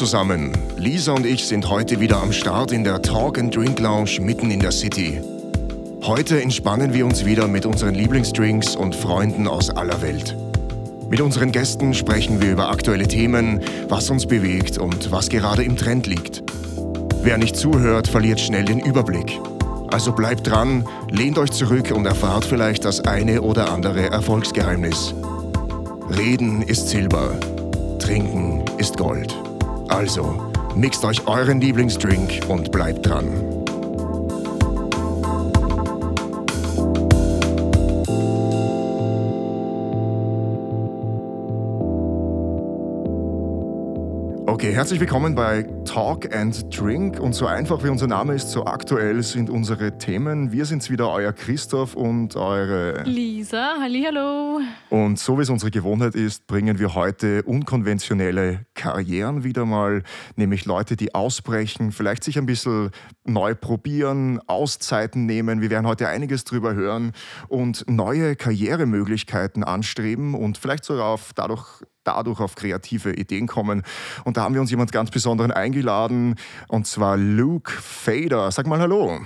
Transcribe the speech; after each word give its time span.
zusammen, 0.00 0.52
Lisa 0.78 1.12
und 1.12 1.26
ich 1.26 1.46
sind 1.46 1.68
heute 1.68 2.00
wieder 2.00 2.22
am 2.22 2.32
Start 2.32 2.72
in 2.72 2.84
der 2.84 3.02
Talk 3.02 3.38
and 3.38 3.54
Drink 3.54 3.78
Lounge 3.80 4.18
mitten 4.22 4.50
in 4.50 4.58
der 4.58 4.72
City. 4.72 5.20
Heute 6.00 6.40
entspannen 6.40 6.94
wir 6.94 7.04
uns 7.04 7.26
wieder 7.26 7.46
mit 7.46 7.66
unseren 7.66 7.94
Lieblingsdrinks 7.94 8.76
und 8.76 8.96
Freunden 8.96 9.46
aus 9.46 9.68
aller 9.68 10.00
Welt. 10.00 10.34
Mit 11.10 11.20
unseren 11.20 11.52
Gästen 11.52 11.92
sprechen 11.92 12.40
wir 12.40 12.52
über 12.52 12.70
aktuelle 12.70 13.08
Themen, 13.08 13.60
was 13.90 14.08
uns 14.08 14.24
bewegt 14.24 14.78
und 14.78 15.12
was 15.12 15.28
gerade 15.28 15.64
im 15.64 15.76
Trend 15.76 16.06
liegt. 16.06 16.44
Wer 17.22 17.36
nicht 17.36 17.56
zuhört, 17.56 18.08
verliert 18.08 18.40
schnell 18.40 18.64
den 18.64 18.80
Überblick. 18.80 19.38
Also 19.90 20.12
bleibt 20.12 20.46
dran, 20.46 20.88
lehnt 21.10 21.36
euch 21.36 21.50
zurück 21.50 21.92
und 21.94 22.06
erfahrt 22.06 22.46
vielleicht 22.46 22.86
das 22.86 23.00
eine 23.00 23.42
oder 23.42 23.70
andere 23.70 24.08
Erfolgsgeheimnis. 24.08 25.12
Reden 26.08 26.62
ist 26.62 26.88
Silber, 26.88 27.38
Trinken 27.98 28.64
ist 28.78 28.96
Gold. 28.96 29.36
Also, 29.90 30.52
mixt 30.76 31.04
euch 31.04 31.26
euren 31.26 31.60
Lieblingsdrink 31.60 32.48
und 32.48 32.70
bleibt 32.70 33.06
dran. 33.06 33.59
Herzlich 44.70 45.00
willkommen 45.00 45.34
bei 45.34 45.64
Talk 45.84 46.32
and 46.32 46.64
Drink. 46.70 47.18
Und 47.18 47.34
so 47.34 47.46
einfach 47.46 47.82
wie 47.82 47.88
unser 47.88 48.06
Name 48.06 48.34
ist, 48.34 48.50
so 48.52 48.66
aktuell 48.66 49.20
sind 49.24 49.50
unsere 49.50 49.98
Themen. 49.98 50.52
Wir 50.52 50.64
sind's 50.64 50.90
wieder, 50.90 51.10
euer 51.10 51.32
Christoph 51.32 51.96
und 51.96 52.36
eure 52.36 53.02
Lisa. 53.02 53.74
Hallo. 53.80 54.60
Und 54.88 55.18
so 55.18 55.38
wie 55.38 55.42
es 55.42 55.50
unsere 55.50 55.72
Gewohnheit 55.72 56.14
ist, 56.14 56.46
bringen 56.46 56.78
wir 56.78 56.94
heute 56.94 57.42
unkonventionelle 57.42 58.64
Karrieren 58.74 59.42
wieder 59.42 59.66
mal, 59.66 60.04
nämlich 60.36 60.66
Leute, 60.66 60.96
die 60.96 61.16
ausbrechen, 61.16 61.90
vielleicht 61.90 62.22
sich 62.22 62.38
ein 62.38 62.46
bisschen 62.46 62.92
neu 63.24 63.56
probieren, 63.56 64.38
Auszeiten 64.46 65.26
nehmen. 65.26 65.60
Wir 65.60 65.70
werden 65.70 65.86
heute 65.88 66.06
einiges 66.06 66.44
drüber 66.44 66.74
hören 66.74 67.10
und 67.48 67.84
neue 67.90 68.36
Karrieremöglichkeiten 68.36 69.64
anstreben 69.64 70.34
und 70.34 70.58
vielleicht 70.58 70.84
sogar 70.84 71.06
auf 71.06 71.32
dadurch 71.34 71.82
dadurch 72.04 72.40
auf 72.40 72.54
kreative 72.54 73.12
Ideen 73.12 73.46
kommen. 73.46 73.82
Und 74.24 74.36
da 74.36 74.42
haben 74.42 74.54
wir 74.54 74.60
uns 74.60 74.70
jemand 74.70 74.92
ganz 74.92 75.10
Besonderen 75.10 75.50
eingeladen, 75.50 76.36
und 76.68 76.86
zwar 76.86 77.16
Luke 77.16 77.70
Fader. 77.72 78.50
Sag 78.50 78.66
mal 78.66 78.80
Hallo. 78.80 79.20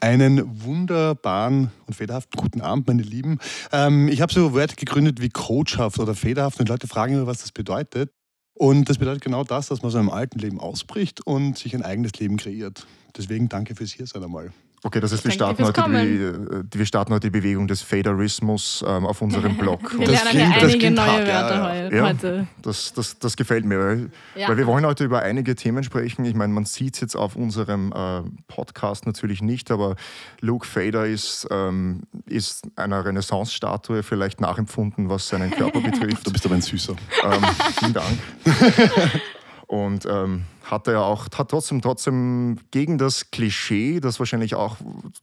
Einen 0.00 0.62
wunderbaren 0.62 1.70
und 1.86 1.94
federhaften 1.94 2.38
guten 2.38 2.60
Abend, 2.60 2.86
meine 2.86 3.02
Lieben. 3.02 3.38
Ähm, 3.72 4.08
ich 4.08 4.20
habe 4.20 4.32
so 4.32 4.54
Wörter 4.54 4.76
gegründet 4.76 5.22
wie 5.22 5.30
coachhaft 5.30 5.98
oder 5.98 6.14
federhaft 6.14 6.60
und 6.60 6.68
Leute 6.68 6.86
fragen 6.86 7.14
immer, 7.14 7.26
was 7.26 7.38
das 7.38 7.50
bedeutet. 7.50 8.10
Und 8.54 8.88
das 8.88 8.98
bedeutet 8.98 9.22
genau 9.22 9.44
das, 9.44 9.68
dass 9.68 9.82
man 9.82 9.88
aus 9.88 9.96
einem 9.96 10.10
alten 10.10 10.38
Leben 10.38 10.60
ausbricht 10.60 11.26
und 11.26 11.58
sich 11.58 11.74
ein 11.74 11.82
eigenes 11.82 12.12
Leben 12.14 12.36
kreiert. 12.36 12.86
Deswegen 13.16 13.48
danke 13.48 13.74
fürs 13.74 13.92
Hiersein 13.92 14.22
einmal. 14.22 14.52
Okay, 14.82 15.00
das 15.00 15.10
heißt, 15.12 15.24
wir 15.24 15.32
starten, 15.32 15.64
heute 15.64 16.62
die, 16.64 16.78
wir 16.78 16.86
starten 16.86 17.12
heute 17.12 17.30
die 17.30 17.38
Bewegung 17.38 17.66
des 17.66 17.82
Faderismus 17.82 18.84
ähm, 18.86 19.06
auf 19.06 19.22
unserem 19.22 19.56
Blog. 19.58 19.98
wir 19.98 20.06
lernen 20.06 20.30
klingt, 20.30 20.62
einige 20.62 20.90
neue 20.90 21.06
hart, 21.06 21.26
Wörter 21.26 21.96
ja, 21.96 22.08
heute. 22.08 22.36
Ja, 22.36 22.46
das, 22.62 22.92
das, 22.92 23.18
das 23.18 23.36
gefällt 23.36 23.64
mir, 23.64 23.78
weil, 23.78 24.10
ja. 24.34 24.48
weil, 24.48 24.58
wir 24.58 24.66
wollen 24.66 24.84
heute 24.84 25.04
über 25.04 25.22
einige 25.22 25.54
Themen 25.54 25.82
sprechen. 25.82 26.24
Ich 26.24 26.34
meine, 26.34 26.52
man 26.52 26.66
sieht 26.66 26.94
es 26.94 27.00
jetzt 27.00 27.16
auf 27.16 27.36
unserem 27.36 27.92
äh, 27.92 28.22
Podcast 28.48 29.06
natürlich 29.06 29.42
nicht, 29.42 29.70
aber 29.70 29.96
Luke 30.40 30.66
Fader 30.66 31.06
ist, 31.06 31.48
ähm, 31.50 32.02
ist 32.26 32.68
einer 32.76 33.04
Renaissance-Statue 33.04 34.02
vielleicht 34.02 34.40
nachempfunden, 34.40 35.08
was 35.08 35.26
seinen 35.26 35.50
Körper 35.50 35.80
betrifft. 35.90 36.26
Du 36.26 36.32
bist 36.32 36.44
aber 36.44 36.54
ein 36.54 36.62
Süßer. 36.62 36.94
Ähm, 37.24 37.42
vielen 37.78 37.94
Dank. 37.94 38.18
Und 39.66 40.06
ähm, 40.06 40.44
hat 40.70 40.88
er 40.88 41.02
auch, 41.02 41.26
hat 41.36 41.48
trotzdem, 41.48 41.80
trotzdem 41.80 42.58
gegen 42.70 42.98
das 42.98 43.30
Klischee, 43.30 44.00
das 44.00 44.18
wahrscheinlich 44.18 44.54
auch, 44.54 44.76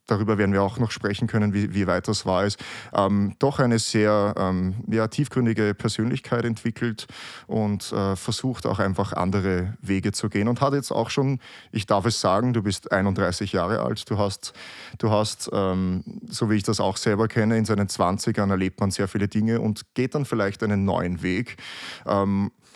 darüber 0.08 0.38
werden 0.38 0.54
wir 0.54 0.62
auch 0.62 0.80
noch 0.80 0.92
sprechen 0.92 1.28
können, 1.28 1.54
wie, 1.54 1.74
wie 1.74 1.88
weit 1.88 2.08
das 2.08 2.26
war, 2.26 2.46
ist, 2.46 2.62
ähm, 2.94 3.36
doch 3.40 3.60
eine 3.60 3.80
sehr 3.80 4.34
ähm, 4.38 4.76
ja, 4.88 5.08
tiefgründige 5.08 5.74
Persönlichkeit 5.74 6.46
entwickelt 6.46 7.08
und 7.48 7.92
äh, 7.92 8.16
versucht 8.16 8.66
auch 8.66 8.80
einfach 8.80 9.14
andere 9.14 9.78
Wege 9.82 10.12
zu 10.12 10.30
gehen 10.30 10.48
und 10.48 10.62
hat 10.62 10.74
jetzt 10.74 10.92
auch 10.92 11.10
schon, 11.10 11.40
ich 11.72 11.86
darf 11.86 12.06
es 12.06 12.20
sagen, 12.20 12.54
du 12.54 12.64
bist 12.64 12.92
31 12.92 13.54
Jahre 13.54 13.82
alt, 13.82 14.10
du 14.10 14.18
hast, 14.18 14.54
du 14.98 15.10
hast 15.10 15.50
ähm, 15.54 16.04
so 16.28 16.50
wie 16.50 16.56
ich 16.56 16.64
das 16.64 16.80
auch 16.80 16.98
selber 16.98 17.28
kenne, 17.28 17.58
in 17.58 17.66
seinen 17.66 17.88
20ern 17.88 18.50
erlebt 18.50 18.80
man 18.80 18.92
sehr 18.92 19.08
viele 19.08 19.28
Dinge 19.28 19.60
und 19.60 19.94
geht 19.94 20.16
dann 20.16 20.26
vielleicht 20.26 20.64
einen 20.64 20.86
neuen 20.86 21.22
Weg. 21.22 21.58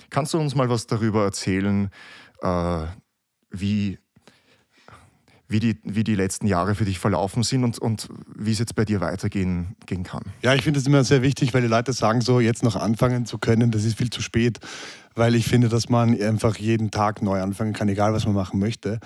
Kannst 0.09 0.33
du 0.33 0.39
uns 0.39 0.55
mal 0.55 0.69
was 0.69 0.87
darüber 0.87 1.23
erzählen, 1.23 1.89
äh, 2.41 2.85
wie, 3.49 3.99
wie, 5.47 5.59
die, 5.59 5.77
wie 5.83 6.03
die 6.03 6.15
letzten 6.15 6.47
Jahre 6.47 6.75
für 6.75 6.85
dich 6.85 6.99
verlaufen 6.99 7.43
sind 7.43 7.63
und, 7.63 7.79
und 7.79 8.09
wie 8.35 8.51
es 8.51 8.59
jetzt 8.59 8.75
bei 8.75 8.85
dir 8.85 9.01
weitergehen 9.01 9.75
gehen 9.85 10.03
kann? 10.03 10.23
Ja, 10.41 10.53
ich 10.53 10.63
finde 10.63 10.79
es 10.79 10.87
immer 10.87 11.03
sehr 11.03 11.21
wichtig, 11.21 11.53
weil 11.53 11.61
die 11.61 11.67
Leute 11.67 11.93
sagen 11.93 12.21
so, 12.21 12.39
jetzt 12.39 12.63
noch 12.63 12.75
anfangen 12.75 13.25
zu 13.25 13.37
können, 13.37 13.71
das 13.71 13.83
ist 13.83 13.97
viel 13.97 14.09
zu 14.09 14.21
spät 14.21 14.59
weil 15.17 15.35
ich 15.35 15.47
finde, 15.47 15.67
dass 15.67 15.89
man 15.89 16.19
einfach 16.21 16.57
jeden 16.57 16.91
Tag 16.91 17.21
neu 17.21 17.41
anfangen 17.41 17.73
kann, 17.73 17.89
egal 17.89 18.13
was 18.13 18.25
man 18.25 18.35
machen 18.35 18.59
möchte. 18.59 18.99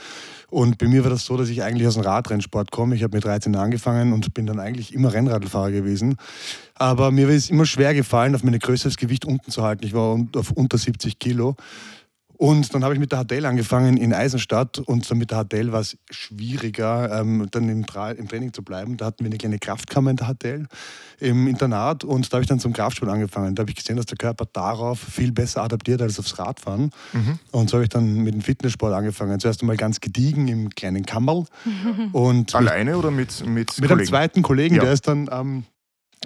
Und 0.50 0.78
bei 0.78 0.88
mir 0.88 1.03
war 1.03 1.09
das 1.09 1.25
so, 1.25 1.38
dass 1.38 1.50
ich 1.50 1.63
eigentlich 1.63 1.88
aus 1.88 1.94
dem 1.94 2.03
Radrennsport 2.03 2.72
komme. 2.72 2.96
Ich 2.96 3.03
habe 3.03 3.16
mit 3.16 3.23
13 3.23 3.56
angefangen 3.56 4.13
und 4.13 4.34
bin 4.34 4.46
dann 4.46 4.59
eigentlich 4.59 4.94
immer 4.94 5.13
Rennradfahrer 5.13 5.72
gewesen. 5.72 6.18
Aber 6.75 7.12
mir 7.12 7.29
ist 7.29 7.50
immer 7.50 7.66
schwer 7.66 7.94
gefallen, 7.94 8.35
auf 8.35 8.44
meine 8.44 8.59
Größe 8.59 8.90
Gewicht 8.91 9.25
unten 9.25 9.50
zu 9.52 9.63
halten. 9.63 9.85
Ich 9.85 9.94
war 9.94 10.19
auf 10.35 10.52
unter 10.52 10.78
70 10.78 11.19
Kilo. 11.19 11.56
Und 12.41 12.74
dann 12.74 12.84
habe 12.84 12.96
ich 12.96 13.00
mit 13.00 13.12
der 13.12 13.24
HTL 13.24 13.46
angefangen 13.46 13.97
in 13.97 14.16
Eisenstadt 14.16 14.79
und 14.79 15.06
so 15.06 15.13
mit 15.13 15.29
der 15.29 15.46
HTL 15.46 15.72
war 15.72 15.81
es 15.81 15.96
schwieriger, 16.09 17.19
ähm, 17.19 17.47
dann 17.52 17.69
im, 17.69 17.85
Tra 17.85 18.09
im, 18.09 18.28
Training 18.28 18.52
zu 18.52 18.63
bleiben. 18.63 18.97
Da 18.97 19.06
hatten 19.06 19.19
wir 19.19 19.28
eine 19.28 19.38
kleine 19.38 19.59
Kraftkammer 19.59 20.09
in 20.09 20.16
der 20.16 20.34
HTL 20.34 20.66
im 21.19 21.46
Internat 21.46 22.03
und 22.03 22.34
da 22.34 22.38
habe 22.38 22.41
ich 22.41 22.47
dann 22.47 22.59
zum 22.59 22.74
Kraftsport 22.74 23.12
angefangen. 23.12 23.53
Da 23.53 23.62
habe 23.62 23.69
ich 23.69 23.75
gesehen, 23.75 23.96
dass 23.96 24.07
der 24.07 24.18
Körper 24.18 24.47
darauf 24.52 24.97
viel 25.00 25.31
besser 25.31 25.62
adaptiert 25.62 26.02
als 26.02 26.18
aufs 26.18 26.40
Radfahren. 26.40 26.90
Mhm. 27.13 27.38
Und 27.52 27.69
so 27.69 27.75
habe 27.75 27.84
ich 27.84 27.90
dann 27.90 28.24
mit 28.24 28.34
dem 28.34 28.41
Fitnesssport 28.41 28.91
angefangen. 28.91 29.40
Zuerst 29.40 29.62
einmal 29.62 29.78
ganz 29.78 30.00
gediegen 30.00 30.47
im 30.47 30.72
kleinen 30.72 31.06
Kammerl. 31.06 31.46
Und 32.12 32.56
Alleine 32.56 32.97
oder 32.97 33.12
mit 33.12 33.46
Mit, 33.46 33.79
mit 33.79 33.91
einem 33.91 34.03
zweiten 34.03 34.41
Kollegen, 34.41 34.78
ja. 34.78 34.81
der 34.81 34.94
ist 34.94 35.08
dann 35.08 35.29
ähm, 35.31 35.66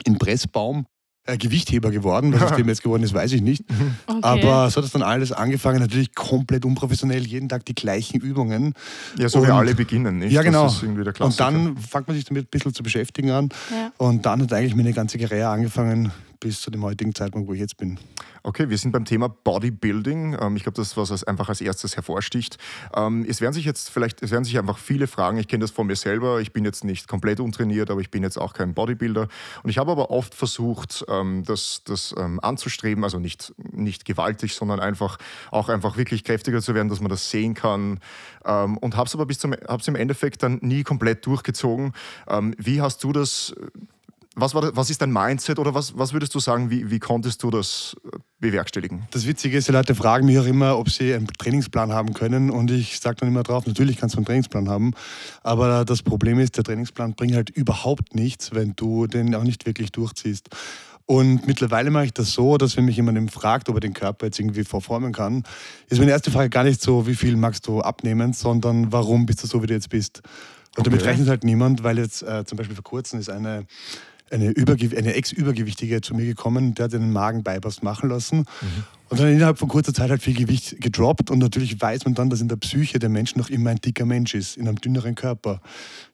in 0.05 0.17
Pressbaum 0.17 0.85
äh, 1.25 1.37
Gewichtheber 1.37 1.91
geworden. 1.91 2.33
Was 2.33 2.51
aus 2.51 2.51
dem 2.57 2.67
jetzt 2.67 2.83
geworden 2.83 3.03
ist, 3.03 3.13
weiß 3.13 3.31
ich 3.33 3.41
nicht. 3.41 3.63
Okay. 4.07 4.19
Aber 4.21 4.69
so 4.69 4.77
hat 4.77 4.85
es 4.85 4.91
dann 4.91 5.01
alles 5.01 5.31
angefangen, 5.31 5.79
natürlich 5.79 6.13
komplett 6.13 6.65
unprofessionell, 6.65 7.25
jeden 7.25 7.49
Tag 7.49 7.65
die 7.65 7.75
gleichen 7.75 8.19
Übungen. 8.21 8.73
Ja, 9.17 9.29
so 9.29 9.39
und, 9.39 9.47
wie 9.47 9.51
alle 9.51 9.75
beginnen, 9.75 10.19
nicht? 10.19 10.31
Ja, 10.31 10.41
genau. 10.41 10.71
und 11.19 11.39
dann 11.39 11.77
fängt 11.77 12.07
man 12.07 12.15
sich 12.15 12.25
damit 12.25 12.45
ein 12.45 12.49
bisschen 12.51 12.73
zu 12.73 12.83
beschäftigen 12.83 13.31
an. 13.31 13.49
Ja. 13.71 13.91
Und 13.97 14.25
dann 14.25 14.41
hat 14.43 14.53
eigentlich 14.53 14.75
meine 14.75 14.93
ganze 14.93 15.17
Karriere 15.17 15.49
angefangen, 15.49 16.11
bis 16.39 16.61
zu 16.61 16.71
dem 16.71 16.83
heutigen 16.83 17.13
Zeitpunkt, 17.15 17.47
wo 17.47 17.53
ich 17.53 17.59
jetzt 17.59 17.77
bin. 17.77 17.99
Okay, 18.43 18.69
wir 18.69 18.77
sind 18.77 18.91
beim 18.91 19.05
Thema 19.05 19.27
Bodybuilding. 19.27 20.37
Ähm, 20.39 20.55
ich 20.55 20.63
glaube, 20.63 20.75
das 20.75 20.89
ist 20.89 20.97
was, 20.97 21.23
einfach 21.23 21.49
als 21.49 21.61
erstes 21.61 21.95
hervorsticht. 21.95 22.57
Ähm, 22.95 23.25
es 23.27 23.41
werden 23.41 23.53
sich 23.53 23.65
jetzt 23.65 23.89
vielleicht, 23.89 24.21
es 24.21 24.31
werden 24.31 24.43
sich 24.43 24.57
einfach 24.59 24.77
viele 24.77 25.07
fragen. 25.07 25.37
Ich 25.37 25.47
kenne 25.47 25.63
das 25.63 25.71
von 25.71 25.87
mir 25.87 25.95
selber. 25.95 26.41
Ich 26.41 26.53
bin 26.53 26.63
jetzt 26.63 26.83
nicht 26.83 27.07
komplett 27.07 27.39
untrainiert, 27.39 27.89
aber 27.89 28.01
ich 28.01 28.11
bin 28.11 28.23
jetzt 28.23 28.37
auch 28.37 28.53
kein 28.53 28.73
Bodybuilder. 28.73 29.27
Und 29.63 29.69
ich 29.69 29.77
habe 29.77 29.91
aber 29.91 30.11
oft 30.11 30.35
versucht, 30.35 31.05
ähm, 31.09 31.43
das, 31.43 31.81
das 31.85 32.13
anzustreben, 32.15 33.03
also 33.03 33.19
nicht, 33.19 33.53
nicht 33.71 34.05
gewaltig, 34.05 34.53
sondern 34.55 34.79
einfach 34.79 35.17
auch 35.51 35.69
einfach 35.69 35.97
wirklich 35.97 36.23
kräftiger 36.23 36.61
zu 36.61 36.75
werden, 36.75 36.89
dass 36.89 36.99
man 36.99 37.09
das 37.09 37.29
sehen 37.29 37.53
kann. 37.53 37.99
Und 38.43 38.95
habe 38.95 39.07
es 39.07 39.15
aber 39.15 39.25
bis 39.25 39.39
zum, 39.39 39.53
hab's 39.67 39.87
im 39.87 39.95
Endeffekt 39.95 40.43
dann 40.43 40.59
nie 40.61 40.83
komplett 40.83 41.25
durchgezogen. 41.25 41.93
Wie 42.57 42.81
hast 42.81 43.03
du 43.03 43.11
das 43.11 43.53
was, 44.35 44.53
war, 44.53 44.75
was 44.75 44.89
ist 44.89 45.01
dein 45.01 45.11
Mindset 45.11 45.59
oder 45.59 45.73
was, 45.73 45.97
was 45.97 46.13
würdest 46.13 46.35
du 46.35 46.39
sagen, 46.39 46.69
wie, 46.69 46.91
wie 46.91 46.99
konntest 46.99 47.41
du 47.41 47.49
das 47.49 47.95
äh, 48.05 48.17
bewerkstelligen? 48.39 49.07
Das 49.11 49.25
Witzige 49.25 49.57
ist, 49.57 49.67
die 49.67 49.71
Leute 49.71 49.95
fragen 49.95 50.25
mich 50.25 50.37
auch 50.37 50.45
immer, 50.45 50.77
ob 50.77 50.89
sie 50.89 51.13
einen 51.13 51.27
Trainingsplan 51.27 51.93
haben 51.93 52.13
können 52.13 52.49
und 52.49 52.69
ich 52.69 52.99
sage 52.99 53.17
dann 53.21 53.29
immer 53.29 53.43
drauf, 53.43 53.65
natürlich 53.65 53.97
kannst 53.97 54.15
du 54.15 54.19
einen 54.19 54.25
Trainingsplan 54.25 54.69
haben, 54.69 54.93
aber 55.41 55.85
das 55.85 56.03
Problem 56.03 56.39
ist, 56.39 56.57
der 56.57 56.63
Trainingsplan 56.63 57.15
bringt 57.15 57.35
halt 57.35 57.49
überhaupt 57.49 58.13
nichts, 58.13 58.53
wenn 58.53 58.73
du 58.75 59.07
den 59.07 59.33
auch 59.35 59.43
nicht 59.43 59.65
wirklich 59.65 59.91
durchziehst. 59.91 60.49
Und 61.07 61.45
mittlerweile 61.45 61.91
mache 61.91 62.05
ich 62.05 62.13
das 62.13 62.31
so, 62.31 62.57
dass 62.57 62.75
wenn 62.77 62.85
mich 62.85 62.95
jemand 62.95 63.31
fragt, 63.31 63.69
ob 63.69 63.75
er 63.75 63.79
den 63.79 63.93
Körper 63.93 64.25
jetzt 64.25 64.39
irgendwie 64.39 64.63
verformen 64.63 65.13
kann, 65.13 65.43
ist 65.87 65.99
meine 65.99 66.11
erste 66.11 66.31
Frage 66.31 66.49
gar 66.49 66.63
nicht 66.63 66.81
so, 66.81 67.05
wie 67.05 67.13
viel 67.13 67.37
magst 67.37 67.67
du 67.67 67.81
abnehmen, 67.81 68.33
sondern 68.33 68.91
warum 68.91 69.27
bist 69.27 69.43
du 69.43 69.47
so, 69.47 69.61
wie 69.61 69.67
du 69.67 69.75
jetzt 69.75 69.89
bist. 69.89 70.23
Und 70.75 70.79
okay. 70.79 70.89
damit 70.89 71.05
rechnet 71.05 71.29
halt 71.29 71.43
niemand, 71.43 71.83
weil 71.83 71.99
jetzt 71.99 72.23
äh, 72.23 72.43
zum 72.43 72.57
Beispiel 72.57 72.75
vor 72.75 72.83
kurzem 72.83 73.19
ist 73.19 73.29
eine 73.29 73.65
eine, 74.31 74.53
eine 74.57 75.13
Ex-Übergewichtige 75.13 76.01
zu 76.01 76.15
mir 76.15 76.25
gekommen, 76.25 76.73
der 76.75 76.85
hat 76.85 76.93
einen 76.93 77.13
Magenbypass 77.13 77.81
machen 77.81 78.09
lassen. 78.09 78.39
Mhm. 78.39 78.83
Und 79.09 79.19
dann 79.19 79.29
innerhalb 79.29 79.59
von 79.59 79.67
kurzer 79.67 79.93
Zeit 79.93 80.09
hat 80.09 80.21
viel 80.21 80.33
Gewicht 80.33 80.81
gedroppt. 80.81 81.29
Und 81.29 81.39
natürlich 81.39 81.79
weiß 81.79 82.05
man 82.05 82.15
dann, 82.15 82.29
dass 82.29 82.41
in 82.41 82.47
der 82.47 82.55
Psyche 82.55 82.97
der 82.97 83.09
Mensch 83.09 83.35
noch 83.35 83.49
immer 83.49 83.69
ein 83.69 83.77
dicker 83.77 84.05
Mensch 84.05 84.33
ist, 84.33 84.57
in 84.57 84.67
einem 84.67 84.81
dünneren 84.81 85.13
Körper. 85.13 85.61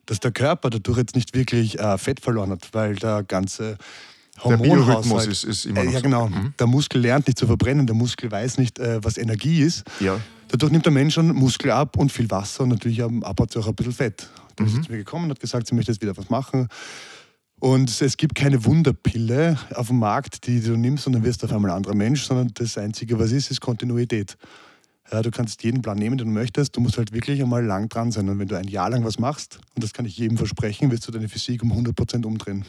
Dass 0.04 0.20
der 0.20 0.30
Körper 0.30 0.68
dadurch 0.68 0.98
jetzt 0.98 1.14
nicht 1.14 1.34
wirklich 1.34 1.78
äh, 1.78 1.96
Fett 1.96 2.20
verloren 2.20 2.50
hat, 2.50 2.68
weil 2.72 2.96
der 2.96 3.22
ganze 3.22 3.78
Hormonhaushalt. 4.40 5.30
Ist, 5.30 5.44
ist 5.44 5.64
immer 5.64 5.80
äh, 5.80 5.84
noch 5.84 5.92
ja, 5.92 6.00
genau. 6.00 6.28
So. 6.28 6.34
Mhm. 6.34 6.54
Der 6.58 6.66
Muskel 6.66 7.00
lernt 7.00 7.26
nicht 7.26 7.38
zu 7.38 7.46
verbrennen, 7.46 7.86
der 7.86 7.96
Muskel 7.96 8.30
weiß 8.30 8.58
nicht, 8.58 8.78
äh, 8.78 9.02
was 9.02 9.16
Energie 9.16 9.62
ist. 9.62 9.84
Ja. 10.00 10.20
Dadurch 10.48 10.72
nimmt 10.72 10.84
der 10.84 10.92
Mensch 10.92 11.14
schon 11.14 11.28
Muskel 11.28 11.70
ab 11.70 11.96
und 11.96 12.12
viel 12.12 12.30
Wasser 12.30 12.64
und 12.64 12.70
natürlich 12.70 13.02
abbaut 13.02 13.56
auch 13.56 13.68
ein 13.68 13.74
bisschen 13.74 13.92
Fett. 13.92 14.28
Dann 14.56 14.66
mhm. 14.68 14.78
ist 14.80 14.84
zu 14.84 14.92
mir 14.92 14.98
gekommen 14.98 15.24
und 15.24 15.30
hat 15.30 15.40
gesagt, 15.40 15.66
sie 15.66 15.74
möchte 15.74 15.92
jetzt 15.92 16.02
wieder 16.02 16.16
was 16.16 16.28
machen. 16.28 16.68
Und 17.62 18.02
es 18.02 18.16
gibt 18.16 18.34
keine 18.34 18.64
Wunderpille 18.64 19.56
auf 19.76 19.86
dem 19.86 20.00
Markt, 20.00 20.48
die 20.48 20.60
du 20.60 20.76
nimmst 20.76 21.06
und 21.06 21.12
dann 21.12 21.22
wirst 21.22 21.42
du 21.42 21.46
auf 21.46 21.52
einmal 21.52 21.70
ein 21.70 21.76
anderer 21.76 21.94
Mensch, 21.94 22.24
sondern 22.24 22.50
das 22.54 22.76
Einzige, 22.76 23.20
was 23.20 23.30
ist, 23.30 23.52
ist 23.52 23.60
Kontinuität. 23.60 24.36
Ja, 25.12 25.22
du 25.22 25.30
kannst 25.30 25.62
jeden 25.62 25.80
Plan 25.80 25.96
nehmen, 25.96 26.18
den 26.18 26.26
du 26.26 26.32
möchtest. 26.32 26.74
Du 26.74 26.80
musst 26.80 26.98
halt 26.98 27.12
wirklich 27.12 27.40
einmal 27.40 27.64
lang 27.64 27.88
dran 27.88 28.10
sein. 28.10 28.28
Und 28.28 28.40
wenn 28.40 28.48
du 28.48 28.58
ein 28.58 28.66
Jahr 28.66 28.90
lang 28.90 29.04
was 29.04 29.20
machst, 29.20 29.60
und 29.76 29.84
das 29.84 29.92
kann 29.92 30.06
ich 30.06 30.16
jedem 30.16 30.38
versprechen, 30.38 30.90
wirst 30.90 31.06
du 31.06 31.12
deine 31.12 31.28
Physik 31.28 31.62
um 31.62 31.72
100% 31.72 32.26
umdrehen. 32.26 32.64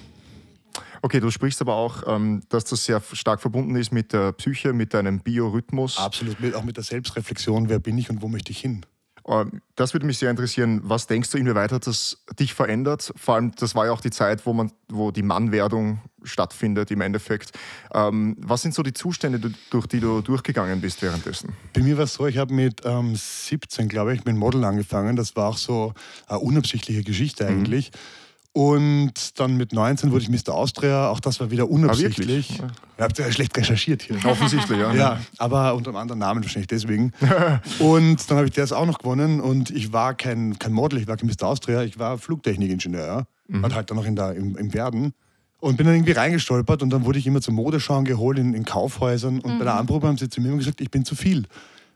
Okay, 1.01 1.19
du 1.19 1.31
sprichst 1.31 1.59
aber 1.61 1.73
auch, 1.73 2.03
ähm, 2.05 2.43
dass 2.49 2.65
das 2.65 2.85
sehr 2.85 3.01
stark 3.13 3.41
verbunden 3.41 3.75
ist 3.75 3.91
mit 3.91 4.13
der 4.13 4.31
Psyche, 4.33 4.73
mit 4.73 4.93
deinem 4.93 5.21
Biorhythmus. 5.21 5.97
Absolut, 5.97 6.37
auch 6.53 6.63
mit 6.63 6.77
der 6.77 6.83
Selbstreflexion, 6.83 7.67
wer 7.67 7.79
bin 7.79 7.97
ich 7.97 8.11
und 8.11 8.21
wo 8.21 8.27
möchte 8.27 8.51
ich 8.51 8.59
hin. 8.59 8.85
Ähm, 9.27 9.61
das 9.75 9.93
würde 9.93 10.05
mich 10.05 10.17
sehr 10.17 10.29
interessieren. 10.29 10.81
Was 10.83 11.07
denkst 11.07 11.29
du, 11.31 11.37
inwieweit 11.37 11.71
hat 11.71 11.87
das 11.87 12.23
dich 12.39 12.53
verändert? 12.53 13.13
Vor 13.15 13.35
allem, 13.35 13.53
das 13.55 13.75
war 13.75 13.85
ja 13.85 13.91
auch 13.91 14.01
die 14.01 14.11
Zeit, 14.11 14.45
wo, 14.45 14.53
man, 14.53 14.71
wo 14.89 15.11
die 15.11 15.23
Mannwerdung 15.23 16.01
stattfindet 16.23 16.91
im 16.91 17.01
Endeffekt. 17.01 17.51
Ähm, 17.93 18.35
was 18.39 18.61
sind 18.61 18.73
so 18.73 18.83
die 18.83 18.93
Zustände, 18.93 19.39
durch 19.69 19.87
die 19.87 19.99
du 19.99 20.21
durchgegangen 20.21 20.81
bist 20.81 21.01
währenddessen? 21.01 21.53
Bei 21.73 21.81
mir 21.81 21.97
war 21.97 22.05
es 22.05 22.13
so, 22.13 22.27
ich 22.27 22.37
habe 22.37 22.53
mit 22.53 22.81
ähm, 22.85 23.15
17, 23.15 23.89
glaube 23.89 24.13
ich, 24.13 24.25
mit 24.25 24.35
Model 24.35 24.63
angefangen. 24.63 25.15
Das 25.15 25.35
war 25.35 25.49
auch 25.49 25.57
so 25.57 25.93
eine 26.27 26.39
unabsichtliche 26.39 27.03
Geschichte 27.03 27.43
mhm. 27.43 27.49
eigentlich. 27.49 27.91
Mhm 27.91 28.22
und 28.53 29.39
dann 29.39 29.57
mit 29.57 29.73
19 29.73 30.11
wurde 30.11 30.23
ich 30.23 30.29
Mr. 30.29 30.53
Austria. 30.53 31.09
Auch 31.09 31.19
das 31.19 31.39
war 31.39 31.49
wieder 31.49 31.69
unabsichtlich. 31.69 32.61
Ah, 32.61 32.67
Ihr 32.99 33.03
habt 33.03 33.17
ja 33.17 33.31
schlecht 33.31 33.57
recherchiert 33.57 34.03
hier. 34.03 34.17
Offensichtlich, 34.25 34.77
ja. 34.77 34.93
Ja, 34.93 35.21
aber 35.39 35.73
unter 35.73 35.89
einem 35.89 35.97
anderen 35.97 36.19
Namen 36.19 36.43
wahrscheinlich 36.43 36.67
deswegen. 36.67 37.13
und 37.79 38.29
dann 38.29 38.37
habe 38.37 38.45
ich 38.45 38.53
das 38.53 38.71
auch 38.71 38.85
noch 38.85 38.99
gewonnen. 38.99 39.41
Und 39.41 39.71
ich 39.71 39.91
war 39.91 40.13
kein, 40.13 40.59
kein 40.59 40.71
Model, 40.71 40.99
ich 40.99 41.07
war 41.07 41.17
kein 41.17 41.27
Mr. 41.27 41.47
Austria, 41.47 41.81
ich 41.81 41.97
war 41.97 42.19
Flugtechnikingenieur. 42.19 43.05
Ja? 43.05 43.23
Mhm. 43.47 43.63
Und 43.63 43.73
halt 43.73 43.89
dann 43.89 43.97
noch 43.97 44.05
in 44.05 44.15
der, 44.15 44.35
im, 44.35 44.55
im 44.55 44.71
Werden. 44.71 45.13
Und 45.59 45.77
bin 45.77 45.87
dann 45.87 45.95
irgendwie 45.95 46.11
reingestolpert 46.11 46.83
und 46.83 46.91
dann 46.91 47.05
wurde 47.05 47.17
ich 47.17 47.25
immer 47.25 47.41
zum 47.41 47.55
Modeschauen 47.55 48.05
geholt 48.05 48.37
in, 48.37 48.53
in 48.53 48.65
Kaufhäusern. 48.65 49.39
Und 49.39 49.55
mhm. 49.55 49.59
bei 49.59 49.65
der 49.65 49.77
Anprobe 49.77 50.07
haben 50.07 50.17
sie 50.17 50.29
zu 50.29 50.41
mir 50.41 50.49
immer 50.49 50.57
gesagt, 50.57 50.79
ich 50.79 50.91
bin 50.91 51.05
zu 51.05 51.15
viel. 51.15 51.47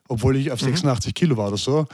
Obwohl 0.07 0.37
ich 0.37 0.51
auf 0.51 0.59
86 0.59 1.11
mhm. 1.11 1.13
Kilo 1.13 1.37
war 1.37 1.49
oder 1.49 1.57
so. 1.57 1.85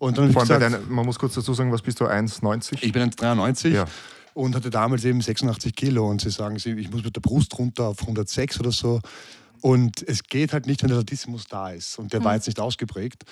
Und 0.00 0.16
dann 0.16 0.32
Vor 0.32 0.40
allem 0.40 0.60
gesagt, 0.60 0.90
man 0.90 1.04
muss 1.04 1.18
kurz 1.18 1.34
dazu 1.34 1.52
sagen, 1.52 1.70
was 1.72 1.82
bist 1.82 2.00
du, 2.00 2.06
1,90? 2.06 2.78
Ich 2.80 2.90
bin 2.90 3.02
1,93 3.02 3.68
ja. 3.68 3.84
und 4.32 4.56
hatte 4.56 4.70
damals 4.70 5.04
eben 5.04 5.20
86 5.20 5.76
Kilo. 5.76 6.08
Und 6.08 6.22
sie 6.22 6.30
sagen, 6.30 6.56
ich 6.56 6.90
muss 6.90 7.04
mit 7.04 7.14
der 7.14 7.20
Brust 7.20 7.58
runter 7.58 7.88
auf 7.88 8.00
106 8.00 8.60
oder 8.60 8.72
so. 8.72 9.00
Und 9.60 10.02
es 10.08 10.22
geht 10.22 10.54
halt 10.54 10.66
nicht, 10.66 10.82
wenn 10.82 10.88
der 10.88 10.96
Latissimus 10.96 11.44
da 11.44 11.68
ist. 11.68 11.98
Und 11.98 12.14
der 12.14 12.20
mhm. 12.20 12.24
war 12.24 12.34
jetzt 12.34 12.46
nicht 12.46 12.58
ausgeprägt. 12.58 13.24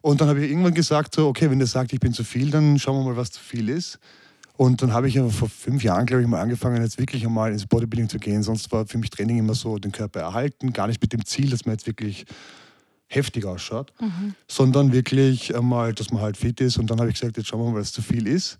Und 0.00 0.20
dann 0.20 0.28
habe 0.28 0.44
ich 0.44 0.48
irgendwann 0.48 0.74
gesagt, 0.74 1.16
so, 1.16 1.26
okay, 1.26 1.50
wenn 1.50 1.58
der 1.58 1.66
sagt, 1.66 1.92
ich 1.92 1.98
bin 1.98 2.12
zu 2.12 2.22
viel, 2.22 2.52
dann 2.52 2.78
schauen 2.78 3.04
wir 3.04 3.10
mal, 3.10 3.16
was 3.16 3.32
zu 3.32 3.40
viel 3.40 3.68
ist. 3.68 3.98
Und 4.56 4.80
dann 4.80 4.92
habe 4.92 5.08
ich 5.08 5.18
aber 5.18 5.30
vor 5.30 5.48
fünf 5.48 5.82
Jahren, 5.82 6.06
glaube 6.06 6.22
ich, 6.22 6.28
mal 6.28 6.40
angefangen, 6.40 6.80
jetzt 6.84 7.00
wirklich 7.00 7.26
einmal 7.26 7.50
ins 7.50 7.66
Bodybuilding 7.66 8.08
zu 8.08 8.20
gehen. 8.20 8.44
Sonst 8.44 8.70
war 8.70 8.86
für 8.86 8.98
mich 8.98 9.10
Training 9.10 9.38
immer 9.38 9.54
so, 9.54 9.76
den 9.78 9.90
Körper 9.90 10.20
erhalten, 10.20 10.72
gar 10.72 10.86
nicht 10.86 11.02
mit 11.02 11.12
dem 11.12 11.24
Ziel, 11.24 11.50
dass 11.50 11.66
man 11.66 11.74
jetzt 11.74 11.88
wirklich 11.88 12.26
heftig 13.14 13.44
ausschaut, 13.44 13.92
mhm. 14.00 14.34
sondern 14.48 14.92
wirklich 14.92 15.54
einmal, 15.54 15.92
dass 15.92 16.10
man 16.10 16.22
halt 16.22 16.36
fit 16.36 16.60
ist. 16.60 16.78
Und 16.78 16.90
dann 16.90 16.98
habe 16.98 17.10
ich 17.10 17.20
gesagt, 17.20 17.36
jetzt 17.36 17.48
schauen 17.48 17.60
wir 17.60 17.70
mal, 17.70 17.80
was 17.80 17.92
zu 17.92 18.02
viel 18.02 18.26
ist. 18.26 18.58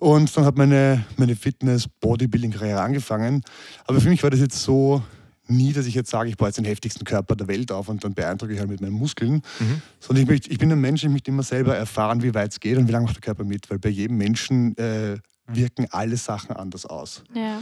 Und 0.00 0.36
dann 0.36 0.44
hat 0.44 0.56
meine, 0.56 1.04
meine 1.16 1.36
Fitness-Bodybuilding-Karriere 1.36 2.80
angefangen. 2.80 3.42
Aber 3.86 4.00
für 4.00 4.08
mich 4.08 4.22
war 4.22 4.30
das 4.30 4.40
jetzt 4.40 4.60
so 4.60 5.02
nie, 5.46 5.72
dass 5.72 5.86
ich 5.86 5.94
jetzt 5.94 6.10
sage, 6.10 6.28
ich 6.28 6.36
baue 6.36 6.48
jetzt 6.48 6.56
den 6.56 6.64
heftigsten 6.64 7.04
Körper 7.04 7.36
der 7.36 7.46
Welt 7.48 7.70
auf 7.70 7.88
und 7.88 8.02
dann 8.02 8.14
beeindrucke 8.14 8.52
ich 8.52 8.58
halt 8.58 8.70
mit 8.70 8.80
meinen 8.80 8.94
Muskeln. 8.94 9.42
Mhm. 9.60 9.82
Sondern 10.00 10.24
ich, 10.24 10.28
möchte, 10.28 10.50
ich 10.50 10.58
bin 10.58 10.72
ein 10.72 10.80
Mensch, 10.80 11.04
ich 11.04 11.10
möchte 11.10 11.30
immer 11.30 11.42
selber 11.42 11.76
erfahren, 11.76 12.22
wie 12.22 12.34
weit 12.34 12.52
es 12.52 12.60
geht 12.60 12.78
und 12.78 12.88
wie 12.88 12.92
lange 12.92 13.04
macht 13.04 13.16
der 13.16 13.22
Körper 13.22 13.44
mit. 13.44 13.70
Weil 13.70 13.78
bei 13.78 13.90
jedem 13.90 14.16
Menschen 14.16 14.76
äh, 14.76 15.18
wirken 15.46 15.86
alle 15.90 16.16
Sachen 16.16 16.56
anders 16.56 16.86
aus. 16.86 17.22
Ja. 17.34 17.60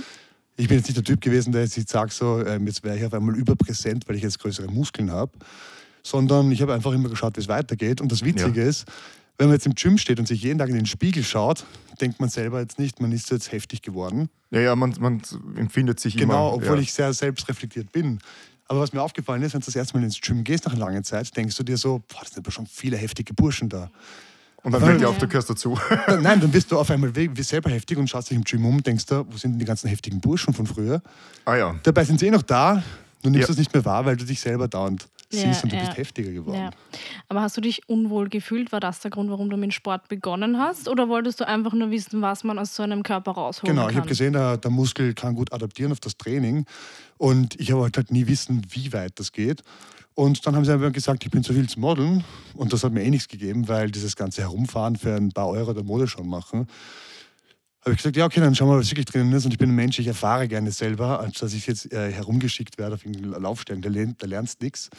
Ich 0.57 0.69
bin 0.69 0.77
jetzt 0.77 0.87
nicht 0.87 0.97
der 0.97 1.05
Typ 1.05 1.21
gewesen, 1.21 1.53
der 1.53 1.63
jetzt 1.63 1.89
sagt, 1.89 2.13
so, 2.13 2.45
ähm, 2.45 2.67
jetzt 2.67 2.83
wäre 2.85 2.97
ich 2.97 3.05
auf 3.05 3.15
einmal 3.15 3.35
überpräsent, 3.35 4.09
weil 4.09 4.17
ich 4.17 4.23
jetzt 4.23 4.39
größere 4.39 4.69
Muskeln 4.69 5.11
habe 5.11 5.33
sondern 6.03 6.51
ich 6.51 6.63
habe 6.63 6.75
einfach 6.75 6.93
immer 6.93 7.09
geschaut, 7.09 7.37
wie 7.37 7.41
es 7.41 7.49
weitergeht. 7.49 8.01
Und 8.01 8.11
das 8.11 8.25
Witzige 8.25 8.63
ja. 8.63 8.69
ist, 8.69 8.87
wenn 9.39 9.49
man 9.49 9.55
jetzt 9.55 9.67
im 9.67 9.75
Gym 9.75 9.97
steht 9.97 10.19
und 10.19 10.27
sich 10.27 10.43
jeden 10.43 10.59
Tag 10.59 10.69
in 10.69 10.75
den 10.75 10.87
Spiegel 10.87 11.25
schaut, 11.25 11.65
denkt 12.01 12.21
man 12.21 12.29
selber 12.29 12.61
jetzt 12.61 12.79
nicht, 12.79 13.01
man 13.01 13.11
ist 13.13 13.31
jetzt 13.31 13.53
heftig 13.53 13.81
geworden. 13.81 14.29
Ja, 14.51 14.61
ja, 14.61 14.77
man, 14.77 14.95
man 15.01 15.23
empfindet 15.57 15.99
sich 15.99 16.15
genau, 16.17 16.25
immer. 16.25 16.35
Genau, 16.35 16.55
obwohl 16.55 16.77
ja. 16.77 16.83
ich 16.83 16.93
sehr 16.93 17.13
selbstreflektiert 17.13 17.91
bin. 17.91 18.19
Aber 18.67 18.81
was 18.81 18.93
mir 18.93 19.03
aufgefallen 19.03 19.43
ist, 19.43 19.55
wenn 19.55 19.61
du 19.61 19.67
das 19.67 19.77
erste 19.77 19.97
Mal 19.97 20.05
ins 20.05 20.21
Gym 20.21 20.45
gehst 20.45 20.67
nach 20.67 20.73
einer 20.73 20.85
langen 20.85 21.05
Zeit, 21.05 21.35
denkst 21.37 21.57
du 21.57 21.65
dir 21.65 21.77
so, 21.77 22.03
boah, 22.07 22.21
das 22.21 22.31
sind 22.31 22.39
aber 22.45 22.53
schon 22.53 22.67
viele 22.67 22.97
heftige 22.97 23.35
Burschen 23.35 23.69
da. 23.69 23.91
Und 24.63 24.73
dann 24.73 24.83
fällt 24.83 25.01
dir 25.01 25.09
auf, 25.09 25.17
du 25.17 25.27
gehörst 25.27 25.49
dazu. 25.49 25.79
Nein, 26.07 26.41
dann 26.41 26.51
bist 26.51 26.71
du 26.71 26.79
auf 26.79 26.91
einmal 26.91 27.11
selber 27.39 27.71
heftig 27.71 27.97
und 27.97 28.09
schaust 28.09 28.31
dich 28.31 28.37
im 28.37 28.45
Gym 28.45 28.65
um 28.67 28.77
und 28.77 28.87
denkst 28.87 29.07
da, 29.07 29.25
wo 29.27 29.37
sind 29.39 29.53
denn 29.53 29.59
die 29.59 29.65
ganzen 29.65 29.89
heftigen 29.89 30.21
Burschen 30.21 30.53
von 30.53 30.67
früher? 30.67 31.03
Ah 31.47 31.57
ja. 31.57 31.75
Dabei 31.83 32.05
sind 32.05 32.21
sie 32.21 32.27
eh 32.27 32.31
noch 32.31 32.43
da, 32.43 32.83
du 33.23 33.31
nimmst 33.31 33.49
ja. 33.49 33.53
das 33.53 33.57
nicht 33.57 33.73
mehr 33.73 33.85
wahr, 33.85 34.05
weil 34.05 34.17
du 34.17 34.25
dich 34.25 34.39
selber 34.39 34.69
dauernd 34.69 35.09
siehst 35.31 35.65
und 35.65 35.73
du 35.73 35.77
ja. 35.77 35.85
bist 35.85 35.97
heftiger 35.97 36.33
geworden. 36.33 36.59
Ja. 36.59 36.71
Aber 37.29 37.43
hast 37.43 37.57
du 37.57 37.61
dich 37.61 37.89
unwohl 37.89 38.29
gefühlt? 38.29 38.73
War 38.73 38.81
das 38.81 39.01
der 39.01 39.11
Grund, 39.11 39.31
warum 39.31 39.49
du 39.51 39.57
mit 39.57 39.73
Sport 39.73 40.09
begonnen 40.09 40.59
hast? 40.59 40.89
Oder 40.89 41.09
wolltest 41.09 41.41
du 41.41 41.47
einfach 41.47 41.73
nur 41.73 41.91
wissen, 41.91 42.21
was 42.21 42.45
man 42.45 42.59
aus 42.59 42.75
so 42.75 42.83
einem 42.83 43.03
Körper 43.03 43.33
rausholen 43.33 43.75
genau, 43.75 43.87
kann? 43.87 43.89
Genau, 43.89 43.91
ich 43.91 43.97
habe 43.97 44.09
gesehen, 44.09 44.33
der, 44.33 44.57
der, 44.57 44.71
Muskel 44.71 45.15
kann 45.15 45.35
gut 45.35 45.53
adaptieren 45.53 45.93
auf 45.93 46.01
das 46.01 46.17
Training. 46.17 46.67
Und 47.19 47.59
ich 47.61 47.73
habe 47.73 47.83
halt 47.83 48.11
nie 48.11 48.27
wissen, 48.27 48.67
wie 48.71 48.93
weit 48.93 49.19
das 49.19 49.33
geht. 49.33 49.63
Und 50.15 50.45
dann 50.47 50.57
haben 50.57 50.65
sie 50.65 50.73
einfach 50.73 50.93
gesagt, 50.93 51.25
ich 51.25 51.31
bin 51.31 51.43
zu 51.45 51.53
viel 51.53 51.69
zu 51.69 51.79
modeln. 51.81 52.25
Und 52.55 52.73
das 52.73 52.85
hat 52.85 52.93
mir 52.93 53.03
eh 53.03 53.11
nichts 53.11 53.29
gegeben, 53.29 53.69
weil 53.69 53.91
dieses 53.91 54.17
ganze 54.17 54.43
Herumfahren 54.43 54.97
für 54.97 55.15
ein 55.15 55.33
paar 55.33 55.49
Euro 55.49 55.73
der 55.73 55.85
Mode 55.85 56.09
schon 56.09 56.29
machen 56.29 56.67
habe 57.83 57.93
ich 57.93 57.97
gesagt, 57.97 58.17
ja, 58.17 58.27
okay, 58.27 58.41
dann 58.41 58.55
schauen 58.55 58.69
wir 58.69 58.75
mal, 58.75 58.81
was 58.81 58.91
wirklich 58.91 59.07
drin 59.07 59.33
ist. 59.33 59.45
Und 59.47 59.53
ich 59.53 59.59
bin 59.59 59.71
ein 59.71 59.75
Mensch, 59.75 59.99
ich 59.99 60.07
erfahre 60.07 60.49
gerne 60.49 60.71
selber, 60.71 61.21
als 61.21 61.39
dass 61.39 61.55
ich 61.55 61.67
jetzt 61.67 61.93
äh, 61.93 62.13
herumgeschickt 62.13 62.79
werde 62.79 62.95
auf 62.95 63.07
irgendeinen 63.07 63.43
Laufstellen. 63.43 63.81
Da, 63.81 63.89
da 63.91 64.27
lernst 64.27 64.61
du 64.61 64.67
nichts. 64.67 64.91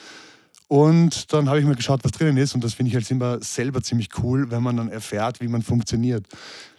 Und 0.67 1.32
dann 1.34 1.48
habe 1.50 1.60
ich 1.60 1.65
mal 1.65 1.75
geschaut, 1.75 2.03
was 2.03 2.12
drinnen 2.12 2.38
ist. 2.38 2.56
Und 2.56 2.63
das 2.63 2.74
finde 2.74 2.89
ich 2.89 2.96
halt 2.96 3.10
immer 3.12 3.41
selber 3.41 3.84
ziemlich 3.84 4.10
cool, 4.24 4.50
wenn 4.50 4.63
man 4.63 4.77
dann 4.77 4.89
erfährt, 4.89 5.41
wie 5.41 5.48
man 5.48 5.62
funktioniert. 5.62 6.25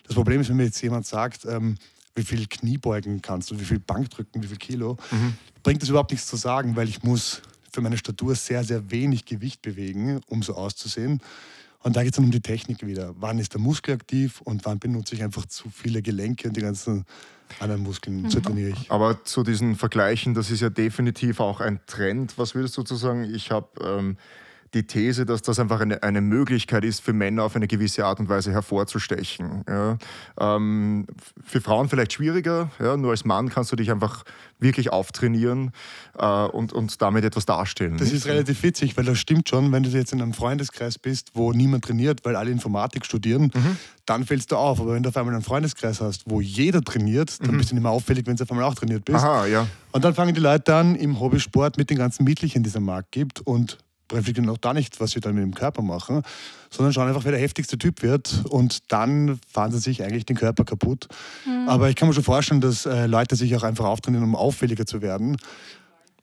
Das 0.06 0.14
Problem 0.14 0.40
ist, 0.40 0.48
wenn 0.48 0.56
mir 0.56 0.64
jetzt 0.64 0.82
jemand 0.82 1.06
sagt, 1.06 1.44
ähm, 1.44 1.76
wie 2.14 2.22
viel 2.22 2.46
Kniebeugen 2.46 3.22
kannst 3.22 3.50
du, 3.50 3.60
wie 3.60 3.64
viel 3.64 3.78
Bankdrücken, 3.78 4.42
wie 4.42 4.48
viel 4.48 4.56
Kilo, 4.56 4.96
mhm. 5.10 5.34
bringt 5.62 5.82
das 5.82 5.88
überhaupt 5.88 6.10
nichts 6.10 6.26
zu 6.26 6.36
sagen, 6.36 6.74
weil 6.74 6.88
ich 6.88 7.02
muss 7.02 7.42
für 7.72 7.80
meine 7.80 7.96
Statur 7.96 8.34
sehr, 8.34 8.64
sehr 8.64 8.90
wenig 8.90 9.24
Gewicht 9.24 9.62
bewegen, 9.62 10.20
um 10.26 10.42
so 10.42 10.54
auszusehen. 10.54 11.20
Und 11.82 11.96
da 11.96 12.02
geht 12.02 12.12
es 12.12 12.16
dann 12.16 12.26
um 12.26 12.30
die 12.30 12.40
Technik 12.40 12.86
wieder. 12.86 13.14
Wann 13.18 13.38
ist 13.38 13.54
der 13.54 13.60
Muskel 13.60 13.94
aktiv 13.94 14.40
und 14.42 14.64
wann 14.64 14.78
benutze 14.78 15.14
ich 15.14 15.22
einfach 15.22 15.46
zu 15.46 15.68
viele 15.70 16.02
Gelenke 16.02 16.48
und 16.48 16.56
die 16.56 16.60
ganzen 16.60 17.04
anderen 17.60 17.82
Muskeln, 17.82 18.22
mhm. 18.22 18.30
trainiere 18.30 18.70
ich. 18.70 18.90
Aber 18.90 19.24
zu 19.24 19.42
diesen 19.42 19.76
Vergleichen, 19.76 20.34
das 20.34 20.50
ist 20.50 20.60
ja 20.60 20.70
definitiv 20.70 21.40
auch 21.40 21.60
ein 21.60 21.80
Trend. 21.86 22.38
Was 22.38 22.54
würdest 22.54 22.76
du 22.76 22.82
sagen? 22.94 23.24
Ich 23.34 23.50
habe 23.50 23.68
ähm, 23.84 24.16
die 24.74 24.86
These, 24.86 25.26
dass 25.26 25.42
das 25.42 25.58
einfach 25.58 25.80
eine, 25.80 26.02
eine 26.02 26.20
Möglichkeit 26.20 26.84
ist, 26.84 27.00
für 27.00 27.12
Männer 27.12 27.44
auf 27.44 27.56
eine 27.56 27.68
gewisse 27.68 28.06
Art 28.06 28.20
und 28.20 28.28
Weise 28.28 28.52
hervorzustechen. 28.52 29.64
Ja. 29.68 29.98
Ähm, 30.38 31.06
für 31.44 31.60
Frauen 31.60 31.88
vielleicht 31.88 32.14
schwieriger, 32.14 32.70
ja. 32.80 32.96
nur 32.96 33.10
als 33.10 33.24
Mann 33.24 33.50
kannst 33.50 33.70
du 33.72 33.76
dich 33.76 33.90
einfach 33.90 34.24
wirklich 34.58 34.90
auftrainieren 34.90 35.72
äh, 36.18 36.24
und, 36.24 36.72
und 36.72 37.02
damit 37.02 37.24
etwas 37.24 37.44
darstellen. 37.44 37.98
Das 37.98 38.08
nicht? 38.08 38.16
ist 38.16 38.26
relativ 38.26 38.62
witzig, 38.62 38.96
weil 38.96 39.04
das 39.04 39.18
stimmt 39.18 39.48
schon, 39.48 39.72
wenn 39.72 39.82
du 39.82 39.90
jetzt 39.90 40.12
in 40.12 40.22
einem 40.22 40.32
Freundeskreis 40.32 40.98
bist, 40.98 41.32
wo 41.34 41.52
niemand 41.52 41.84
trainiert, 41.84 42.24
weil 42.24 42.36
alle 42.36 42.50
Informatik 42.50 43.04
studieren, 43.04 43.50
mhm. 43.54 43.76
dann 44.06 44.24
fällst 44.24 44.52
du 44.52 44.56
auf. 44.56 44.80
Aber 44.80 44.94
wenn 44.94 45.02
du 45.02 45.10
auf 45.10 45.16
einmal 45.16 45.34
einen 45.34 45.44
Freundeskreis 45.44 46.00
hast, 46.00 46.22
wo 46.26 46.40
jeder 46.40 46.80
trainiert, 46.80 47.40
dann 47.40 47.52
mhm. 47.52 47.58
bist 47.58 47.70
du 47.70 47.74
nicht 47.74 47.82
mehr 47.82 47.92
auffällig, 47.92 48.26
wenn 48.26 48.36
du 48.36 48.44
auf 48.44 48.50
einmal 48.50 48.64
auch 48.64 48.74
trainiert 48.74 49.04
bist. 49.04 49.18
Aha, 49.18 49.46
ja. 49.46 49.66
Und 49.90 50.04
dann 50.04 50.14
fangen 50.14 50.34
die 50.34 50.40
Leute 50.40 50.74
an 50.74 50.94
im 50.94 51.20
Hobbysport 51.20 51.76
mit 51.76 51.90
den 51.90 51.98
ganzen 51.98 52.24
Mittelchen, 52.24 52.62
die 52.62 52.70
es 52.70 52.76
am 52.76 52.84
Markt 52.84 53.12
gibt 53.12 53.40
und 53.40 53.78
reflektieren 54.12 54.48
auch 54.50 54.58
da 54.58 54.72
nicht, 54.74 55.00
was 55.00 55.12
sie 55.12 55.20
dann 55.20 55.34
mit 55.34 55.42
dem 55.42 55.54
Körper 55.54 55.82
machen, 55.82 56.22
sondern 56.70 56.92
schauen 56.92 57.08
einfach, 57.08 57.24
wer 57.24 57.32
der 57.32 57.40
heftigste 57.40 57.78
Typ 57.78 58.02
wird 58.02 58.44
und 58.48 58.92
dann 58.92 59.38
fahren 59.48 59.72
sie 59.72 59.78
sich 59.78 60.02
eigentlich 60.02 60.26
den 60.26 60.36
Körper 60.36 60.64
kaputt. 60.64 61.08
Mhm. 61.46 61.68
Aber 61.68 61.88
ich 61.88 61.96
kann 61.96 62.08
mir 62.08 62.14
schon 62.14 62.24
vorstellen, 62.24 62.60
dass 62.60 62.86
äh, 62.86 63.06
Leute 63.06 63.36
sich 63.36 63.54
auch 63.56 63.62
einfach 63.62 63.84
auftrainieren, 63.84 64.24
um 64.24 64.34
auffälliger 64.34 64.86
zu 64.86 65.02
werden. 65.02 65.36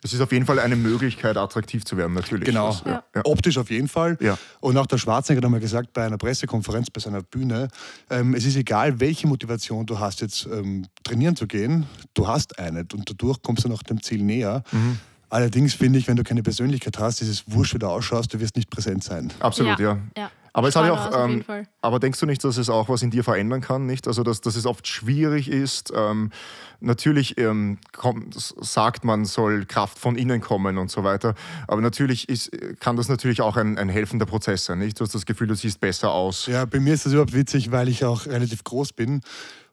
Es 0.01 0.13
ist 0.13 0.21
auf 0.21 0.31
jeden 0.31 0.45
Fall 0.45 0.59
eine 0.59 0.77
Möglichkeit, 0.77 1.35
attraktiv 1.35 1.83
zu 1.83 1.97
werden, 1.97 2.13
natürlich. 2.13 2.45
Genau. 2.45 2.69
Das, 2.69 2.83
ja. 2.85 3.03
Ja. 3.13 3.21
Optisch 3.25 3.57
auf 3.57 3.69
jeden 3.69 3.89
Fall. 3.89 4.17
Ja. 4.21 4.37
Und 4.61 4.77
auch 4.77 4.85
der 4.85 4.97
Schwarzenegger 4.97 5.45
hat 5.45 5.51
mal 5.51 5.59
gesagt 5.59 5.91
bei 5.91 6.05
einer 6.05 6.17
Pressekonferenz, 6.17 6.89
bei 6.89 7.01
seiner 7.01 7.21
Bühne, 7.21 7.67
ähm, 8.09 8.33
es 8.33 8.45
ist 8.45 8.55
egal, 8.55 9.01
welche 9.01 9.27
Motivation 9.27 9.85
du 9.85 9.99
hast, 9.99 10.21
jetzt 10.21 10.45
ähm, 10.45 10.85
trainieren 11.03 11.35
zu 11.35 11.47
gehen, 11.47 11.85
du 12.13 12.27
hast 12.27 12.59
eine 12.59 12.85
und 12.93 13.09
dadurch 13.09 13.41
kommst 13.41 13.65
du 13.65 13.67
noch 13.69 13.83
dem 13.83 14.01
Ziel 14.01 14.23
näher. 14.23 14.63
Mhm. 14.71 14.99
Allerdings 15.29 15.73
finde 15.73 15.99
ich, 15.99 16.07
wenn 16.07 16.15
du 16.15 16.23
keine 16.23 16.43
Persönlichkeit 16.43 16.97
hast, 16.99 17.21
ist 17.21 17.29
es 17.29 17.43
wurscht, 17.47 17.75
wie 17.75 17.79
du 17.79 17.87
ausschaust, 17.87 18.33
du 18.33 18.39
wirst 18.39 18.55
nicht 18.55 18.69
präsent 18.69 19.03
sein. 19.03 19.31
Absolut, 19.39 19.79
ja. 19.79 19.93
ja. 19.93 20.01
ja. 20.17 20.31
Aber, 20.53 20.67
es 20.67 20.75
hat 20.75 20.85
ja 20.85 20.93
auch, 20.93 21.25
ähm, 21.25 21.43
aber 21.81 21.99
denkst 21.99 22.19
du 22.19 22.25
nicht, 22.25 22.43
dass 22.43 22.57
es 22.57 22.69
auch 22.69 22.89
was 22.89 23.01
in 23.01 23.11
dir 23.11 23.23
verändern 23.23 23.61
kann? 23.61 23.85
Nicht? 23.85 24.07
Also, 24.07 24.23
dass, 24.23 24.41
dass 24.41 24.55
es 24.55 24.65
oft 24.65 24.87
schwierig 24.87 25.49
ist. 25.49 25.93
Ähm, 25.95 26.31
natürlich 26.79 27.37
ähm, 27.37 27.77
kommt, 27.91 28.33
sagt 28.35 29.03
man, 29.03 29.25
soll 29.25 29.65
Kraft 29.65 29.99
von 29.99 30.15
innen 30.15 30.41
kommen 30.41 30.77
und 30.77 30.89
so 30.89 31.03
weiter. 31.03 31.35
Aber 31.67 31.81
natürlich 31.81 32.29
ist, 32.29 32.51
kann 32.79 32.95
das 32.95 33.09
natürlich 33.09 33.41
auch 33.41 33.57
ein, 33.57 33.77
ein 33.77 33.89
helfender 33.89 34.25
Prozess 34.25 34.65
sein. 34.65 34.79
Nicht? 34.79 34.99
Du 34.99 35.03
hast 35.03 35.13
das 35.13 35.25
Gefühl, 35.25 35.47
du 35.47 35.55
siehst 35.55 35.79
besser 35.79 36.11
aus. 36.11 36.47
Ja, 36.47 36.65
bei 36.65 36.79
mir 36.79 36.93
ist 36.93 37.05
das 37.05 37.13
überhaupt 37.13 37.33
witzig, 37.33 37.71
weil 37.71 37.87
ich 37.87 38.03
auch 38.03 38.25
relativ 38.25 38.63
groß 38.63 38.93
bin. 38.93 39.21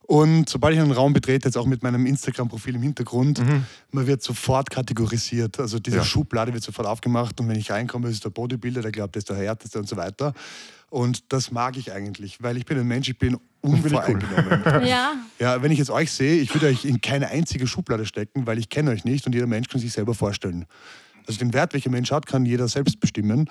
Und 0.07 0.49
sobald 0.49 0.75
ich 0.75 0.81
einen 0.81 0.93
Raum 0.93 1.13
betrete, 1.13 1.49
jetzt 1.49 1.57
auch 1.57 1.67
mit 1.67 1.83
meinem 1.83 2.07
Instagram-Profil 2.07 2.77
im 2.77 2.83
Hintergrund, 2.83 3.43
man 3.91 4.07
wird 4.07 4.23
sofort 4.23 4.71
kategorisiert. 4.71 5.59
Also 5.59 5.81
diese 5.81 5.97
Ja. 5.99 6.05
Schublade 6.05 6.53
wird 6.55 6.63
sofort 6.63 6.87
aufgemacht 6.87 7.41
und 7.41 7.49
wenn 7.49 7.59
ich 7.59 7.71
reinkomme, 7.73 8.09
ist 8.09 8.25
der 8.25 8.31
Bodybuilder, 8.31 8.83
der 8.83 8.93
glaubt, 8.93 9.17
der 9.17 9.19
ist 9.19 9.29
der 9.29 9.37
Härteste 9.37 9.79
und 9.81 9.89
so 9.89 9.97
weiter. 9.97 10.33
Und 10.91 11.33
das 11.33 11.51
mag 11.51 11.77
ich 11.77 11.93
eigentlich, 11.93 12.41
weil 12.41 12.57
ich 12.57 12.65
bin 12.65 12.79
ein 12.79 12.87
Mensch, 12.87 13.09
ich 13.09 13.19
bin 13.19 13.37
unvoreingenommen. 13.61 14.63
Ja, 14.87 15.15
Ja, 15.41 15.61
wenn 15.61 15.73
ich 15.73 15.79
jetzt 15.79 15.91
euch 15.91 16.13
sehe, 16.13 16.41
ich 16.41 16.55
würde 16.55 16.69
euch 16.69 16.85
in 16.85 17.01
keine 17.01 17.29
einzige 17.29 17.67
Schublade 17.67 18.07
stecken, 18.07 18.47
weil 18.47 18.59
ich 18.59 18.69
kenne 18.69 18.93
euch 18.93 19.05
nicht 19.05 19.27
und 19.27 19.35
jeder 19.35 19.49
Mensch 19.49 19.69
kann 19.69 19.81
sich 19.81 19.93
selber 19.93 20.15
vorstellen. 20.15 20.67
Also 21.27 21.41
den 21.41 21.53
Wert, 21.53 21.75
welcher 21.75 21.91
Mensch 21.91 22.13
hat, 22.13 22.27
kann 22.27 22.47
jeder 22.47 22.69
selbst 22.69 23.01
bestimmen. 23.01 23.51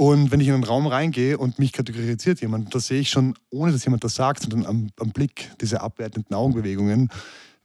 Und 0.00 0.30
wenn 0.30 0.38
ich 0.38 0.46
in 0.46 0.54
einen 0.54 0.62
Raum 0.62 0.86
reingehe 0.86 1.36
und 1.36 1.58
mich 1.58 1.72
kategorisiert 1.72 2.40
jemand, 2.40 2.72
das 2.72 2.86
sehe 2.86 3.00
ich 3.00 3.10
schon, 3.10 3.34
ohne 3.50 3.72
dass 3.72 3.84
jemand 3.84 4.04
das 4.04 4.14
sagt, 4.14 4.42
sondern 4.42 4.64
am, 4.64 4.90
am 5.00 5.10
Blick, 5.10 5.50
diese 5.60 5.80
abwertenden 5.80 6.36
Augenbewegungen, 6.36 7.10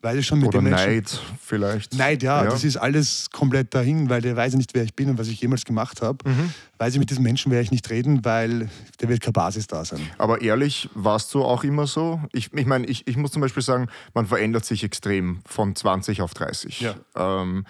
weil 0.01 0.17
ich 0.17 0.25
schon 0.25 0.39
mit 0.39 0.47
Oder 0.47 0.57
dem 0.57 0.63
Menschen... 0.63 0.95
Neid 0.95 1.21
vielleicht. 1.39 1.93
Neid, 1.93 2.23
ja, 2.23 2.43
das 2.43 2.63
ist 2.63 2.77
alles 2.77 3.29
komplett 3.29 3.75
dahin, 3.75 4.09
weil 4.09 4.21
der 4.21 4.35
weiß 4.35 4.53
ja 4.53 4.57
nicht, 4.57 4.73
wer 4.73 4.83
ich 4.83 4.95
bin 4.95 5.11
und 5.11 5.19
was 5.19 5.27
ich 5.27 5.39
jemals 5.41 5.63
gemacht 5.63 6.01
habe. 6.01 6.27
Mhm. 6.27 6.51
Weiß 6.79 6.93
ich, 6.93 6.99
mit 6.99 7.11
diesem 7.11 7.23
Menschen 7.23 7.51
werde 7.51 7.65
ich 7.65 7.71
nicht 7.71 7.87
reden, 7.91 8.25
weil 8.25 8.67
der 8.99 9.09
wird 9.09 9.21
keine 9.21 9.33
Basis 9.33 9.67
da 9.67 9.85
sein. 9.85 10.01
Aber 10.17 10.41
ehrlich, 10.41 10.89
warst 10.95 11.31
du 11.35 11.43
auch 11.43 11.63
immer 11.63 11.85
so? 11.85 12.19
Ich, 12.33 12.51
ich 12.51 12.65
meine, 12.65 12.87
ich, 12.87 13.07
ich 13.07 13.15
muss 13.15 13.29
zum 13.29 13.43
Beispiel 13.43 13.61
sagen, 13.61 13.89
man 14.15 14.25
verändert 14.25 14.65
sich 14.65 14.83
extrem 14.83 15.39
von 15.45 15.75
20 15.75 16.23
auf 16.23 16.33
30. 16.33 16.81
Ja. 16.81 16.95
Ähm, 17.15 17.65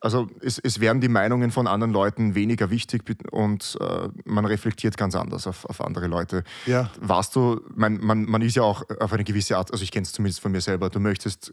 also 0.00 0.28
es, 0.40 0.58
es 0.58 0.80
werden 0.80 1.00
die 1.00 1.08
Meinungen 1.08 1.50
von 1.50 1.66
anderen 1.66 1.92
Leuten 1.92 2.34
weniger 2.34 2.70
wichtig 2.70 3.02
und 3.30 3.76
äh, 3.80 4.08
man 4.24 4.44
reflektiert 4.44 4.96
ganz 4.96 5.14
anders 5.14 5.46
auf, 5.46 5.64
auf 5.64 5.80
andere 5.80 6.06
Leute. 6.06 6.44
Ja. 6.66 6.90
Warst 7.00 7.36
du, 7.36 7.60
mein, 7.74 7.98
man, 7.98 8.24
man 8.24 8.42
ist 8.42 8.56
ja 8.56 8.62
auch 8.62 8.82
auf 9.00 9.12
eine 9.12 9.24
gewisse 9.24 9.56
Art, 9.56 9.72
also 9.72 9.82
ich 9.82 9.90
kenne 9.90 10.04
es 10.04 10.12
zumindest 10.12 10.40
von 10.40 10.52
mir 10.52 10.60
selber, 10.60 10.90
du 10.90 11.00
möchtest 11.00 11.52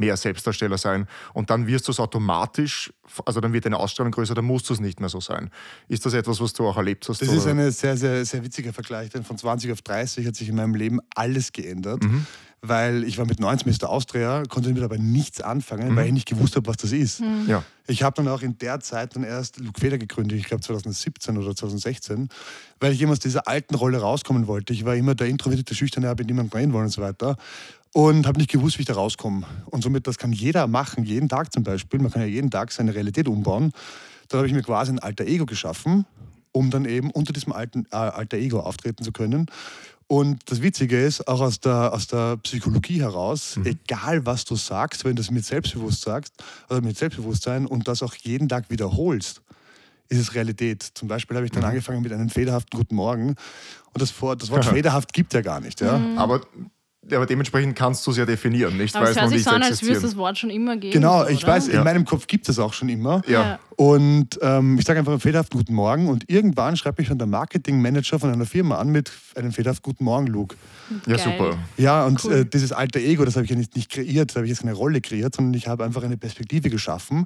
mehr 0.00 0.16
Selbstdarsteller 0.16 0.78
sein 0.78 1.06
und 1.34 1.50
dann 1.50 1.66
wirst 1.66 1.86
du 1.86 1.92
es 1.92 2.00
automatisch, 2.00 2.92
also 3.26 3.40
dann 3.40 3.52
wird 3.52 3.66
deine 3.66 3.76
Ausstrahlung 3.76 4.12
größer, 4.12 4.34
dann 4.34 4.46
musst 4.46 4.68
du 4.68 4.74
es 4.74 4.80
nicht 4.80 4.98
mehr 4.98 5.10
so 5.10 5.20
sein. 5.20 5.50
Ist 5.88 6.06
das 6.06 6.14
etwas, 6.14 6.40
was 6.40 6.54
du 6.54 6.66
auch 6.66 6.76
erlebt 6.76 7.08
hast? 7.08 7.20
Das 7.20 7.28
ist 7.28 7.42
oder? 7.42 7.50
ein 7.50 7.70
sehr, 7.70 7.96
sehr, 7.96 8.24
sehr 8.24 8.42
witziger 8.42 8.72
Vergleich, 8.72 9.10
denn 9.10 9.22
von 9.22 9.36
20 9.36 9.70
auf 9.72 9.82
30 9.82 10.26
hat 10.26 10.34
sich 10.34 10.48
in 10.48 10.56
meinem 10.56 10.74
Leben 10.74 11.00
alles 11.14 11.52
geändert. 11.52 12.02
Weil 12.62 13.04
ich 13.04 13.16
war 13.16 13.24
mit 13.24 13.40
19 13.40 13.72
Mr. 13.72 13.88
Austria, 13.88 14.42
konnte 14.48 14.68
damit 14.68 14.82
aber 14.82 14.98
nichts 14.98 15.40
anfangen, 15.40 15.96
weil 15.96 16.06
ich 16.08 16.12
nicht 16.12 16.28
gewusst 16.28 16.56
habe, 16.56 16.66
was 16.66 16.76
das 16.76 16.92
ist. 16.92 17.20
ja. 17.46 17.64
Ich 17.86 18.02
habe 18.02 18.14
dann 18.16 18.28
auch 18.28 18.42
in 18.42 18.56
der 18.58 18.78
Zeit 18.80 19.16
dann 19.16 19.24
erst 19.24 19.58
Luke 19.58 19.80
Feder 19.80 19.98
gegründet, 19.98 20.38
ich 20.38 20.44
glaube 20.44 20.62
2017 20.62 21.36
oder 21.38 21.56
2016, 21.56 22.28
weil 22.78 22.92
ich 22.92 23.00
immer 23.02 23.12
aus 23.12 23.18
dieser 23.18 23.48
alten 23.48 23.74
Rolle 23.74 23.98
rauskommen 23.98 24.46
wollte. 24.46 24.72
Ich 24.72 24.84
war 24.84 24.94
immer 24.94 25.14
der 25.14 25.26
introvertierte, 25.26 25.74
schüchterne, 25.74 26.06
habe 26.08 26.20
mit 26.20 26.28
niemandem 26.28 26.56
reden 26.56 26.72
wollen 26.72 26.84
und 26.84 26.92
so 26.92 27.02
weiter. 27.02 27.36
Und 27.92 28.28
habe 28.28 28.38
nicht 28.38 28.50
gewusst, 28.50 28.78
wie 28.78 28.82
ich 28.82 28.86
da 28.86 28.94
rauskomme. 28.94 29.44
Und 29.66 29.82
somit, 29.82 30.06
das 30.06 30.18
kann 30.18 30.32
jeder 30.32 30.68
machen, 30.68 31.02
jeden 31.02 31.28
Tag 31.28 31.52
zum 31.52 31.64
Beispiel. 31.64 31.98
Man 31.98 32.12
kann 32.12 32.22
ja 32.22 32.28
jeden 32.28 32.50
Tag 32.50 32.70
seine 32.70 32.94
Realität 32.94 33.26
umbauen. 33.26 33.72
Dann 34.28 34.38
habe 34.38 34.46
ich 34.46 34.54
mir 34.54 34.62
quasi 34.62 34.92
ein 34.92 35.00
alter 35.00 35.24
Ego 35.24 35.44
geschaffen, 35.44 36.06
um 36.52 36.70
dann 36.70 36.84
eben 36.84 37.10
unter 37.10 37.32
diesem 37.32 37.52
alten 37.52 37.86
äh, 37.90 37.96
alter 37.96 38.36
Ego 38.36 38.60
auftreten 38.60 39.02
zu 39.02 39.10
können. 39.10 39.46
Und 40.10 40.40
das 40.50 40.60
Witzige 40.60 41.00
ist, 41.00 41.28
auch 41.28 41.40
aus 41.40 41.60
der, 41.60 41.92
aus 41.92 42.08
der 42.08 42.36
Psychologie 42.38 43.00
heraus, 43.00 43.56
egal 43.62 44.26
was 44.26 44.44
du 44.44 44.56
sagst, 44.56 45.04
wenn 45.04 45.14
du 45.14 45.22
es 45.22 45.30
mit 45.30 45.44
Selbstbewusst 45.44 46.02
sagst, 46.02 46.34
oder 46.68 46.80
mit 46.80 46.98
Selbstbewusstsein 46.98 47.64
und 47.64 47.86
das 47.86 48.02
auch 48.02 48.14
jeden 48.16 48.48
Tag 48.48 48.70
wiederholst, 48.70 49.40
ist 50.08 50.18
es 50.18 50.34
Realität. 50.34 50.82
Zum 50.82 51.06
Beispiel 51.06 51.36
habe 51.36 51.46
ich 51.46 51.52
dann 51.52 51.62
angefangen 51.68 52.02
mit 52.02 52.12
einem 52.12 52.28
federhaften 52.28 52.76
Guten 52.76 52.96
Morgen. 52.96 53.28
Und 53.28 54.02
das, 54.02 54.20
Wort- 54.20 54.42
das 54.42 54.50
Wort 54.50 54.64
federhaft 54.74 55.12
gibt 55.12 55.32
ja 55.32 55.42
gar 55.42 55.60
nicht. 55.60 55.80
Ja? 55.80 56.00
Aber, 56.16 56.40
ja, 57.08 57.16
aber 57.16 57.26
dementsprechend 57.26 57.76
kannst 57.76 58.06
du 58.06 58.10
es 58.10 58.16
ja 58.18 58.26
definieren, 58.26 58.76
nicht? 58.76 58.94
aber 58.94 59.08
es 59.08 59.16
Weiß 59.16 59.22
hört 59.22 59.30
sich 59.30 59.44
so 59.44 59.50
an, 59.50 59.62
als 59.62 59.82
würde 59.82 59.94
es 59.96 60.02
das 60.02 60.16
Wort 60.16 60.36
schon 60.38 60.50
immer 60.50 60.76
geben. 60.76 60.92
Genau, 60.92 61.26
ich 61.26 61.44
oder? 61.44 61.54
weiß, 61.54 61.68
Ja. 61.68 61.78
in 61.78 61.84
meinem 61.84 62.04
Kopf 62.04 62.26
gibt 62.26 62.48
es 62.48 62.58
auch 62.58 62.72
schon 62.72 62.88
immer. 62.88 63.22
Ja. 63.26 63.58
Und 63.76 64.38
ähm, 64.42 64.78
ich 64.78 64.84
sage 64.84 64.98
einfach 64.98 65.12
einen 65.12 65.20
federhaften 65.20 65.58
Guten 65.58 65.72
Morgen 65.74 66.08
und 66.08 66.28
irgendwann 66.28 66.76
schreibt 66.76 66.98
mich 66.98 67.08
dann 67.08 67.16
der 67.16 67.26
Marketingmanager 67.26 68.18
von 68.18 68.30
einer 68.30 68.44
Firma 68.44 68.76
an 68.78 68.90
mit 68.90 69.10
einem 69.34 69.52
federhaften 69.52 69.82
Guten 69.90 70.04
Morgen-Look. 70.04 70.54
Ja, 71.06 71.16
Geil. 71.16 71.24
super. 71.24 71.58
Ja, 71.78 72.04
und 72.04 72.22
Cool. 72.24 72.32
äh, 72.40 72.44
dieses 72.44 72.72
alter 72.72 73.00
Ego, 73.00 73.24
das 73.24 73.36
habe 73.36 73.44
ich 73.44 73.50
ja 73.50 73.56
nicht, 73.56 73.76
nicht 73.76 73.90
kreiert, 73.90 74.32
da 74.32 74.36
habe 74.36 74.44
ich 74.46 74.50
jetzt 74.50 74.60
keine 74.60 74.74
Rolle 74.74 75.00
kreiert, 75.00 75.34
sondern 75.34 75.54
ich 75.54 75.66
habe 75.68 75.84
einfach 75.84 76.02
eine 76.02 76.18
Perspektive 76.18 76.68
geschaffen, 76.68 77.24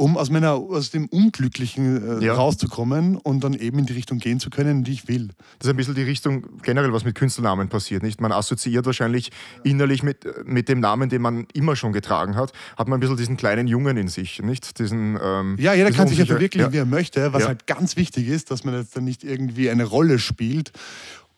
um 0.00 0.16
aus, 0.16 0.30
meiner, 0.30 0.52
aus 0.54 0.90
dem 0.90 1.06
Unglücklichen 1.08 2.20
äh, 2.22 2.24
Ja. 2.24 2.32
rauszukommen 2.34 3.16
und 3.18 3.44
dann 3.44 3.52
eben 3.52 3.78
in 3.80 3.84
die 3.84 3.92
Richtung 3.92 4.18
gehen 4.18 4.40
zu 4.40 4.48
können, 4.48 4.82
die 4.82 4.92
ich 4.92 5.08
will. 5.08 5.28
Das 5.58 5.66
ist 5.66 5.70
ein 5.70 5.76
bisschen 5.76 5.94
die 5.94 6.02
Richtung, 6.02 6.46
generell 6.62 6.90
was 6.94 7.04
mit 7.04 7.14
Künstlernamen 7.14 7.68
passiert, 7.68 8.02
nicht? 8.02 8.18
Man 8.18 8.32
assoziiert 8.32 8.86
wahrscheinlich 8.86 9.30
innerlich 9.62 10.02
mit, 10.02 10.24
mit 10.46 10.70
dem 10.70 10.80
Namen, 10.80 11.10
den 11.10 11.20
man 11.20 11.46
immer 11.52 11.76
schon 11.76 11.92
getragen 11.92 12.34
hat, 12.34 12.52
hat 12.78 12.88
man 12.88 12.96
ein 12.96 13.00
bisschen 13.00 13.18
diesen 13.18 13.36
kleinen 13.36 13.66
Jungen 13.66 13.98
in 13.98 14.08
sich, 14.08 14.40
nicht? 14.42 14.78
Diesen, 14.78 15.18
ähm, 15.22 15.56
Ja, 15.60 15.74
jeder 15.74 15.92
kann 15.92 16.08
sich 16.08 16.16
ja 16.16 16.24
verwirklichen, 16.24 16.72
wie 16.72 16.78
er 16.78 16.86
möchte, 16.86 17.34
was 17.34 17.42
Ja. 17.42 17.48
halt 17.48 17.66
ganz 17.66 17.96
wichtig 17.96 18.26
ist, 18.28 18.50
dass 18.50 18.64
man 18.64 18.72
jetzt 18.74 18.96
dann 18.96 19.04
nicht 19.04 19.22
irgendwie 19.22 19.68
eine 19.68 19.84
Rolle 19.84 20.18
spielt. 20.18 20.72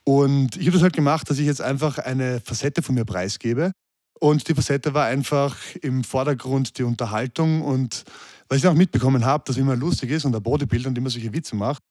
Und 0.04 0.57
ich 0.57 0.62
habe 0.66 0.73
das 0.73 0.83
halt 0.83 0.95
gemacht, 0.95 1.28
dass 1.31 1.38
ich 1.38 1.47
jetzt 1.47 1.61
einfach 1.62 1.99
eine 1.99 2.40
Facette 2.45 2.83
von 2.83 2.95
mir 2.95 3.04
preisgebe. 3.04 3.73
Und 4.23 4.47
die 4.47 4.55
Facette 4.55 4.95
war 4.95 5.07
einfach 5.07 5.57
im 5.81 6.05
Vordergrund 6.05 6.79
die 6.79 6.85
Unterhaltung. 6.85 7.61
Und 7.61 8.05
was 8.49 8.59
ich 8.59 8.67
auch 8.69 8.75
mitbekommen 8.75 9.25
habe, 9.25 9.43
dass 9.45 9.57
man 9.57 9.81
lustig 9.81 10.11
ist 10.11 10.25
und 10.25 10.31
der 10.31 10.38
Bodybuilder 10.38 10.91
und 10.91 10.97
immer 10.97 11.11
solche 11.11 11.33
Witze 11.33 11.57
macht, 11.57 11.83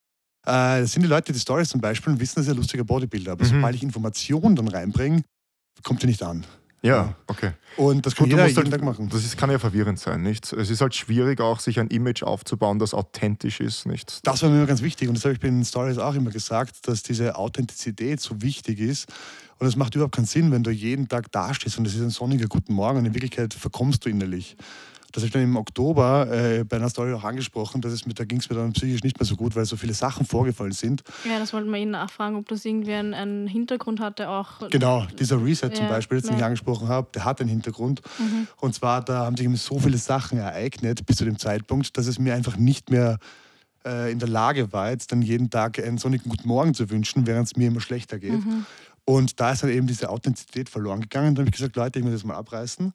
äh, 0.47 0.85
sind 0.85 1.01
die 1.01 1.09
Leute, 1.09 1.33
die 1.33 1.39
Stories 1.39 1.67
zum 1.67 1.81
Beispiel, 1.81 2.13
und 2.13 2.21
wissen, 2.21 2.35
dass 2.39 2.47
er 2.47 2.55
lustiger 2.55 2.85
Bodybuilder. 2.85 3.33
Aber 3.33 3.43
Mhm. 3.43 3.49
sobald 3.49 3.75
ich 3.75 3.83
Informationen 3.83 4.55
dann 4.55 4.69
reinbringe, 4.69 5.23
kommt 5.83 6.05
er 6.05 6.07
nicht 6.07 6.23
an. 6.23 6.45
Ja, 6.83 7.15
okay. 7.27 7.51
Und 7.75 8.05
das 8.05 8.15
kann 8.15 8.23
Gut, 8.23 8.31
jeder 8.31 8.47
jeden 8.47 8.57
halt, 8.57 8.71
Tag 8.71 8.81
machen. 8.81 9.09
Das 9.09 9.25
ist, 9.25 9.37
kann 9.37 9.51
ja 9.51 9.59
verwirrend 9.59 9.99
sein, 9.99 10.23
nicht? 10.23 10.53
Es 10.53 10.69
ist 10.69 10.79
halt 10.79 10.95
schwierig 10.95 11.41
auch, 11.41 11.59
sich 11.59 11.81
ein 11.81 11.89
Image 11.89 12.23
aufzubauen, 12.23 12.79
das 12.79 12.93
authentisch 12.93 13.59
ist, 13.59 13.85
nicht? 13.85 14.25
Das 14.25 14.41
war 14.41 14.49
mir 14.49 14.55
immer 14.55 14.65
ganz 14.67 14.81
wichtig 14.81 15.09
und 15.09 15.15
das 15.15 15.25
habe 15.25 15.33
ich 15.33 15.39
bei 15.41 15.49
den 15.49 15.65
Stories 15.65 15.97
auch 15.97 16.15
immer 16.15 16.31
gesagt, 16.31 16.87
dass 16.87 17.03
diese 17.03 17.35
Authentizität 17.35 18.21
so 18.21 18.41
wichtig 18.41 18.79
ist. 18.79 19.09
Und 19.61 19.67
es 19.67 19.75
macht 19.75 19.93
überhaupt 19.93 20.15
keinen 20.15 20.25
Sinn, 20.25 20.51
wenn 20.51 20.63
du 20.63 20.71
jeden 20.71 21.07
Tag 21.07 21.31
dastehst 21.31 21.77
und 21.77 21.85
es 21.85 21.93
ist 21.93 22.01
ein 22.01 22.09
sonniger 22.09 22.47
Guten 22.47 22.73
Morgen 22.73 22.97
und 22.97 23.05
in 23.05 23.13
Wirklichkeit 23.13 23.53
verkommst 23.53 24.03
du 24.03 24.09
innerlich. 24.09 24.57
Das 25.11 25.21
habe 25.21 25.27
ich 25.27 25.33
dann 25.33 25.43
im 25.43 25.55
Oktober 25.55 26.27
äh, 26.31 26.63
bei 26.63 26.77
einer 26.77 26.89
Story 26.89 27.13
auch 27.13 27.23
angesprochen, 27.23 27.79
dass 27.79 27.93
es 27.93 28.07
mit, 28.07 28.19
da 28.19 28.23
ging 28.23 28.39
es 28.39 28.49
mir 28.49 28.55
dann 28.55 28.73
psychisch 28.73 29.03
nicht 29.03 29.19
mehr 29.19 29.27
so 29.27 29.35
gut, 29.35 29.55
weil 29.55 29.65
so 29.65 29.75
viele 29.77 29.93
Sachen 29.93 30.25
vorgefallen 30.25 30.71
sind. 30.71 31.03
Ja, 31.29 31.37
das 31.37 31.53
wollten 31.53 31.69
wir 31.69 31.77
Ihnen 31.77 31.91
nachfragen, 31.91 32.37
ob 32.37 32.47
das 32.47 32.65
irgendwie 32.65 32.93
einen, 32.93 33.13
einen 33.13 33.45
Hintergrund 33.45 33.99
hatte, 33.99 34.29
auch. 34.29 34.67
Genau, 34.71 35.05
dieser 35.19 35.39
Reset 35.39 35.69
zum 35.75 35.85
Ja, 35.85 35.91
Beispiel, 35.91 36.21
den 36.21 36.33
ich 36.33 36.39
ja. 36.39 36.45
angesprochen 36.47 36.87
habe, 36.87 37.09
der 37.13 37.23
hat 37.23 37.39
einen 37.39 37.49
Hintergrund. 37.51 38.01
Und 38.57 38.73
zwar, 38.73 39.03
da 39.03 39.25
haben 39.25 39.37
sich 39.37 39.45
eben 39.45 39.57
so 39.57 39.77
viele 39.77 39.99
Sachen 39.99 40.39
ereignet 40.39 41.05
bis 41.05 41.17
zu 41.17 41.25
dem 41.25 41.37
Zeitpunkt, 41.37 41.95
dass 41.95 42.07
es 42.07 42.17
mir 42.17 42.33
einfach 42.33 42.57
nicht 42.57 42.89
mehr 42.89 43.19
äh, 43.85 44.11
in 44.11 44.19
der 44.19 44.29
Lage 44.29 44.71
war, 44.73 44.91
jetzt 44.91 45.11
dann 45.11 45.21
jeden 45.21 45.49
Tag 45.49 45.79
einen 45.79 45.97
sonnigen 45.97 46.29
Guten 46.29 46.47
Morgen 46.47 46.73
zu 46.73 46.89
wünschen, 46.89 47.27
während 47.27 47.47
es 47.47 47.55
mir 47.55 47.67
immer 47.67 47.81
schlechter 47.81 48.19
geht. 48.19 48.39
Und 49.05 49.39
da 49.39 49.51
ist 49.51 49.63
dann 49.63 49.69
eben 49.69 49.87
diese 49.87 50.09
Authentizität 50.09 50.69
verloren 50.69 51.01
gegangen. 51.01 51.35
Da 51.35 51.41
habe 51.41 51.49
ich 51.49 51.55
gesagt, 51.55 51.75
Leute, 51.75 51.99
ich 51.99 52.05
muss 52.05 52.13
das 52.13 52.23
mal 52.23 52.35
abreißen. 52.35 52.93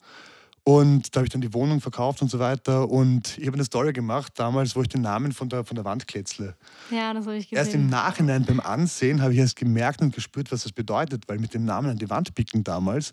Und 0.68 1.14
da 1.14 1.20
habe 1.20 1.26
ich 1.26 1.32
dann 1.32 1.40
die 1.40 1.54
Wohnung 1.54 1.80
verkauft 1.80 2.22
und 2.22 2.28
so 2.28 2.40
weiter. 2.40 2.90
Und 2.90 3.38
ich 3.38 3.46
habe 3.46 3.54
eine 3.54 3.64
Story 3.64 3.92
gemacht 3.92 4.32
damals, 4.34 4.74
wo 4.74 4.82
ich 4.82 4.88
den 4.88 5.00
Namen 5.00 5.30
von 5.30 5.48
der, 5.48 5.64
von 5.64 5.76
der 5.76 5.84
Wand 5.84 6.08
kletzle. 6.08 6.56
Ja, 6.90 7.14
das 7.14 7.24
habe 7.26 7.36
ich 7.36 7.52
Erst 7.52 7.72
im 7.72 7.82
gesehen. 7.82 7.90
Nachhinein 7.90 8.44
beim 8.44 8.58
Ansehen 8.58 9.22
habe 9.22 9.32
ich 9.32 9.38
erst 9.38 9.54
gemerkt 9.54 10.02
und 10.02 10.12
gespürt, 10.12 10.50
was 10.50 10.64
das 10.64 10.72
bedeutet, 10.72 11.22
weil 11.28 11.38
mit 11.38 11.54
dem 11.54 11.64
Namen 11.64 11.90
an 11.90 11.98
die 11.98 12.10
Wand 12.10 12.34
picken 12.34 12.64
damals 12.64 13.12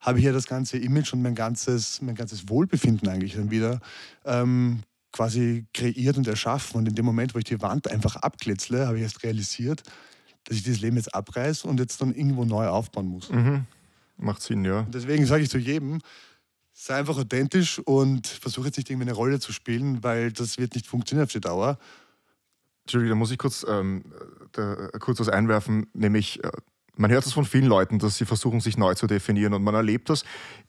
habe 0.00 0.18
ich 0.18 0.24
ja 0.24 0.32
das 0.32 0.46
ganze 0.46 0.78
Image 0.78 1.12
und 1.12 1.20
mein 1.20 1.34
ganzes, 1.34 2.00
mein 2.00 2.14
ganzes 2.14 2.48
Wohlbefinden 2.48 3.08
eigentlich 3.08 3.34
dann 3.34 3.50
wieder 3.50 3.80
ähm, 4.24 4.82
quasi 5.12 5.66
kreiert 5.74 6.16
und 6.16 6.26
erschaffen. 6.26 6.78
Und 6.78 6.88
in 6.88 6.94
dem 6.94 7.04
Moment, 7.04 7.34
wo 7.34 7.38
ich 7.38 7.44
die 7.44 7.60
Wand 7.60 7.90
einfach 7.90 8.16
abkletzle, 8.16 8.86
habe 8.86 8.96
ich 8.96 9.02
erst 9.02 9.22
realisiert, 9.22 9.82
dass 10.44 10.56
ich 10.56 10.62
dieses 10.62 10.80
Leben 10.80 10.96
jetzt 10.96 11.14
abreiße 11.14 11.66
und 11.66 11.80
jetzt 11.80 12.00
dann 12.00 12.14
irgendwo 12.14 12.44
neu 12.44 12.66
aufbauen 12.66 13.08
muss. 13.08 13.30
Mhm. 13.30 13.66
Macht 14.16 14.42
Sinn, 14.42 14.64
ja. 14.64 14.80
Und 14.80 14.94
deswegen 14.94 15.26
sage 15.26 15.42
ich 15.42 15.50
zu 15.50 15.58
jedem, 15.58 16.00
sei 16.72 16.96
einfach 16.96 17.16
authentisch 17.16 17.78
und 17.80 18.26
versuche 18.26 18.66
jetzt 18.66 18.76
nicht 18.76 18.90
irgendwie 18.90 19.08
eine 19.08 19.16
Rolle 19.16 19.40
zu 19.40 19.52
spielen, 19.52 20.02
weil 20.02 20.32
das 20.32 20.58
wird 20.58 20.74
nicht 20.74 20.86
funktionieren 20.86 21.24
auf 21.24 21.32
die 21.32 21.40
Dauer. 21.40 21.78
Entschuldigung, 22.82 23.16
da 23.16 23.18
muss 23.18 23.30
ich 23.30 23.38
kurz, 23.38 23.64
ähm, 23.68 24.04
da, 24.52 24.88
kurz 24.98 25.18
was 25.20 25.28
einwerfen, 25.28 25.86
nämlich 25.94 26.42
äh, 26.44 26.50
Man 26.96 27.10
hört 27.10 27.26
das 27.26 27.32
von 27.32 27.44
vielen 27.44 27.66
Leuten, 27.66 27.98
dass 27.98 28.16
sie 28.16 28.24
versuchen, 28.24 28.60
sich 28.60 28.76
neu 28.76 28.94
zu 28.94 29.06
definieren 29.06 29.54
und 29.54 29.62
man 29.62 29.74
erlebt 29.74 30.10
das, 30.10 30.24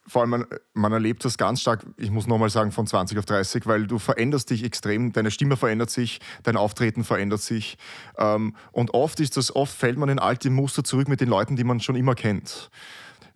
vor 0.07 0.21
allem 0.21 0.31
man, 0.31 0.45
man 0.73 0.91
erlebt 0.91 1.25
das 1.25 1.37
ganz 1.37 1.61
stark, 1.61 1.85
ich 1.97 2.11
muss 2.11 2.27
nochmal 2.27 2.49
sagen, 2.49 2.71
von 2.71 2.87
20 2.87 3.17
auf 3.17 3.25
30, 3.25 3.65
weil 3.65 3.87
du 3.87 3.99
veränderst 3.99 4.49
dich 4.49 4.63
extrem, 4.63 5.13
deine 5.13 5.31
Stimme 5.31 5.57
verändert 5.57 5.89
sich, 5.89 6.19
dein 6.43 6.57
Auftreten 6.57 7.03
verändert 7.03 7.41
sich 7.41 7.77
ähm, 8.17 8.55
und 8.71 8.93
oft 8.93 9.19
ist 9.19 9.37
das, 9.37 9.55
oft 9.55 9.75
fällt 9.75 9.97
man 9.97 10.09
in 10.09 10.19
alte 10.19 10.49
Muster 10.49 10.83
zurück 10.83 11.07
mit 11.07 11.21
den 11.21 11.29
Leuten, 11.29 11.55
die 11.55 11.63
man 11.63 11.79
schon 11.79 11.95
immer 11.95 12.15
kennt. 12.15 12.69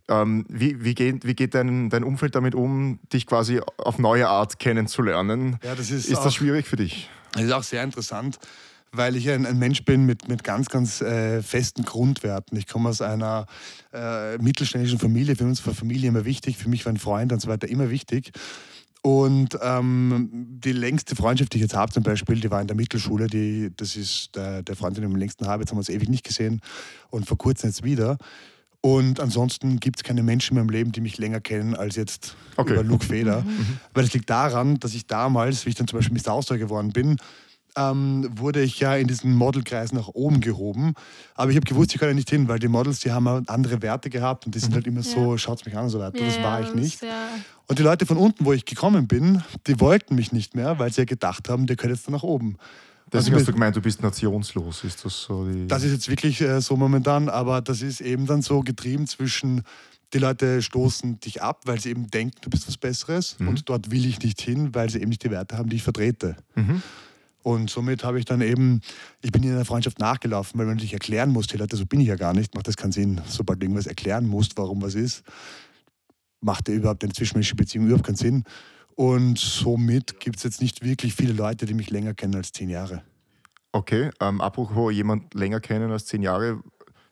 Ähm, 0.08 0.46
wie, 0.50 0.84
wie, 0.84 0.96
geht, 0.96 1.26
wie 1.26 1.36
geht 1.36 1.54
dein, 1.54 1.90
dein 1.90 2.04
Umfeld 2.04 2.34
damit 2.34 2.56
um, 2.56 3.00
dich 3.14 3.28
quasi 3.28 3.62
auf 3.78 4.00
neue 4.00 4.28
Art 4.28 4.58
kennenzulernen? 4.58 5.60
Ja, 5.64 5.76
das 5.76 5.92
ist 5.92 6.10
ist 6.10 6.24
das 6.24 6.34
schwierig 6.34 6.68
für 6.68 6.78
dich? 6.78 7.10
Das 7.34 7.44
ist 7.44 7.52
auch 7.52 7.64
sehr 7.64 7.84
interessant, 7.84 8.40
weil 8.92 9.16
ich 9.16 9.30
ein, 9.30 9.46
ein 9.46 9.60
Mensch 9.60 9.84
bin 9.86 10.06
mit, 10.06 10.28
mit 10.28 10.44
ganz, 10.44 10.70
ganz 10.70 11.02
äh, 11.02 11.42
festen 11.44 11.84
Grundwerten. 11.84 12.58
Ich 12.58 12.68
komme 12.68 12.90
aus 12.90 13.02
einer 13.02 13.46
äh, 13.94 14.38
mittelständischen 14.38 15.00
Familie. 15.00 15.36
Für 15.36 15.46
uns 15.46 15.66
war 15.66 15.74
Familie 15.74 16.10
immer 16.10 16.26
wichtig. 16.26 16.58
Für 16.58 16.70
mich 16.70 16.86
war 16.86 16.94
ein 16.94 16.98
Freund 16.98 17.32
und 17.32 17.42
so 17.42 17.48
weiter 17.48 17.68
immer 17.68 17.90
wichtig. 17.90 18.32
Und 19.02 19.58
ähm, 19.62 20.30
die 20.62 20.74
längste 20.74 21.16
Freundschaft, 21.16 21.54
die 21.54 21.58
ich 21.58 21.62
jetzt 21.64 21.76
habe, 21.76 21.92
zum 21.92 22.04
Beispiel, 22.04 22.40
die 22.40 22.52
war 22.52 22.60
in 22.60 22.68
der 22.68 22.76
Mittelschule. 22.76 23.28
Die, 23.28 23.72
das 23.78 23.96
ist 23.96 24.36
der, 24.36 24.62
der 24.62 24.76
Freund, 24.76 24.98
den 24.98 25.04
ich 25.06 25.10
am 25.10 25.16
längsten 25.16 25.48
habe. 25.48 25.64
Jetzt 25.64 25.70
haben 25.72 25.78
wir 25.78 25.82
uns 25.82 25.90
ewig 25.90 26.10
nicht 26.10 26.26
gesehen 26.26 26.60
und 27.10 27.26
vor 27.26 27.38
kurzem 27.38 27.70
jetzt 27.70 27.84
wieder. 27.84 28.18
Und 28.82 29.20
ansonsten 29.20 29.80
gibt 29.80 30.00
es 30.00 30.04
keine 30.04 30.24
Menschen 30.24 30.56
in 30.56 30.64
meinem 30.64 30.70
Leben, 30.70 30.92
die 30.92 31.02
mich 31.02 31.18
länger 31.18 31.42
kennen 31.42 31.76
als 31.76 31.96
jetzt 31.96 32.36
Okay. 32.56 32.74
über 32.74 32.84
Luke 32.84 33.06
Feder. 33.06 33.46
Weil 33.94 34.06
es 34.06 34.14
liegt 34.14 34.30
daran, 34.30 34.80
dass 34.80 34.94
ich 34.94 35.06
damals, 35.06 35.66
wie 35.66 35.70
ich 35.70 35.76
dann 35.76 35.88
zum 35.88 36.00
Beispiel 36.00 36.18
Mr. 36.18 36.34
Austria 36.34 36.58
geworden 36.58 36.92
bin, 36.92 37.18
ähm, 37.80 38.28
wurde 38.36 38.62
ich 38.62 38.80
ja 38.80 38.96
in 38.96 39.08
diesen 39.08 39.34
Modelkreis 39.36 39.94
nach 39.94 40.10
oben 40.10 40.42
gehoben. 40.42 40.94
Aber 41.36 41.52
ich 41.52 41.58
habe 41.58 41.66
gewusst, 41.66 41.94
ich 41.94 42.00
kann 42.00 42.10
ja 42.10 42.16
nicht 42.16 42.30
hin, 42.30 42.48
weil 42.48 42.60
die 42.60 42.68
Models, 42.68 43.00
die 43.00 43.12
haben 43.12 43.26
ja 43.26 43.42
andere 43.48 43.82
Werte 43.82 44.10
gehabt 44.10 44.46
und 44.46 44.54
die 44.56 44.60
sind 44.60 44.74
halt 44.74 44.86
immer 44.88 45.02
so, 45.04 45.38
schaut's 45.38 45.66
mich 45.66 45.76
an 45.78 45.86
und 45.86 45.90
so 45.90 46.00
weiter. 46.00 46.18
das 46.18 46.38
Ja, 46.38 46.44
war 46.44 46.60
ich 46.62 46.68
das 46.68 46.76
nicht. 46.76 47.02
Ja, 47.02 47.28
Und 47.68 47.80
die 47.80 47.84
Leute 47.84 48.06
von 48.06 48.18
unten, 48.18 48.46
wo 48.46 48.54
ich 48.54 48.66
gekommen 48.66 49.08
bin, 49.08 49.42
die 49.68 49.80
wollten 49.80 50.16
mich 50.16 50.32
nicht 50.32 50.56
mehr, 50.56 50.78
weil 50.80 50.92
sie 50.92 51.02
ja 51.02 51.06
gedacht 51.06 51.48
haben, 51.50 51.68
der 51.68 51.76
gehört 51.76 51.96
jetzt 51.96 52.08
da 52.08 52.12
nach 52.12 52.24
oben. 52.24 52.58
Deswegen 53.12 53.34
Also 53.36 53.40
hast 53.40 53.48
du 53.48 53.54
gemeint, 53.54 53.76
du 53.76 53.82
bist 53.82 54.04
nationslos. 54.04 54.84
Ist 54.84 55.04
das 55.04 55.24
so 55.24 55.46
die. 55.46 55.68
Das 55.68 55.84
ist 55.84 55.92
jetzt 55.94 56.10
wirklich 56.10 56.42
äh, 56.42 56.62
so 56.62 56.76
momentan, 56.76 57.28
aber 57.30 57.62
das 57.62 57.82
ist 57.82 58.02
eben 58.02 58.28
dann 58.28 58.42
so 58.44 58.60
getrieben 58.60 59.08
zwischen, 59.08 59.64
die 60.14 60.20
Leute 60.20 60.62
stoßen 60.62 61.20
dich 61.20 61.42
ab, 61.42 61.62
weil 61.66 61.80
sie 61.80 61.90
eben 61.90 62.10
denken, 62.12 62.36
du 62.42 62.50
bist 62.52 62.68
was 62.68 62.78
Besseres 62.78 63.36
und 63.40 63.68
dort 63.70 63.90
will 63.90 64.06
ich 64.06 64.20
nicht 64.22 64.40
hin, 64.42 64.76
weil 64.76 64.90
sie 64.92 65.00
eben 65.00 65.10
nicht 65.10 65.24
die 65.24 65.32
Werte 65.32 65.58
haben, 65.58 65.70
die 65.70 65.78
ich 65.78 65.84
vertrete. 65.84 66.36
Und 67.42 67.70
somit 67.70 68.04
habe 68.04 68.20
ich 68.20 68.26
dann 68.26 68.42
eben, 68.42 68.82
ich 69.22 69.32
bin 69.32 69.44
in 69.44 69.52
einer 69.52 69.66
Freundschaft 69.66 70.00
nachgelaufen, 70.00 70.60
weil 70.60 70.66
man 70.66 70.76
natürlich 70.76 70.94
erklären 70.94 71.32
muss, 71.32 71.48
die 71.48 71.58
Leute, 71.58 71.78
so 71.78 71.86
bin 71.86 72.02
ich 72.02 72.08
ja 72.08 72.16
gar 72.16 72.34
nicht, 72.34 72.54
macht 72.54 72.68
das 72.68 72.76
keinen 72.76 72.92
Sinn. 72.92 73.22
Sobald 73.28 73.62
du 73.62 73.66
irgendwas 73.66 73.88
erklären 73.88 74.28
musst, 74.28 74.58
warum 74.58 74.82
was 74.82 74.96
ist, 74.96 75.24
macht 76.42 76.68
dir 76.68 76.74
überhaupt 76.74 77.04
eine 77.04 77.14
zwischenmenschliche 77.14 77.56
Beziehung 77.56 77.86
überhaupt 77.86 78.06
keinen 78.06 78.18
Sinn. 78.18 78.44
Und 78.96 79.40
somit 79.40 80.20
gibt 80.20 80.38
es 80.38 80.44
jetzt 80.44 80.62
nicht 80.62 80.84
wirklich 80.84 81.16
viele 81.16 81.32
Leute, 81.32 81.66
die 81.66 81.74
mich 81.74 81.90
länger 81.90 82.14
kennen 82.14 82.36
als 82.36 82.52
zehn 82.52 82.70
Jahre. 82.70 83.04
Okay, 83.72 84.10
ähm, 84.20 84.42
apropos 84.42 84.92
jemand 84.92 85.34
länger 85.34 85.60
kennen 85.60 85.92
als 85.92 86.06
zehn 86.06 86.22
Jahre, 86.22 86.62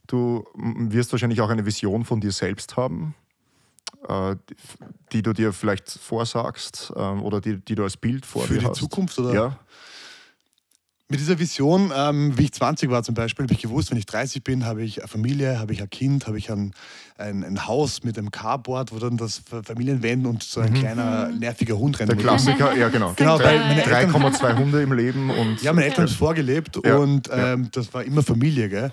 du 0.07 0.43
wirst 0.55 1.11
wahrscheinlich 1.11 1.39
auch 1.39 1.49
eine 1.49 1.65
Vision 1.65 2.03
von 2.03 2.19
dir 2.19 2.31
selbst 2.31 2.75
haben, 2.75 3.15
äh, 4.07 4.35
die, 5.13 5.21
du 5.21 5.33
dir 5.33 5.53
vielleicht 5.53 5.89
vorsagst 5.89 6.91
ähm, 6.95 7.21
oder 7.23 7.41
die, 7.41 7.57
die 7.57 7.75
du 7.75 7.83
als 7.83 7.95
Bild 7.95 8.25
vor 8.25 8.43
Für 8.43 8.57
die 8.57 8.65
hast. 8.65 8.77
Zukunft, 8.77 9.17
oder? 9.19 9.33
Ja. 9.33 9.59
Mit 11.09 11.21
dieser 11.21 11.39
Vision, 11.39 11.93
ähm, 11.95 12.37
wie 12.37 12.43
ich 12.43 12.51
20 12.51 12.89
war 12.89 13.01
zum 13.01 13.15
Beispiel, 13.15 13.43
habe 13.45 13.53
ich 13.53 13.61
gewusst, 13.61 13.91
wenn 13.91 13.97
ich 13.97 14.05
30 14.05 14.43
bin, 14.43 14.65
habe 14.65 14.83
ich 14.83 14.99
eine 14.99 15.07
Familie, 15.07 15.57
habe 15.57 15.71
ich 15.71 15.81
ein 15.81 15.89
Kind, 15.89 16.27
habe 16.27 16.37
ich 16.37 16.51
ein, 16.51 16.73
ein, 17.17 17.45
ein 17.45 17.65
Haus 17.65 18.03
mit 18.03 18.17
einem 18.17 18.29
Carboard, 18.29 18.91
wo 18.91 18.99
dann 18.99 19.15
das 19.15 19.41
Familienvan 19.63 20.25
und 20.25 20.43
so 20.43 20.59
ein 20.59 20.73
kleiner 20.73 21.29
nerviger 21.29 21.77
Hund 21.77 21.97
rennt. 21.99 22.09
Der 22.11 22.17
Klassiker, 22.17 22.75
ja 22.75 22.89
genau. 22.89 23.13
Genau, 23.15 23.39
weil 23.39 23.57
meine 23.57 23.83
Drei- 23.83 24.01
Eltern, 24.03 24.21
3,2 24.21 24.57
Hunde 24.57 24.81
im 24.81 24.91
Leben 24.91 25.29
und 25.29 25.61
ja, 25.61 25.71
meine 25.71 25.85
Eltern 25.85 26.03
haben 26.07 26.11
es 26.11 26.17
vorgelebt 26.17 26.77
Ja, 26.85 26.97
und 26.97 27.27
ja. 27.27 27.53
ähm, 27.53 27.69
das 27.71 27.93
war 27.93 28.03
immer 28.03 28.21
Familie. 28.21 28.67
Gell? 28.67 28.91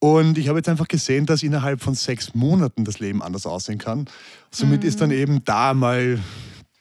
Und 0.00 0.36
ich 0.36 0.48
habe 0.48 0.58
jetzt 0.58 0.68
einfach 0.68 0.86
gesehen, 0.86 1.24
dass 1.24 1.42
innerhalb 1.42 1.80
von 1.82 1.94
sechs 1.94 2.34
Monaten 2.34 2.84
das 2.84 2.98
Leben 2.98 3.22
anders 3.22 3.46
aussehen 3.46 3.78
kann. 3.78 4.04
Somit 4.50 4.84
ist 4.84 5.00
dann 5.00 5.10
eben 5.12 5.42
da 5.46 5.72
mal, 5.72 6.18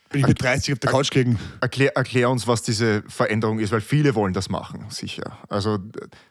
bin 0.09 0.21
ich 0.21 0.27
mit 0.27 0.41
30 0.41 0.73
auf 0.73 0.79
der 0.79 0.91
Couch 0.91 1.09
gelegen. 1.11 1.39
Erklär, 1.61 1.95
erklär 1.95 2.29
uns, 2.29 2.47
was 2.47 2.61
diese 2.63 3.03
Veränderung 3.07 3.59
ist, 3.59 3.71
weil 3.71 3.81
viele 3.81 4.15
wollen 4.15 4.33
das 4.33 4.49
machen, 4.49 4.85
sicher. 4.89 5.37
Also, 5.49 5.77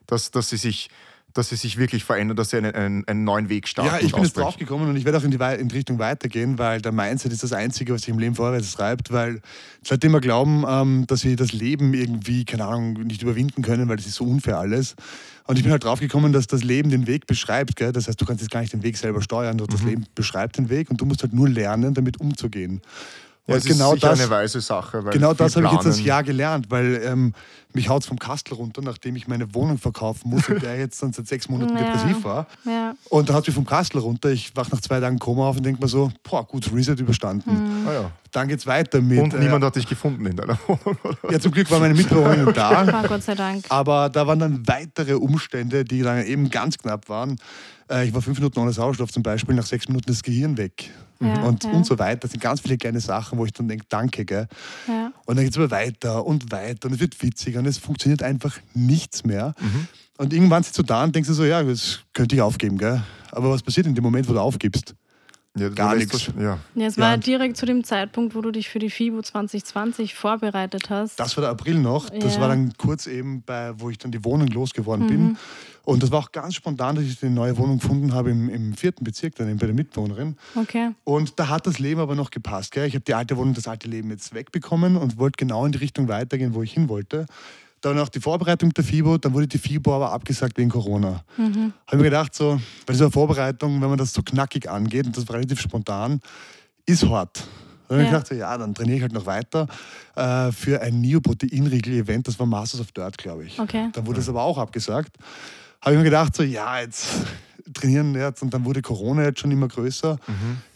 dass, 0.07 0.31
dass, 0.31 0.49
sie, 0.51 0.57
sich, 0.57 0.89
dass 1.35 1.51
sie 1.51 1.57
sich 1.57 1.77
wirklich 1.77 2.05
verändern, 2.05 2.37
dass 2.37 2.51
sie 2.51 2.57
einen, 2.57 2.75
einen, 2.75 3.07
einen 3.07 3.25
neuen 3.25 3.49
Weg 3.49 3.69
starten. 3.69 3.91
Ja, 3.95 4.01
ich 4.01 4.13
bin 4.13 4.23
jetzt 4.23 4.37
draufgekommen 4.37 4.89
und 4.89 4.97
ich 4.97 5.05
werde 5.05 5.19
auch 5.19 5.25
in 5.25 5.31
die, 5.31 5.37
in 5.61 5.69
die 5.69 5.77
Richtung 5.77 5.99
weitergehen, 5.99 6.59
weil 6.59 6.81
der 6.81 6.93
Mindset 6.93 7.33
ist 7.33 7.43
das 7.43 7.53
Einzige, 7.53 7.93
was 7.93 8.03
sich 8.03 8.11
im 8.11 8.19
Leben 8.19 8.35
vorwärts 8.35 8.73
treibt, 8.73 9.13
weil 9.13 9.41
Leute 9.89 10.07
immer 10.07 10.21
glauben, 10.21 10.65
ähm, 10.67 11.07
dass 11.07 11.21
sie 11.21 11.37
das 11.37 11.53
Leben 11.53 11.93
irgendwie, 11.95 12.45
keine 12.45 12.65
Ahnung, 12.65 12.95
nicht 13.03 13.23
überwinden 13.23 13.63
können, 13.63 13.89
weil 13.89 13.97
das 13.97 14.07
ist 14.07 14.15
so 14.17 14.25
unfair 14.25 14.59
alles. 14.59 14.97
Und 15.49 15.59
ich 15.59 15.63
bin 15.63 15.71
halt 15.71 15.85
draufgekommen, 15.85 16.33
dass 16.33 16.49
das 16.49 16.65
Leben 16.65 16.91
den 16.91 17.07
Weg 17.07 17.27
beschreibt. 17.29 17.77
Gell? 17.77 17.93
Das 17.93 18.09
heißt, 18.09 18.21
du 18.21 18.25
kannst 18.25 18.43
jetzt 18.43 18.51
gar 18.51 18.61
nicht 18.63 18.73
den 18.73 18.83
Weg 18.83 18.97
selber 18.97 19.23
steuern, 19.23 19.59
das 19.59 19.83
Mhm. 19.83 19.89
Leben 19.89 20.07
beschreibt 20.15 20.59
den 20.59 20.71
Weg 20.71 20.91
und 20.91 21.01
du 21.01 21.05
musst 21.05 21.23
halt 21.23 21.33
nur 21.33 21.49
lernen, 21.49 21.95
damit 21.95 22.19
umzugehen. 22.19 22.81
Ja, 23.49 23.55
Und 23.55 23.59
ist 23.59 23.67
genau 23.69 23.95
sicher 23.95 24.09
das, 24.09 24.21
eine 24.21 24.31
weise 24.31 24.61
Sache. 24.61 25.05
Weil 25.05 25.13
Genau 25.13 25.33
das 25.33 25.55
habe 25.55 25.67
ich 25.67 25.73
jetzt 25.73 25.87
das 25.87 26.01
Jahr 26.03 26.25
gelernt, 26.25 26.67
weil 26.69 27.01
ähm, 27.05 27.33
mich 27.73 27.89
haut 27.89 28.03
es 28.03 28.09
vom 28.09 28.19
Kastel 28.19 28.55
runter, 28.55 28.83
nachdem 28.83 29.15
ich 29.15 29.29
meine 29.29 29.55
Wohnung 29.55 29.79
verkaufen 29.79 30.31
muss 30.31 30.49
und 30.49 30.63
der 30.63 30.77
jetzt 30.79 31.01
dann 31.01 31.13
seit 31.13 31.29
sechs 31.29 31.49
Monaten 31.49 31.77
Ja. 31.77 31.85
depressiv 31.85 32.25
war. 32.25 32.49
ja. 32.65 32.95
Und 33.09 33.29
da 33.29 33.35
hat 33.35 33.47
mich 33.47 33.55
vom 33.55 33.65
Kastel 33.65 34.01
runter. 34.01 34.31
Ich 34.31 34.57
wach 34.57 34.69
nach 34.73 34.81
zwei 34.81 34.99
Tagen 34.99 35.21
Koma 35.21 35.47
auf 35.49 35.59
und 35.59 35.65
denke 35.65 35.81
mir 35.81 35.87
so, 35.89 36.11
boah, 36.25 36.45
gut, 36.45 36.69
Reset 36.75 36.95
überstanden. 36.99 37.85
Ah, 37.87 37.93
ja. 37.93 38.11
Dann 38.33 38.49
geht's 38.49 38.67
weiter 38.67 39.01
mit. 39.01 39.21
Und 39.21 39.39
niemand 39.39 39.63
äh, 39.63 39.67
hat 39.69 39.77
dich 39.77 39.87
gefunden 39.87 40.27
in 40.27 40.35
deiner 40.35 40.59
Wohnung. 40.67 40.99
Oder? 41.05 41.33
ja, 41.33 41.39
zum 41.39 41.53
Glück 41.53 41.71
war 41.71 41.79
meine 41.79 41.95
Mitbewohnerin 41.95 42.53
da. 42.53 43.05
Gott 43.09 43.23
sei 43.23 43.37
Dank. 43.37 43.65
Aber 43.69 44.09
da 44.11 44.27
waren 44.27 44.41
dann 44.41 44.67
weitere 44.67 45.15
Umstände, 45.15 45.85
die 45.85 46.03
dann 46.03 46.25
eben 46.27 46.51
ganz 46.51 46.79
knapp 46.79 47.09
waren. 47.09 47.37
Äh, 47.89 48.07
Ich 48.09 48.13
war 48.15 48.23
fünf 48.23 48.39
Minuten 48.39 48.59
ohne 48.59 48.73
Sauerstoff 48.73 49.13
zum 49.13 49.23
Beispiel, 49.23 49.55
nach 49.55 49.67
sechs 49.67 49.87
Minuten 49.87 50.07
das 50.09 50.25
Gehirn 50.25 50.57
weg. 50.57 50.91
Ja, 51.21 51.43
und, 51.45 51.65
ja. 51.65 51.71
und 51.71 51.87
so 51.87 51.99
weiter. 51.99 52.21
Das 52.23 52.31
sind 52.33 52.41
ganz 52.43 52.61
viele 52.61 52.77
kleine 52.77 53.01
Sachen, 53.01 53.39
wo 53.39 53.45
ich 53.47 53.53
dann 53.53 53.69
denke, 53.69 53.87
danke. 53.89 54.25
Gell? 54.25 54.47
Ja. 54.87 55.13
Und 55.25 55.37
dann 55.37 55.45
geht 55.45 55.53
es 55.53 55.59
aber 55.59 55.71
weiter 55.71 56.25
und 56.27 56.53
weiter 56.53 56.89
und 56.89 56.95
es 56.95 57.01
wird 57.01 57.21
witziger 57.23 57.59
und 57.61 57.67
es 57.67 57.79
funktioniert 57.79 58.23
einfach 58.23 58.57
nichts 58.75 59.25
mehr. 59.25 59.55
Mhm. 59.61 59.89
Und 60.19 60.33
irgendwann 60.33 60.63
sitzt 60.63 60.79
du 60.79 60.83
da 60.83 61.05
und 61.05 61.15
denkst 61.15 61.29
dir 61.29 61.35
so, 61.35 61.45
ja, 61.45 61.63
das 61.63 62.01
könnte 62.13 62.35
ich 62.37 62.43
aufgeben. 62.43 62.79
Gell? 62.79 63.03
Aber 63.33 63.51
was 63.51 63.63
passiert 63.63 63.87
in 63.87 63.95
dem 63.95 64.05
Moment, 64.05 64.29
wo 64.29 64.33
du 64.33 64.41
aufgibst? 64.41 64.95
Ja, 65.59 65.71
du 65.71 65.75
Gar 65.75 65.97
nichts. 65.97 66.13
das- 66.13 66.35
Ja. 66.39 66.59
Ja, 66.75 66.87
es 66.87 66.97
Ja. 66.97 67.03
war 67.03 67.17
direkt 67.19 67.57
zu 67.57 67.65
dem 67.65 67.83
Zeitpunkt, 67.83 68.35
wo 68.35 68.43
du 68.43 68.51
dich 68.51 68.69
für 68.69 68.79
die 68.79 68.91
FIBO 68.91 69.23
2020 69.23 70.15
vorbereitet 70.15 70.91
hast. 70.91 71.19
Das 71.19 71.35
war 71.39 71.43
der 71.43 71.51
April 71.51 71.79
noch. 71.79 72.11
Das 72.11 72.35
Ja. 72.35 72.41
war 72.43 72.49
dann 72.49 72.75
kurz 72.77 73.07
eben, 73.07 73.43
bei, 73.43 73.73
wo 73.79 73.89
ich 73.89 73.97
dann 73.97 74.11
die 74.13 74.23
Wohnung 74.23 74.49
losgeworden 74.49 75.07
bin. 75.07 75.37
Und 75.87 76.03
das 76.03 76.11
war 76.11 76.19
auch 76.19 76.33
ganz 76.33 76.57
spontan, 76.57 76.97
dass 76.97 77.05
ich 77.05 77.23
eine 77.23 77.33
neue 77.33 77.57
Wohnung 77.57 77.79
gefunden 77.79 78.13
habe 78.13 78.31
im, 78.33 78.49
im 78.51 78.75
vierten 78.75 79.05
Bezirk, 79.05 79.37
dann 79.37 79.49
eben 79.49 79.59
bei 79.59 79.67
der 79.67 79.75
Mitbewohnerin. 79.75 80.37
Okay. 80.57 80.91
Und 81.05 81.39
da 81.39 81.49
hat 81.49 81.67
das 81.67 81.79
Leben 81.79 82.01
aber 82.01 82.17
noch 82.17 82.31
gepasst. 82.31 82.73
Gell? 82.73 82.89
Ich 82.89 82.95
habe 82.95 83.05
die 83.05 83.15
alte 83.15 83.37
Wohnung, 83.37 83.55
das 83.55 83.69
alte 83.69 83.89
Leben 83.89 84.11
jetzt 84.11 84.35
wegbekommen 84.35 84.97
und 84.97 85.17
wollte 85.17 85.37
genau 85.37 85.65
in 85.65 85.71
die 85.71 85.79
Richtung 85.79 86.09
weitergehen, 86.09 86.55
wo 86.55 86.63
ich 86.65 86.73
hin 86.73 86.89
wollte. 86.89 87.27
Dann 87.83 88.01
auch 88.01 88.09
die 88.09 88.19
Vorbereitung 88.19 88.71
der 88.71 88.83
FIBO, 88.83 89.19
dann 89.19 89.33
wurde 89.33 89.47
die 89.47 89.59
FIBO 89.59 89.95
aber 89.95 90.11
abgesagt 90.11 90.59
wegen 90.59 90.71
Corona. 90.71 91.23
Habe 91.39 91.73
ich 91.93 91.97
mir 91.99 92.03
gedacht, 92.05 92.35
so, 92.35 92.61
bei 92.85 92.93
dieser 92.93 93.13
Vorbereitung, 93.13 93.81
wenn 93.81 93.89
man 93.89 93.99
das 93.99 94.13
so 94.13 94.23
knackig 94.23 94.69
angeht, 94.69 95.07
und 95.07 95.17
das 95.17 95.29
war 95.29 95.37
relativ 95.37 95.61
spontan, 95.61 96.21
ist 96.85 97.09
hart. 97.09 97.45
Dann 97.89 97.99
habe 97.99 98.03
ich 98.03 98.11
Ja. 98.11 98.15
gedacht, 98.19 98.27
so, 98.27 98.35
ja, 98.35 98.59
dann 98.59 98.75
trainiere 98.75 98.97
ich 98.97 99.03
halt 99.03 99.13
noch 99.13 99.27
weiter 99.27 99.69
äh, 100.17 100.51
für 100.51 100.81
ein 100.83 101.01
Neoproteinriegel-Event, 101.01 102.27
das 102.27 102.39
war 102.41 102.47
Masters 102.47 102.81
of 102.81 102.91
Dirt, 102.91 103.17
glaube 103.19 103.45
ich. 103.45 103.61
Okay. 103.61 103.89
Dann 103.93 104.05
wurde 104.07 104.19
es 104.19 104.29
aber 104.29 104.43
auch 104.43 104.59
abgesagt. 104.59 105.17
Habe 105.81 105.93
ich 105.95 105.99
mir 105.99 106.05
gedacht, 106.05 106.35
so, 106.35 106.43
ja, 106.43 106.81
jetzt 106.81 107.07
trainieren 107.75 108.15
jetzt 108.15 108.43
und 108.43 108.55
dann 108.55 108.65
wurde 108.65 108.81
Corona 108.81 109.25
jetzt 109.25 109.41
schon 109.41 109.51
immer 109.51 109.69
größer. 109.69 110.19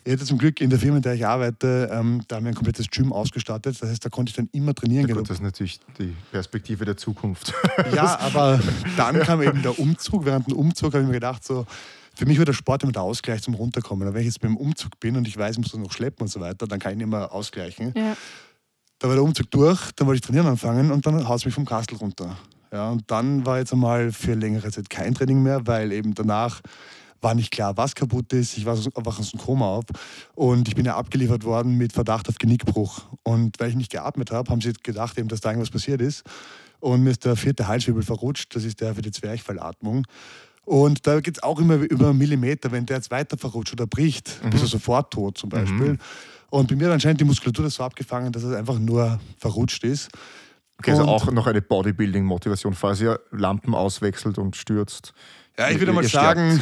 Ich 0.04 0.12
hatte 0.12 0.24
zum 0.24 0.38
Glück 0.38 0.60
in 0.60 0.70
der 0.70 0.78
Firma, 0.78 0.96
in 0.96 1.02
der 1.02 1.14
ich 1.14 1.26
arbeite, 1.26 1.88
ähm, 1.92 2.22
da 2.28 2.36
haben 2.36 2.44
wir 2.44 2.50
ein 2.50 2.54
komplettes 2.54 2.88
Gym 2.90 3.12
ausgestattet. 3.12 3.80
Das 3.80 3.88
heißt, 3.88 4.04
da 4.04 4.08
konnte 4.08 4.30
ich 4.30 4.36
dann 4.36 4.48
immer 4.52 4.74
trainieren 4.74 5.02
Ja, 5.02 5.06
gehen. 5.06 5.16
gut, 5.18 5.30
das 5.30 5.36
ist 5.38 5.42
natürlich 5.42 5.80
die 5.98 6.14
Perspektive 6.32 6.84
der 6.84 6.96
Zukunft. 6.96 7.54
Ja, 7.94 8.18
aber 8.20 8.60
dann 8.96 9.20
kam 9.20 9.40
eben 9.42 9.62
der 9.62 9.78
Umzug. 9.78 10.24
Während 10.26 10.48
dem 10.48 10.56
Umzug 10.56 10.92
habe 10.92 11.00
ich 11.02 11.06
mir 11.06 11.14
gedacht, 11.14 11.42
so, 11.44 11.64
für 12.14 12.26
mich 12.26 12.38
war 12.38 12.44
der 12.44 12.52
Sport 12.52 12.82
immer 12.82 12.92
der 12.92 13.02
Ausgleich 13.02 13.40
zum 13.42 13.54
Runterkommen. 13.54 14.06
Aber 14.06 14.14
wenn 14.14 14.20
ich 14.22 14.26
jetzt 14.28 14.40
beim 14.40 14.56
Umzug 14.56 15.00
bin 15.00 15.16
und 15.16 15.26
ich 15.26 15.36
weiß, 15.36 15.52
ich 15.52 15.58
muss 15.58 15.70
das 15.72 15.80
noch 15.80 15.92
schleppen 15.92 16.22
und 16.22 16.28
so 16.28 16.40
weiter, 16.40 16.66
dann 16.66 16.78
kann 16.78 16.92
ich 16.92 16.98
nicht 16.98 17.06
mehr 17.08 17.32
ausgleichen. 17.32 17.92
Ja. 17.96 18.16
Da 18.98 19.08
war 19.08 19.14
der 19.14 19.24
Umzug 19.24 19.50
durch, 19.50 19.92
dann 19.92 20.06
wollte 20.06 20.16
ich 20.16 20.22
trainieren 20.22 20.46
anfangen 20.46 20.90
und 20.90 21.06
dann 21.06 21.26
haut 21.26 21.38
es 21.38 21.44
mich 21.46 21.54
vom 21.54 21.64
Kastel 21.64 21.96
runter. 21.96 22.36
Ja, 22.72 22.90
und 22.90 23.10
dann 23.10 23.44
war 23.46 23.58
jetzt 23.58 23.72
einmal 23.72 24.12
für 24.12 24.34
längere 24.34 24.70
Zeit 24.70 24.88
kein 24.90 25.14
Training 25.14 25.42
mehr, 25.42 25.66
weil 25.66 25.92
eben 25.92 26.14
danach 26.14 26.60
war 27.20 27.34
nicht 27.34 27.50
klar, 27.50 27.76
was 27.76 27.94
kaputt 27.94 28.32
ist. 28.32 28.56
Ich 28.56 28.64
war 28.64 28.78
wach 28.94 29.18
aus 29.18 29.32
dem 29.32 29.40
Koma 29.40 29.66
auf 29.66 29.84
und 30.34 30.68
ich 30.68 30.74
bin 30.74 30.86
ja 30.86 30.96
abgeliefert 30.96 31.44
worden 31.44 31.76
mit 31.76 31.92
Verdacht 31.92 32.28
auf 32.28 32.38
Genickbruch. 32.38 33.02
Und 33.22 33.58
weil 33.58 33.70
ich 33.70 33.76
nicht 33.76 33.90
geatmet 33.90 34.30
habe, 34.30 34.50
haben 34.50 34.60
sie 34.60 34.72
gedacht, 34.72 35.18
eben, 35.18 35.28
dass 35.28 35.40
da 35.40 35.50
irgendwas 35.50 35.70
passiert 35.70 36.00
ist. 36.00 36.22
Und 36.78 37.02
mir 37.02 37.10
ist 37.10 37.24
der 37.24 37.36
vierte 37.36 37.68
Halswirbel 37.68 38.02
verrutscht. 38.02 38.54
Das 38.56 38.64
ist 38.64 38.80
der 38.80 38.94
für 38.94 39.02
die 39.02 39.10
Zwerchfallatmung. 39.10 40.06
Und 40.64 41.06
da 41.06 41.20
geht 41.20 41.36
es 41.36 41.42
auch 41.42 41.58
immer 41.58 41.74
über 41.74 42.10
einen 42.10 42.18
Millimeter. 42.18 42.72
Wenn 42.72 42.86
der 42.86 42.96
jetzt 42.96 43.10
weiter 43.10 43.36
verrutscht 43.36 43.74
oder 43.74 43.86
bricht, 43.86 44.40
mhm. 44.42 44.50
bist 44.50 44.62
du 44.62 44.68
sofort 44.68 45.12
tot 45.12 45.36
zum 45.36 45.50
Beispiel. 45.50 45.92
Mhm. 45.92 45.98
Und 46.48 46.68
bei 46.68 46.76
mir 46.76 46.86
hat 46.86 46.94
anscheinend 46.94 47.20
die 47.20 47.24
Muskulatur 47.24 47.64
das 47.64 47.74
so 47.74 47.84
abgefangen, 47.84 48.32
dass 48.32 48.42
es 48.42 48.54
einfach 48.54 48.78
nur 48.78 49.20
verrutscht 49.38 49.84
ist. 49.84 50.08
Okay, 50.80 50.92
also 50.92 51.04
auch 51.04 51.30
noch 51.30 51.46
eine 51.46 51.60
Bodybuilding-Motivation, 51.60 52.72
falls 52.72 53.02
ihr 53.02 53.20
Lampen 53.32 53.74
auswechselt 53.74 54.38
und 54.38 54.56
stürzt. 54.56 55.12
Ja, 55.58 55.68
ich 55.68 55.78
würde 55.78 55.92
mal 55.92 56.04
sagen. 56.04 56.58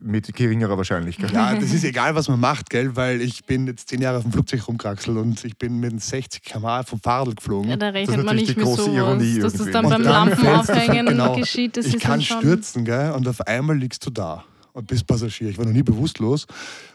Mit 0.00 0.34
geringerer 0.34 0.78
Wahrscheinlichkeit. 0.78 1.32
Ja, 1.32 1.54
das 1.54 1.70
ist 1.74 1.84
egal, 1.84 2.14
was 2.14 2.28
man 2.28 2.40
macht, 2.40 2.70
gell? 2.70 2.96
Weil 2.96 3.20
ich 3.20 3.44
bin 3.44 3.66
jetzt 3.66 3.90
zehn 3.90 4.00
Jahre 4.00 4.18
auf 4.18 4.22
dem 4.22 4.32
Flugzeug 4.32 4.66
rumkraxelt 4.66 5.18
und 5.18 5.44
ich 5.44 5.58
bin 5.58 5.78
mit 5.80 6.00
60 6.00 6.42
km 6.42 6.82
vom 6.86 6.98
Fahrrad 6.98 7.36
geflogen. 7.36 7.68
Ja, 7.68 7.76
da 7.76 7.90
rechnet 7.90 8.24
man 8.24 8.36
nicht 8.36 8.56
mit 8.56 8.64
große 8.64 8.90
Ironie 8.90 9.38
dass 9.38 9.52
das 9.52 9.70
dann 9.70 9.86
beim 9.86 10.02
dann 10.02 10.30
Lampenaufhängen 10.30 11.06
genau, 11.08 11.36
geschieht. 11.36 11.76
Das 11.76 11.84
ich 11.84 11.98
kann 11.98 12.22
stürzen, 12.22 12.86
gell? 12.86 13.12
Und 13.12 13.28
auf 13.28 13.42
einmal 13.42 13.76
liegst 13.76 14.06
du 14.06 14.10
da 14.10 14.44
und 14.72 14.86
bist 14.86 15.06
Passagier. 15.06 15.50
Ich 15.50 15.58
war 15.58 15.66
noch 15.66 15.72
nie 15.72 15.82
bewusstlos. 15.82 16.46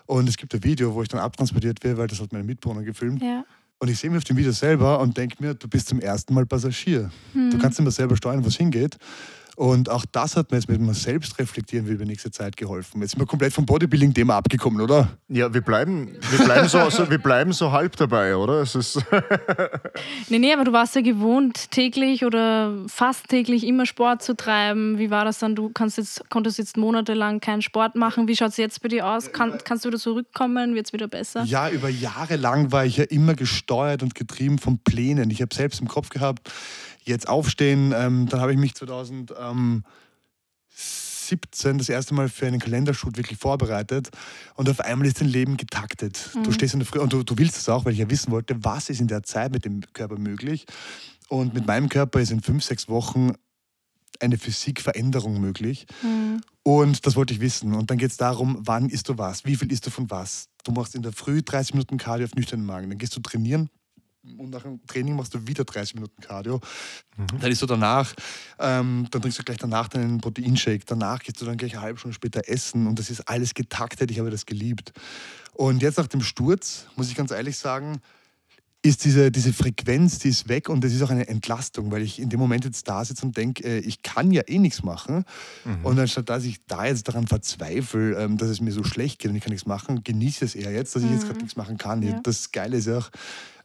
Und 0.07 0.27
es 0.27 0.37
gibt 0.37 0.55
ein 0.55 0.63
Video, 0.63 0.95
wo 0.95 1.03
ich 1.03 1.07
dann 1.09 1.19
abtransportiert 1.19 1.83
werde, 1.83 1.99
weil 1.99 2.07
das 2.07 2.19
hat 2.19 2.33
meine 2.33 2.45
Mitbewohner 2.45 2.81
gefilmt. 2.81 3.21
Ja. 3.21 3.45
Und 3.83 3.89
ich 3.89 3.99
sehe 3.99 4.09
mich 4.09 4.15
auf 4.15 4.23
dem 4.23 4.37
Video 4.37 4.53
selber 4.53 5.01
und 5.01 5.17
denke 5.17 5.35
mir, 5.39 5.55
du 5.55 5.67
bist 5.67 5.89
zum 5.89 5.99
ersten 5.99 6.33
Mal 6.33 6.45
Passagier. 6.45 7.11
Hm. 7.33 7.51
Du 7.51 7.57
kannst 7.57 7.77
immer 7.79 7.91
selber 7.91 8.15
steuern, 8.15 8.41
wo 8.41 8.47
es 8.47 8.55
hingeht. 8.55 8.95
Und 9.55 9.89
auch 9.89 10.05
das 10.11 10.35
hat 10.35 10.51
mir 10.51 10.57
jetzt 10.57 10.67
mit 10.67 10.81
mir 10.81 10.93
selbst 10.95 11.37
reflektieren 11.37 11.87
will 11.87 11.95
über 11.95 12.05
nächste 12.05 12.31
Zeit 12.31 12.57
geholfen. 12.57 13.01
Jetzt 13.01 13.11
sind 13.11 13.19
wir 13.19 13.27
komplett 13.27 13.53
vom 13.53 13.65
Bodybuilding-Thema 13.65 14.35
abgekommen, 14.35 14.81
oder? 14.81 15.09
Ja, 15.27 15.53
wir 15.53 15.61
bleiben, 15.61 16.09
wir 16.31 16.45
bleiben, 16.45 16.67
so, 16.67 16.89
so, 16.89 17.09
wir 17.09 17.19
bleiben 17.19 17.53
so 17.53 17.71
halb 17.71 17.95
dabei, 17.95 18.35
oder? 18.35 18.61
Es 18.61 18.73
ist 18.73 18.99
nee, 20.29 20.39
nee, 20.39 20.53
aber 20.53 20.63
du 20.63 20.73
warst 20.73 20.95
ja 20.95 21.01
gewohnt, 21.01 21.69
täglich 21.69 22.25
oder 22.25 22.73
fast 22.87 23.27
täglich 23.27 23.65
immer 23.67 23.85
Sport 23.85 24.23
zu 24.23 24.35
treiben. 24.35 24.97
Wie 24.97 25.11
war 25.11 25.23
das 25.23 25.37
dann? 25.39 25.55
Du 25.55 25.69
kannst 25.69 25.97
jetzt, 25.97 26.27
konntest 26.31 26.57
jetzt 26.57 26.75
monatelang 26.75 27.39
keinen 27.39 27.61
Sport 27.61 27.95
machen. 27.95 28.27
Wie 28.27 28.35
schaut 28.35 28.49
es 28.49 28.57
jetzt 28.57 28.81
bei 28.81 28.87
dir 28.87 29.07
aus? 29.07 29.31
Kann, 29.31 29.59
kannst 29.63 29.85
du 29.85 29.89
wieder 29.89 29.99
zurückkommen? 29.99 30.73
Wird 30.73 30.87
es 30.87 30.93
wieder 30.93 31.07
besser? 31.07 31.43
Ja, 31.43 31.69
über 31.69 31.89
Jahre 31.89 32.37
lang 32.37 32.71
war 32.71 32.85
ich 32.85 32.97
ja 32.97 33.03
immer 33.03 33.35
gesteuert 33.35 34.01
und 34.01 34.15
getrieben 34.15 34.57
von 34.57 34.79
Plänen. 34.79 35.29
Ich 35.29 35.41
habe 35.41 35.53
selbst 35.53 35.79
im 35.79 35.87
Kopf 35.87 36.09
gehabt, 36.09 36.51
jetzt 37.05 37.27
aufstehen. 37.27 37.93
Ähm, 37.95 38.27
dann 38.29 38.39
habe 38.39 38.51
ich 38.51 38.57
mich 38.57 38.75
2017 38.75 39.83
das 41.77 41.89
erste 41.89 42.13
Mal 42.13 42.29
für 42.29 42.47
einen 42.47 42.59
Kalendershoot 42.59 43.17
wirklich 43.17 43.39
vorbereitet 43.39 44.09
und 44.55 44.69
auf 44.69 44.79
einmal 44.79 45.07
ist 45.07 45.21
dein 45.21 45.27
Leben 45.27 45.57
getaktet. 45.57 46.31
Mhm. 46.35 46.43
Du 46.43 46.51
stehst 46.51 46.73
in 46.73 46.79
der 46.79 46.87
Früh 46.87 46.99
und 46.99 47.13
du, 47.13 47.23
du 47.23 47.37
willst 47.37 47.57
es 47.57 47.69
auch, 47.69 47.85
weil 47.85 47.93
ich 47.93 47.99
ja 47.99 48.09
wissen 48.09 48.31
wollte, 48.31 48.63
was 48.63 48.89
ist 48.89 49.01
in 49.01 49.07
der 49.07 49.23
Zeit 49.23 49.51
mit 49.51 49.65
dem 49.65 49.81
Körper 49.93 50.17
möglich. 50.17 50.65
Und 51.29 51.53
mit 51.53 51.65
meinem 51.65 51.89
Körper 51.89 52.19
ist 52.19 52.31
in 52.31 52.41
fünf, 52.41 52.63
sechs 52.63 52.87
Wochen 52.89 53.33
eine 54.19 54.37
Physikveränderung 54.37 55.39
möglich. 55.39 55.85
Mhm. 56.01 56.41
Und 56.63 57.05
das 57.05 57.15
wollte 57.15 57.33
ich 57.33 57.41
wissen. 57.41 57.73
Und 57.73 57.89
dann 57.91 57.97
geht 57.97 58.11
es 58.11 58.17
darum, 58.17 58.57
wann 58.61 58.89
isst 58.89 59.09
du 59.09 59.17
was, 59.17 59.45
wie 59.45 59.55
viel 59.55 59.71
isst 59.71 59.85
du 59.85 59.89
von 59.89 60.09
was. 60.09 60.47
Du 60.63 60.71
machst 60.71 60.95
in 60.95 61.01
der 61.01 61.11
Früh 61.11 61.41
30 61.41 61.73
Minuten 61.73 61.97
Cardio 61.97 62.25
auf 62.25 62.35
nüchternen 62.35 62.65
Magen. 62.65 62.89
Dann 62.89 62.97
gehst 62.97 63.15
du 63.15 63.19
trainieren, 63.19 63.69
und 64.37 64.49
nach 64.49 64.63
dem 64.63 64.85
Training 64.87 65.15
machst 65.15 65.33
du 65.33 65.47
wieder 65.47 65.63
30 65.63 65.95
Minuten 65.95 66.21
Cardio. 66.21 66.59
Mhm. 67.17 67.39
Dann 67.39 67.51
isst 67.51 67.61
du 67.61 67.65
danach, 67.65 68.13
ähm, 68.59 69.07
dann 69.11 69.21
trinkst 69.21 69.39
du 69.39 69.43
gleich 69.43 69.57
danach 69.57 69.87
deinen 69.87 70.21
Proteinshake. 70.21 70.85
Danach 70.85 71.21
gehst 71.21 71.41
du 71.41 71.45
dann 71.45 71.57
gleich 71.57 71.73
eine 71.73 71.81
halbe 71.81 71.99
Stunde 71.99 72.15
später 72.15 72.41
essen 72.47 72.87
und 72.87 72.99
das 72.99 73.09
ist 73.09 73.21
alles 73.21 73.53
getaktet. 73.53 74.11
Ich 74.11 74.19
habe 74.19 74.29
das 74.29 74.45
geliebt. 74.45 74.93
Und 75.53 75.81
jetzt 75.81 75.97
nach 75.97 76.07
dem 76.07 76.21
Sturz, 76.21 76.87
muss 76.95 77.09
ich 77.09 77.15
ganz 77.15 77.31
ehrlich 77.31 77.57
sagen, 77.57 78.01
ist 78.85 79.05
diese, 79.05 79.31
diese 79.31 79.53
Frequenz, 79.53 80.19
die 80.19 80.27
ist 80.27 80.49
weg 80.49 80.67
und 80.67 80.83
das 80.83 80.91
ist 80.91 81.01
auch 81.01 81.09
eine 81.09 81.29
Entlastung, 81.29 81.89
weil 81.91 82.01
ich 82.01 82.19
in 82.19 82.27
dem 82.27 82.39
Moment 82.39 82.65
jetzt 82.65 82.85
da 82.89 83.03
sitze 83.05 83.25
und 83.25 83.37
denke, 83.37 83.63
äh, 83.63 83.79
ich 83.79 84.01
kann 84.01 84.31
ja 84.31 84.41
eh 84.45 84.59
nichts 84.59 84.83
machen. 84.83 85.23
Mhm. 85.63 85.85
Und 85.85 85.99
anstatt 85.99 86.29
dass 86.29 86.43
ich 86.43 86.57
da 86.67 86.85
jetzt 86.85 87.07
daran 87.07 87.25
verzweifle, 87.25 88.17
ähm, 88.17 88.37
dass 88.37 88.49
es 88.49 88.59
mir 88.59 88.73
so 88.73 88.83
schlecht 88.83 89.19
geht 89.19 89.31
und 89.31 89.37
ich 89.37 89.43
kann 89.43 89.53
nichts 89.53 89.65
machen, 89.65 90.03
genieße 90.03 90.43
es 90.43 90.53
eher 90.53 90.71
jetzt, 90.71 90.95
dass 90.95 91.03
ich 91.03 91.11
jetzt 91.11 91.23
gerade 91.23 91.35
mhm. 91.35 91.43
nichts 91.43 91.55
machen 91.55 91.77
kann. 91.77 92.01
Ja. 92.01 92.19
Das 92.23 92.51
Geile 92.51 92.75
ist 92.75 92.87
ja 92.87 92.97
auch, 92.97 93.09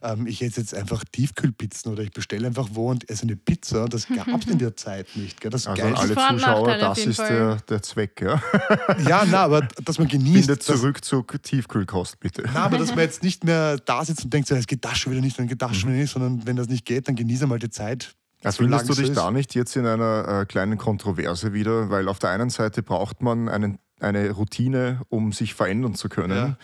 ähm, 0.01 0.27
ich 0.27 0.41
esse 0.41 0.61
jetzt 0.61 0.73
einfach 0.73 1.03
Tiefkühlpizzen 1.11 1.91
oder 1.91 2.03
ich 2.03 2.11
bestelle 2.11 2.47
einfach 2.47 2.69
wo 2.71 2.89
und 2.89 3.09
esse 3.09 3.23
eine 3.23 3.35
Pizza. 3.35 3.87
Das 3.87 4.07
gab 4.15 4.27
es 4.27 4.47
in 4.47 4.57
der 4.57 4.75
Zeit 4.75 5.07
nicht. 5.15 5.41
Gell? 5.41 5.51
Das 5.51 5.67
also 5.67 5.81
Geilste. 5.81 6.17
alle 6.17 6.37
Zuschauer, 6.37 6.77
das 6.77 6.97
ist 6.99 7.19
der, 7.19 7.55
der 7.67 7.81
Zweck. 7.81 8.21
Ja, 8.21 8.41
ja 9.07 9.25
na, 9.29 9.43
aber 9.43 9.61
dass 9.83 9.99
man 9.99 10.07
genießt. 10.07 10.45
Findet 10.45 10.63
zurück 10.63 11.03
zur 11.03 11.25
Tiefkühlkost, 11.27 12.19
bitte. 12.19 12.43
Na, 12.53 12.65
aber 12.65 12.77
dass 12.77 12.89
man 12.89 12.99
jetzt 12.99 13.23
nicht 13.23 13.43
mehr 13.43 13.77
da 13.77 14.05
sitzt 14.05 14.23
und 14.23 14.33
denkt, 14.33 14.47
so, 14.47 14.55
es 14.55 14.67
geht 14.67 14.85
das 14.85 14.97
schon 14.97 15.11
wieder 15.11 15.21
nicht, 15.21 15.37
dann 15.37 15.47
geht 15.47 15.61
das 15.61 15.71
mhm. 15.71 15.75
schon 15.75 15.89
wieder 15.89 16.01
nicht, 16.01 16.11
sondern 16.11 16.45
wenn 16.45 16.55
das 16.55 16.67
nicht 16.67 16.85
geht, 16.85 17.07
dann 17.07 17.15
genieße 17.15 17.47
mal 17.47 17.59
die 17.59 17.69
Zeit. 17.69 18.15
Also 18.43 18.63
findest 18.63 18.87
du 18.87 18.93
dich 18.93 19.11
da 19.11 19.31
nicht 19.31 19.53
jetzt 19.53 19.75
in 19.75 19.85
einer 19.85 20.41
äh, 20.41 20.45
kleinen 20.45 20.77
Kontroverse 20.77 21.51
wieder? 21.51 21.89
Weil 21.89 22.07
auf 22.07 22.19
der 22.19 22.29
einen 22.29 22.49
Seite 22.49 22.83
braucht 22.83 23.21
man 23.21 23.49
einen, 23.49 23.79
eine 23.99 24.31
Routine, 24.31 25.01
um 25.09 25.33
sich 25.33 25.53
verändern 25.53 25.93
zu 25.93 26.07
können. 26.07 26.37
Ja. 26.37 26.57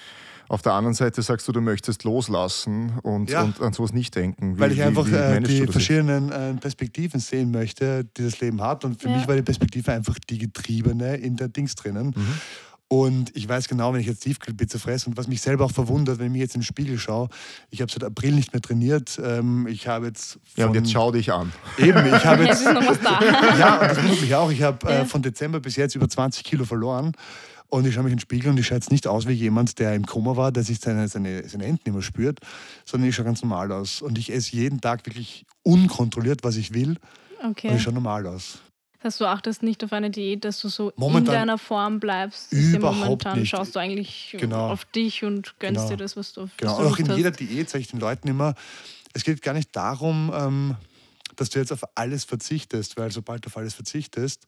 Auf 0.47 0.61
der 0.61 0.73
anderen 0.73 0.93
Seite 0.93 1.21
sagst 1.21 1.47
du, 1.47 1.51
du 1.51 1.61
möchtest 1.61 2.03
loslassen 2.03 2.93
und, 3.01 3.29
ja. 3.29 3.43
und 3.43 3.61
an 3.61 3.73
sowas 3.73 3.93
nicht 3.93 4.15
denken. 4.15 4.57
Wie, 4.57 4.59
Weil 4.59 4.71
ich 4.71 4.81
einfach 4.81 5.07
wie, 5.07 5.11
wie 5.11 5.15
äh, 5.15 5.41
die 5.41 5.67
verschiedenen 5.67 6.31
äh, 6.31 6.53
Perspektiven 6.53 7.19
sehen 7.19 7.51
möchte, 7.51 8.05
die 8.17 8.23
das 8.23 8.39
Leben 8.39 8.61
hat. 8.61 8.85
Und 8.85 9.01
für 9.01 9.09
ja. 9.09 9.17
mich 9.17 9.27
war 9.27 9.35
die 9.35 9.41
Perspektive 9.41 9.91
einfach 9.91 10.17
die 10.29 10.37
getriebene 10.37 11.17
in 11.17 11.35
der 11.35 11.47
Dings 11.47 11.75
drinnen. 11.75 12.13
Mhm. 12.15 12.33
Und 12.87 13.35
ich 13.35 13.49
weiß 13.49 13.67
genau, 13.67 13.93
wenn 13.93 13.99
ich 13.99 14.05
jetzt 14.05 14.21
Tiefkühlpizza 14.21 14.77
fresse 14.77 15.09
und 15.09 15.17
was 15.17 15.27
mich 15.27 15.41
selber 15.41 15.65
auch 15.65 15.71
verwundert, 15.71 16.19
wenn 16.19 16.27
ich 16.27 16.31
mich 16.33 16.41
jetzt 16.41 16.53
in 16.53 16.61
den 16.61 16.65
Spiegel 16.65 16.99
schaue, 16.99 17.29
ich 17.71 17.81
habe 17.81 17.91
seit 17.91 18.03
April 18.03 18.33
nicht 18.33 18.53
mehr 18.53 18.61
trainiert. 18.61 19.19
Ähm, 19.23 19.65
ich 19.67 19.87
habe 19.87 20.05
jetzt. 20.05 20.39
ja, 20.55 20.67
und 20.67 20.75
jetzt 20.75 20.91
schau 20.91 21.11
dich 21.11 21.33
an. 21.33 21.51
Eben, 21.79 22.05
ich 22.05 22.13
habe 22.25 22.43
jetzt. 22.43 22.61
jetzt 22.61 22.67
ist 22.67 22.73
noch 22.73 22.87
was 22.87 23.01
da. 23.01 23.19
ja, 23.59 23.81
und 23.81 23.89
das 23.89 24.03
wundert 24.03 24.21
mich 24.21 24.35
auch. 24.35 24.51
Ich 24.51 24.61
habe 24.61 24.87
äh, 24.87 25.05
von 25.05 25.23
Dezember 25.23 25.59
bis 25.59 25.77
jetzt 25.77 25.95
über 25.95 26.07
20 26.07 26.43
Kilo 26.43 26.63
verloren. 26.63 27.13
Und 27.69 27.85
ich 27.85 27.93
schaue 27.93 28.03
mich 28.03 28.13
in 28.13 28.17
den 28.17 28.21
Spiegel 28.21 28.51
und 28.51 28.59
ich 28.59 28.67
schaue 28.67 28.77
jetzt 28.77 28.91
nicht 28.91 29.07
aus 29.07 29.27
wie 29.27 29.33
jemand, 29.33 29.79
der 29.79 29.95
im 29.95 30.05
Koma 30.05 30.37
war, 30.37 30.51
der 30.51 30.63
sich 30.63 30.79
seine, 30.79 31.07
seine, 31.07 31.47
seine 31.47 31.65
Enten 31.65 31.89
immer 31.89 32.01
spürt, 32.01 32.39
sondern 32.85 33.09
ich 33.09 33.15
schaue 33.15 33.25
ganz 33.25 33.41
normal 33.41 33.71
aus. 33.71 34.01
Und 34.01 34.17
ich 34.17 34.31
esse 34.31 34.55
jeden 34.55 34.81
Tag 34.81 35.05
wirklich 35.05 35.45
unkontrolliert, 35.63 36.43
was 36.43 36.57
ich 36.57 36.73
will. 36.73 36.97
Okay. 37.43 37.69
Und 37.69 37.75
ich 37.75 37.81
schaue 37.81 37.93
normal 37.93 38.27
aus. 38.27 38.59
Das 39.05 39.19
du 39.19 39.25
achtest 39.25 39.61
nicht 39.61 39.83
auf 39.83 39.93
eine 39.93 40.09
Diät, 40.09 40.45
dass 40.45 40.59
du 40.61 40.67
so 40.67 40.91
momentan 40.95 41.35
in 41.35 41.39
deiner 41.41 41.57
Form 41.59 41.99
bleibst. 41.99 42.51
Überhaupt 42.51 42.97
momentan 42.97 43.39
nicht. 43.39 43.49
schaust 43.49 43.75
du 43.75 43.79
eigentlich 43.79 44.35
genau. 44.39 44.71
auf 44.71 44.85
dich 44.85 45.23
und 45.23 45.59
gönnst 45.59 45.75
genau. 45.75 45.89
dir 45.89 45.97
das, 45.97 46.17
was 46.17 46.33
du 46.33 46.41
auf 46.41 46.49
Genau, 46.57 46.79
und 46.79 46.87
auch 46.87 46.97
in 46.97 47.09
hast. 47.09 47.17
jeder 47.17 47.29
Diät 47.29 47.69
sage 47.69 47.83
ich 47.83 47.87
den 47.89 47.99
Leuten 47.99 48.27
immer, 48.27 48.55
es 49.13 49.23
geht 49.23 49.43
gar 49.43 49.53
nicht 49.53 49.75
darum, 49.75 50.31
ähm, 50.33 50.75
dass 51.35 51.51
du 51.51 51.59
jetzt 51.59 51.71
auf 51.71 51.83
alles 51.93 52.23
verzichtest, 52.23 52.97
weil 52.97 53.11
sobald 53.11 53.45
du 53.45 53.49
auf 53.49 53.57
alles 53.57 53.75
verzichtest, 53.75 54.47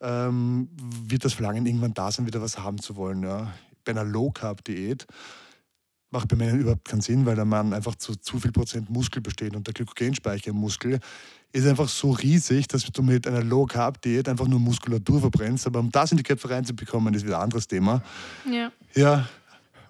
ähm, 0.00 0.68
wird 1.06 1.24
das 1.24 1.34
Verlangen 1.34 1.66
irgendwann 1.66 1.94
da 1.94 2.10
sein, 2.10 2.26
wieder 2.26 2.40
was 2.40 2.58
haben 2.58 2.78
zu 2.78 2.96
wollen. 2.96 3.22
Ja. 3.22 3.52
Bei 3.84 3.92
einer 3.92 4.04
Low-Carb-Diät 4.04 5.06
macht 6.10 6.28
bei 6.28 6.36
Männern 6.36 6.60
überhaupt 6.60 6.86
keinen 6.86 7.00
Sinn, 7.00 7.24
weil 7.26 7.36
der 7.36 7.44
Mann 7.44 7.72
einfach 7.72 7.94
zu 7.94 8.16
zu 8.16 8.38
viel 8.38 8.52
Prozent 8.52 8.90
Muskel 8.90 9.22
besteht 9.22 9.54
und 9.54 9.66
der 9.66 9.74
Glykogenspeicher 9.74 10.50
im 10.50 10.56
Muskel 10.56 10.98
ist 11.52 11.66
einfach 11.66 11.88
so 11.88 12.12
riesig, 12.12 12.68
dass 12.68 12.84
du 12.84 13.02
mit 13.02 13.26
einer 13.26 13.42
Low-Carb-Diät 13.42 14.28
einfach 14.28 14.46
nur 14.46 14.60
Muskulatur 14.60 15.20
verbrennst. 15.20 15.66
Aber 15.66 15.80
um 15.80 15.90
das 15.90 16.12
in 16.12 16.16
die 16.16 16.22
Köpfe 16.22 16.50
reinzubekommen, 16.50 17.12
ist 17.14 17.24
wieder 17.24 17.38
ein 17.38 17.44
anderes 17.44 17.66
Thema. 17.66 18.02
Ja. 18.48 18.70
Ja, 18.94 19.28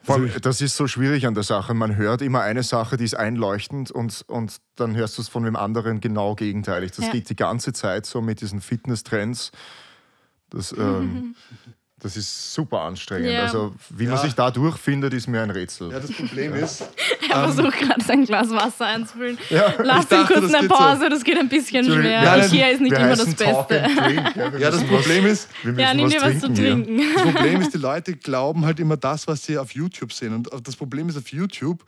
allem, 0.06 0.30
das 0.40 0.60
ist 0.60 0.76
so 0.76 0.86
schwierig 0.86 1.26
an 1.26 1.34
der 1.34 1.42
Sache. 1.42 1.74
Man 1.74 1.96
hört 1.96 2.22
immer 2.22 2.40
eine 2.40 2.62
Sache, 2.62 2.96
die 2.96 3.04
ist 3.04 3.14
einleuchtend 3.14 3.90
und, 3.90 4.24
und 4.28 4.56
dann 4.76 4.96
hörst 4.96 5.18
du 5.18 5.22
es 5.22 5.28
von 5.28 5.44
dem 5.44 5.56
anderen 5.56 6.00
genau 6.00 6.34
gegenteilig. 6.34 6.92
Das 6.92 7.06
ja. 7.06 7.12
geht 7.12 7.28
die 7.28 7.36
ganze 7.36 7.72
Zeit 7.72 8.06
so 8.06 8.20
mit 8.20 8.40
diesen 8.40 8.60
Fitness-Trends. 8.60 9.52
Das, 10.50 10.72
ähm, 10.72 11.34
das 12.00 12.16
ist 12.16 12.54
super 12.54 12.80
anstrengend. 12.80 13.30
Ja. 13.30 13.42
Also, 13.42 13.74
wie 13.90 14.06
man 14.06 14.16
sich 14.18 14.34
da 14.34 14.50
durchfindet, 14.50 15.12
ist 15.12 15.26
mir 15.26 15.42
ein 15.42 15.50
Rätsel. 15.50 15.92
Ja, 15.92 16.00
das 16.00 16.10
Problem 16.10 16.54
ist. 16.54 16.80
er 17.28 17.44
ähm, 17.44 17.52
versucht 17.52 17.78
gerade 17.78 18.02
sein 18.02 18.24
Glas 18.24 18.50
Wasser 18.50 18.86
einzufüllen. 18.86 19.36
Ja, 19.50 19.74
Lass 19.82 20.10
ihn 20.10 20.24
kurz 20.26 20.54
eine 20.54 20.66
Pause, 20.66 21.02
so. 21.02 21.08
das 21.10 21.22
geht 21.22 21.38
ein 21.38 21.50
bisschen 21.50 21.84
schwer. 21.84 22.22
Ja, 22.22 22.42
Hier 22.42 22.70
ist 22.70 22.80
nicht 22.80 22.92
immer 22.92 23.16
das 23.16 23.34
Beste. 23.34 23.86
ja, 24.58 24.70
das 24.70 24.82
Problem 24.84 25.26
ist. 25.26 25.48
Ja, 25.76 25.92
nimm 25.92 26.08
dir 26.08 26.22
was 26.22 26.40
zu 26.40 26.52
trinken. 26.52 27.02
Das 27.14 27.22
Problem 27.22 27.60
ist, 27.60 27.74
die 27.74 27.78
Leute 27.90 28.16
glauben 28.16 28.64
halt 28.64 28.80
immer 28.80 28.96
das, 28.96 29.26
was 29.26 29.44
sie 29.44 29.58
auf 29.58 29.72
YouTube 29.72 30.12
sehen. 30.12 30.34
Und 30.34 30.48
das 30.66 30.76
Problem 30.76 31.08
ist 31.10 31.18
auf 31.18 31.28
YouTube. 31.28 31.84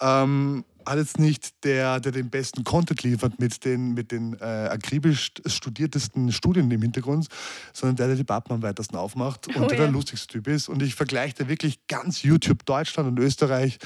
Ähm, 0.00 0.64
jetzt 0.96 1.18
nicht 1.18 1.64
der, 1.64 2.00
der 2.00 2.12
den 2.12 2.30
besten 2.30 2.64
Content 2.64 3.02
liefert 3.02 3.38
mit 3.40 3.64
den, 3.64 3.94
mit 3.94 4.12
den 4.12 4.34
äh, 4.40 4.44
akribisch 4.44 5.32
studiertesten 5.46 6.32
Studien 6.32 6.70
im 6.70 6.82
Hintergrund, 6.82 7.28
sondern 7.72 7.96
der, 7.96 8.06
der 8.08 8.16
die 8.16 8.24
Pappen 8.24 8.52
am 8.52 8.62
weitesten 8.62 8.96
aufmacht 8.96 9.48
und 9.48 9.56
oh, 9.56 9.66
der 9.66 9.78
ja. 9.78 9.84
der 9.84 9.92
lustigste 9.92 10.26
Typ 10.26 10.48
ist. 10.48 10.68
Und 10.68 10.82
ich 10.82 10.94
vergleiche 10.94 11.34
da 11.38 11.48
wirklich 11.48 11.86
ganz 11.88 12.22
YouTube 12.22 12.64
Deutschland 12.64 13.08
und 13.08 13.18
Österreich, 13.18 13.78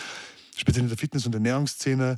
speziell 0.57 0.85
in 0.85 0.89
der 0.89 0.99
Fitness- 0.99 1.27
und 1.27 1.35
Ernährungsszene, 1.35 2.17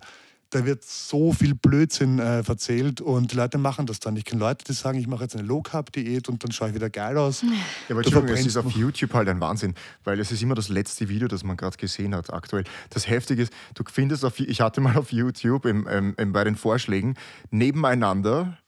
da 0.50 0.66
wird 0.66 0.84
so 0.84 1.32
viel 1.32 1.54
Blödsinn 1.54 2.18
äh, 2.18 2.42
verzählt 2.42 3.00
und 3.00 3.32
die 3.32 3.36
Leute 3.36 3.56
machen 3.56 3.86
das 3.86 4.00
dann. 4.00 4.16
Ich 4.16 4.24
kenne 4.24 4.40
Leute, 4.40 4.64
die 4.64 4.72
sagen, 4.72 4.98
ich 4.98 5.06
mache 5.06 5.22
jetzt 5.22 5.36
eine 5.36 5.46
Low-Carb-Diät 5.46 6.28
und 6.28 6.42
dann 6.42 6.52
schaue 6.52 6.68
ich 6.68 6.74
wieder 6.74 6.90
geil 6.90 7.16
aus. 7.16 7.42
Ja, 7.42 7.48
aber 7.90 8.00
Entschuldigung, 8.00 8.36
es 8.36 8.46
ist 8.46 8.56
auf 8.56 8.70
YouTube 8.72 9.14
halt 9.14 9.28
ein 9.28 9.40
Wahnsinn, 9.40 9.74
weil 10.04 10.18
es 10.18 10.32
ist 10.32 10.42
immer 10.42 10.54
das 10.56 10.68
letzte 10.68 11.08
Video, 11.08 11.28
das 11.28 11.44
man 11.44 11.56
gerade 11.56 11.76
gesehen 11.76 12.14
hat 12.14 12.32
aktuell. 12.32 12.64
Das 12.90 13.08
Heftige 13.08 13.42
ist, 13.42 13.52
du 13.74 13.84
findest 13.90 14.24
auf, 14.24 14.38
ich 14.40 14.60
hatte 14.60 14.80
mal 14.80 14.96
auf 14.96 15.12
YouTube 15.12 15.66
im, 15.66 15.86
im, 15.86 16.14
im, 16.16 16.32
bei 16.32 16.44
den 16.44 16.56
Vorschlägen 16.56 17.14
nebeneinander 17.50 18.58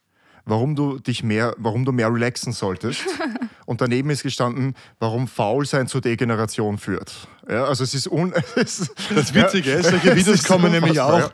warum 0.45 0.75
du 0.75 0.99
dich 0.99 1.23
mehr, 1.23 1.55
warum 1.57 1.85
du 1.85 1.91
mehr 1.91 2.13
relaxen 2.13 2.53
solltest. 2.53 3.01
und 3.65 3.81
daneben 3.81 4.09
ist 4.09 4.23
gestanden, 4.23 4.75
warum 4.99 5.27
Faulsein 5.27 5.87
zur 5.87 6.01
Degeneration 6.01 6.77
führt. 6.77 7.27
Ja, 7.49 7.65
also 7.65 7.83
es 7.83 7.93
ist 7.93 8.07
un 8.07 8.33
es, 8.55 8.91
Das 9.13 9.33
Witzige 9.33 9.71
ist, 9.71 9.89
solche 9.89 10.15
Videos 10.15 10.35
ist 10.35 10.47
kommen 10.47 10.71
nämlich 10.71 10.99
auch. 10.99 11.31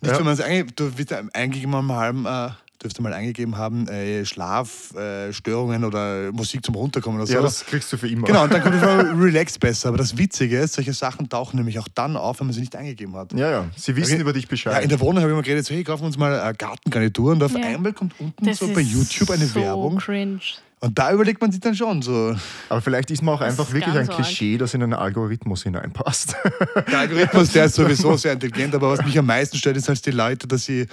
Nicht, 0.00 0.12
Ja. 0.12 0.18
wenn 0.18 0.24
man 0.24 0.34
es 0.34 0.40
einge 0.40 0.64
du 0.74 0.96
wirst 0.98 1.10
ja 1.10 1.20
eingegeben 1.34 1.74
haben, 1.74 1.92
halben, 1.92 2.26
äh, 2.26 2.50
dürfte 2.82 3.02
mal 3.02 3.12
eingegeben 3.12 3.58
haben, 3.58 3.86
äh, 3.88 4.24
Schlafstörungen 4.24 5.82
äh, 5.82 5.86
oder 5.86 6.32
Musik 6.32 6.64
zum 6.64 6.74
Runterkommen 6.74 7.20
oder 7.20 7.30
Ja, 7.30 7.38
so. 7.38 7.42
das 7.44 7.66
kriegst 7.66 7.92
du 7.92 7.98
für 7.98 8.08
immer. 8.08 8.26
Genau, 8.26 8.44
und 8.44 8.52
dann 8.52 8.62
kommt 8.62 8.74
es 8.76 8.80
mal 8.82 9.00
relax 9.20 9.58
besser. 9.58 9.88
Aber 9.90 9.98
das 9.98 10.16
Witzige 10.16 10.58
ist, 10.58 10.74
solche 10.74 10.92
Sachen 10.94 11.28
tauchen 11.28 11.56
nämlich 11.58 11.78
auch 11.78 11.88
dann 11.94 12.16
auf, 12.16 12.40
wenn 12.40 12.46
man 12.46 12.54
sie 12.54 12.60
nicht 12.60 12.74
eingegeben 12.74 13.14
hat. 13.16 13.32
Ja, 13.34 13.50
ja. 13.50 13.64
Sie 13.76 13.94
wissen 13.96 14.12
Okay. 14.14 14.22
über 14.22 14.32
dich 14.32 14.44
Ja, 14.44 14.48
Bescheid. 14.48 14.82
in 14.82 14.88
der 14.88 15.00
Wohnung 15.00 15.18
habe 15.22 15.30
ich 15.30 15.34
immer 15.34 15.42
geredet, 15.42 15.66
so, 15.66 15.74
hey, 15.74 15.84
kaufen 15.84 16.02
wir 16.02 16.06
uns 16.06 16.16
mal 16.18 16.40
eine 16.40 16.54
Gartengarnitur 16.54 17.32
und 17.32 17.42
auf 17.42 17.52
Ja. 17.52 17.66
einmal 17.66 17.92
kommt 17.92 18.14
unten 18.18 18.46
Das 18.46 18.58
so 18.58 18.68
bei 18.68 18.80
YouTube 18.80 19.30
eine 19.30 19.46
so 19.46 19.60
Werbung. 19.60 19.98
cringe. 19.98 20.40
Und 20.82 20.98
da 20.98 21.12
überlegt 21.12 21.42
man 21.42 21.52
sich 21.52 21.60
dann 21.60 21.74
schon 21.74 22.00
so, 22.00 22.34
Aber 22.70 22.80
vielleicht 22.80 23.10
ist 23.10 23.22
man 23.22 23.34
auch 23.34 23.40
Das 23.40 23.58
einfach 23.58 23.72
wirklich 23.72 23.94
ein. 23.94 24.08
Klischee, 24.08 24.56
das 24.56 24.72
in 24.72 24.82
einen 24.82 24.94
Algorithmus 24.94 25.62
hineinpasst. 25.62 26.34
Der 26.90 27.00
Algorithmus, 27.00 27.52
der 27.52 27.66
ist 27.66 27.74
sowieso 27.74 28.16
sehr 28.16 28.32
intelligent, 28.32 28.74
aber 28.74 28.90
was 28.90 29.04
mich 29.04 29.18
am 29.18 29.26
meisten 29.26 29.58
stört, 29.58 29.76
ist 29.76 29.88
halt 29.88 30.04
die 30.06 30.10
Leute, 30.10 30.48
dass 30.48 30.64
sie 30.64 30.86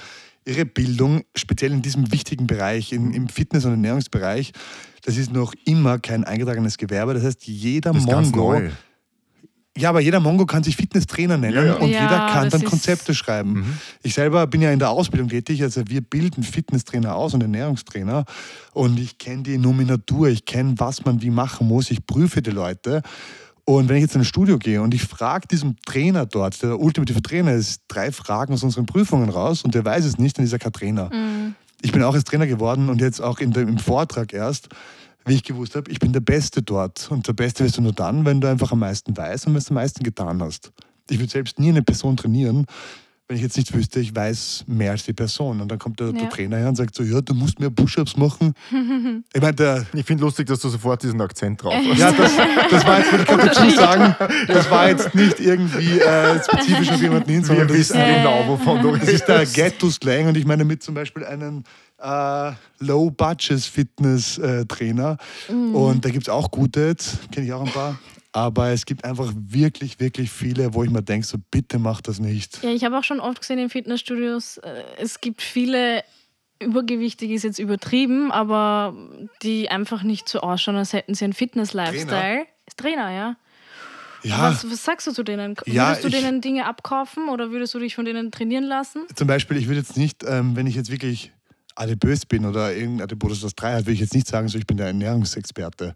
ihre 0.45 0.65
Bildung, 0.65 1.23
speziell 1.35 1.71
in 1.71 1.81
diesem 1.81 2.11
wichtigen 2.11 2.47
Bereich, 2.47 2.91
in, 2.91 3.13
im 3.13 3.29
Fitness- 3.29 3.63
und 3.65 3.71
Ernährungsbereich, 3.71 4.51
das 5.03 5.15
ist 5.15 5.31
noch 5.31 5.53
immer 5.65 5.99
kein 5.99 6.25
eingetragenes 6.25 6.77
Gewerbe. 6.77 7.13
Das 7.13 7.23
heißt, 7.23 7.47
jeder 7.47 7.93
Das 7.93 8.01
ist 8.03 8.09
ganz 8.09 8.31
Mongo, 8.31 8.53
neu. 8.59 8.69
Ja, 9.77 9.89
aber 9.89 9.99
jeder 10.01 10.19
Mongo 10.19 10.45
kann 10.45 10.63
sich 10.63 10.75
Fitnesstrainer 10.75 11.37
nennen 11.37 11.55
Ja, 11.55 11.63
ja. 11.65 11.73
und 11.75 11.89
Ja, 11.89 12.03
jeder 12.03 12.27
kann 12.33 12.49
dann 12.49 12.61
ist- 12.61 12.69
Konzepte 12.69 13.13
schreiben. 13.13 13.53
Mhm. 13.53 13.73
Ich 14.03 14.13
selber 14.13 14.47
bin 14.47 14.61
ja 14.61 14.71
in 14.71 14.79
der 14.79 14.89
Ausbildung 14.89 15.29
tätig, 15.29 15.61
also 15.63 15.81
wir 15.87 16.01
bilden 16.01 16.43
Fitnesstrainer 16.43 17.15
aus 17.15 17.33
und 17.33 17.41
Ernährungstrainer 17.41 18.25
und 18.73 18.99
ich 18.99 19.17
kenne 19.17 19.43
die 19.43 19.57
Nominatur, 19.57 20.27
ich 20.29 20.45
kenne, 20.45 20.73
was 20.77 21.05
man 21.05 21.21
wie 21.21 21.29
machen 21.29 21.67
muss, 21.67 21.91
ich 21.91 22.05
prüfe 22.05 22.41
die 22.41 22.51
Leute. 22.51 23.01
Und 23.65 23.89
wenn 23.89 23.97
ich 23.97 24.03
jetzt 24.03 24.15
in 24.15 24.21
ein 24.21 24.25
Studio 24.25 24.57
gehe 24.57 24.81
und 24.81 24.93
ich 24.93 25.01
frage 25.03 25.45
diesem 25.47 25.75
Trainer 25.85 26.25
dort, 26.25 26.63
der 26.63 26.79
ultimative 26.79 27.21
Trainer 27.21 27.51
ist, 27.53 27.81
drei 27.89 28.13
Fragen 28.13 28.53
aus 28.53 28.63
unseren 28.63 28.85
Prüfungen 28.85 29.29
raus 29.29 29.63
und 29.65 29.75
der 29.75 29.83
weiß 29.83 30.05
es 30.05 30.17
nicht, 30.17 30.37
dann 30.37 30.45
ist 30.45 30.53
er 30.53 30.59
kein 30.59 30.71
Trainer. 30.71 31.09
Ich 31.81 31.91
bin 31.91 32.01
auch 32.01 32.13
als 32.13 32.23
Trainer 32.23 32.47
geworden 32.47 32.87
und 32.89 33.01
jetzt 33.01 33.19
auch 33.21 33.39
in 33.39 33.51
dem, 33.51 33.67
im 33.67 33.77
Vortrag 33.77 34.31
erst, 34.33 34.69
wie 35.27 35.35
ich 35.35 35.43
gewusst 35.43 35.75
habe, 35.75 35.91
ich 35.91 35.99
bin 35.99 36.13
der 36.13 36.19
Beste 36.21 36.61
dort. 36.61 37.09
Und 37.11 37.27
der 37.27 37.33
Beste 37.33 37.63
wirst 37.63 37.77
du 37.77 37.81
nur 37.81 37.93
dann, 37.93 38.25
wenn 38.25 38.41
du 38.41 38.47
einfach 38.49 38.71
am 38.71 38.79
meisten 38.79 39.15
weißt 39.15 39.47
und 39.47 39.53
wenn 39.53 39.61
du 39.61 39.67
am 39.69 39.75
meisten 39.75 40.03
getan 40.03 40.41
hast. 40.41 40.71
Ich 41.09 41.19
würde 41.19 41.31
selbst 41.31 41.59
nie 41.59 41.69
eine 41.69 41.83
Person 41.83 42.17
trainieren, 42.17 42.65
wenn 43.29 43.35
ich 43.35 43.43
jetzt 43.43 43.57
nicht 43.57 43.73
wüsste, 43.73 43.99
ich 43.99 44.15
weiß 44.15 44.63
mehr 44.67 44.91
als 44.91 45.03
die 45.03 45.11
Person. 45.11 45.59
Und 45.59 45.69
dann 45.69 45.77
kommt 45.79 45.99
der, 45.99 46.13
der 46.13 46.23
Ja. 46.23 46.29
Trainer 46.29 46.57
her 46.57 46.69
und 46.69 46.75
sagt 46.77 46.95
so, 46.95 47.03
ja, 47.03 47.19
du 47.19 47.33
musst 47.33 47.59
mehr 47.59 47.69
Push-Ups 47.69 48.15
machen. 48.15 48.53
ich 49.33 49.41
meine, 49.41 49.53
der, 49.53 49.85
Ich 49.93 50.05
finde 50.05 50.23
lustig, 50.23 50.47
dass 50.47 50.61
du 50.61 50.69
sofort 50.69 51.03
diesen 51.03 51.19
Akzent 51.19 51.61
drauf 51.61 51.73
hast. 51.73 51.99
ja, 51.99 52.11
das, 52.13 52.31
das 52.71 52.85
war 52.85 52.99
jetzt, 52.99 53.11
ich 53.11 53.25
gerade 53.25 53.45
dazu 53.47 53.69
sagen, 53.71 54.15
das 54.47 54.71
war 54.71 54.87
jetzt 54.87 55.13
nicht 55.13 55.41
irgendwie 55.41 55.99
äh, 55.99 56.41
spezifisch 56.41 56.89
auf 56.89 57.01
jemanden 57.01 57.29
hin, 57.29 57.43
sondern 57.43 57.67
Wir 57.67 57.75
wissen 57.75 57.97
genau, 57.99 58.47
wovon 58.47 58.81
du 58.81 58.95
das 58.95 59.09
ist 59.09 59.25
der 59.27 59.39
redest. 59.41 59.55
Ghetto-Slang 59.55 60.27
und 60.27 60.37
ich 60.37 60.45
meine 60.45 60.63
mit 60.63 60.81
zum 60.81 60.95
Beispiel 60.95 61.25
einen 61.25 61.65
äh, 61.99 62.51
Low-Budget-Fitness-Trainer. 62.79 65.17
Und 65.49 66.05
da 66.05 66.09
gibt 66.09 66.23
es 66.23 66.29
auch 66.29 66.51
gute, 66.51 66.95
kenne 67.31 67.45
ich 67.45 67.53
auch 67.53 67.65
ein 67.65 67.71
paar. 67.71 67.99
Aber 68.33 68.69
es 68.69 68.85
gibt 68.85 69.03
einfach 69.03 69.31
wirklich, 69.35 69.99
wirklich 69.99 70.29
viele, 70.29 70.73
wo 70.73 70.83
ich 70.83 70.91
mir 70.91 71.01
denke, 71.01 71.25
so 71.25 71.37
bitte 71.49 71.79
mach 71.79 72.01
das 72.01 72.19
nicht. 72.19 72.61
Ja, 72.63 72.69
ich 72.69 72.83
habe 72.83 72.97
auch 72.99 73.03
schon 73.03 73.19
oft 73.19 73.39
gesehen 73.41 73.57
in 73.57 73.69
Fitnessstudios, 73.69 74.57
äh, 74.57 74.83
es 74.99 75.21
gibt 75.21 75.41
viele, 75.41 76.03
übergewichtig 76.61 77.31
ist 77.31 77.43
jetzt 77.43 77.57
übertrieben, 77.57 78.31
aber 78.31 78.93
die 79.41 79.69
einfach 79.69 80.03
nicht 80.03 80.29
so 80.29 80.41
ausschauen, 80.41 80.75
als 80.75 80.93
hätten 80.93 81.15
sie 81.15 81.23
einen 81.23 81.33
Fitness-Lifestyle. 81.33 82.45
Ist 82.67 82.77
Trainer, 82.77 83.11
ja. 83.11 83.35
Ja, 84.23 84.51
Was, 84.51 84.69
was 84.69 84.83
sagst 84.83 85.07
du 85.07 85.11
zu 85.13 85.23
denen? 85.23 85.55
Ja, 85.65 85.87
würdest 85.89 86.03
du 86.03 86.07
ich- 86.09 86.15
denen 86.15 86.41
Dinge 86.41 86.65
abkaufen 86.65 87.29
oder 87.29 87.49
würdest 87.51 87.73
du 87.73 87.79
dich 87.79 87.95
von 87.95 88.05
denen 88.05 88.29
trainieren 88.31 88.65
lassen? 88.65 89.03
zum 89.15 89.27
Beispiel, 89.27 89.57
ich 89.57 89.67
würde 89.67 89.79
jetzt 89.79 89.97
nicht, 89.97 90.23
ähm, 90.27 90.55
wenn 90.55 90.67
ich 90.67 90.75
jetzt 90.75 90.91
wirklich 90.91 91.31
adipös 91.77 92.25
bin 92.25 92.45
oder 92.45 92.73
irgendein 92.73 93.03
Adipös 93.03 93.41
das 93.41 93.55
3 93.55 93.73
hat, 93.73 93.79
würde 93.81 93.91
ich 93.93 93.99
jetzt 93.99 94.13
nicht 94.13 94.27
sagen, 94.27 94.47
so 94.47 94.57
ich 94.57 94.65
bin 94.67 94.77
der 94.77 94.87
Ernährungsexperte. 94.87 95.95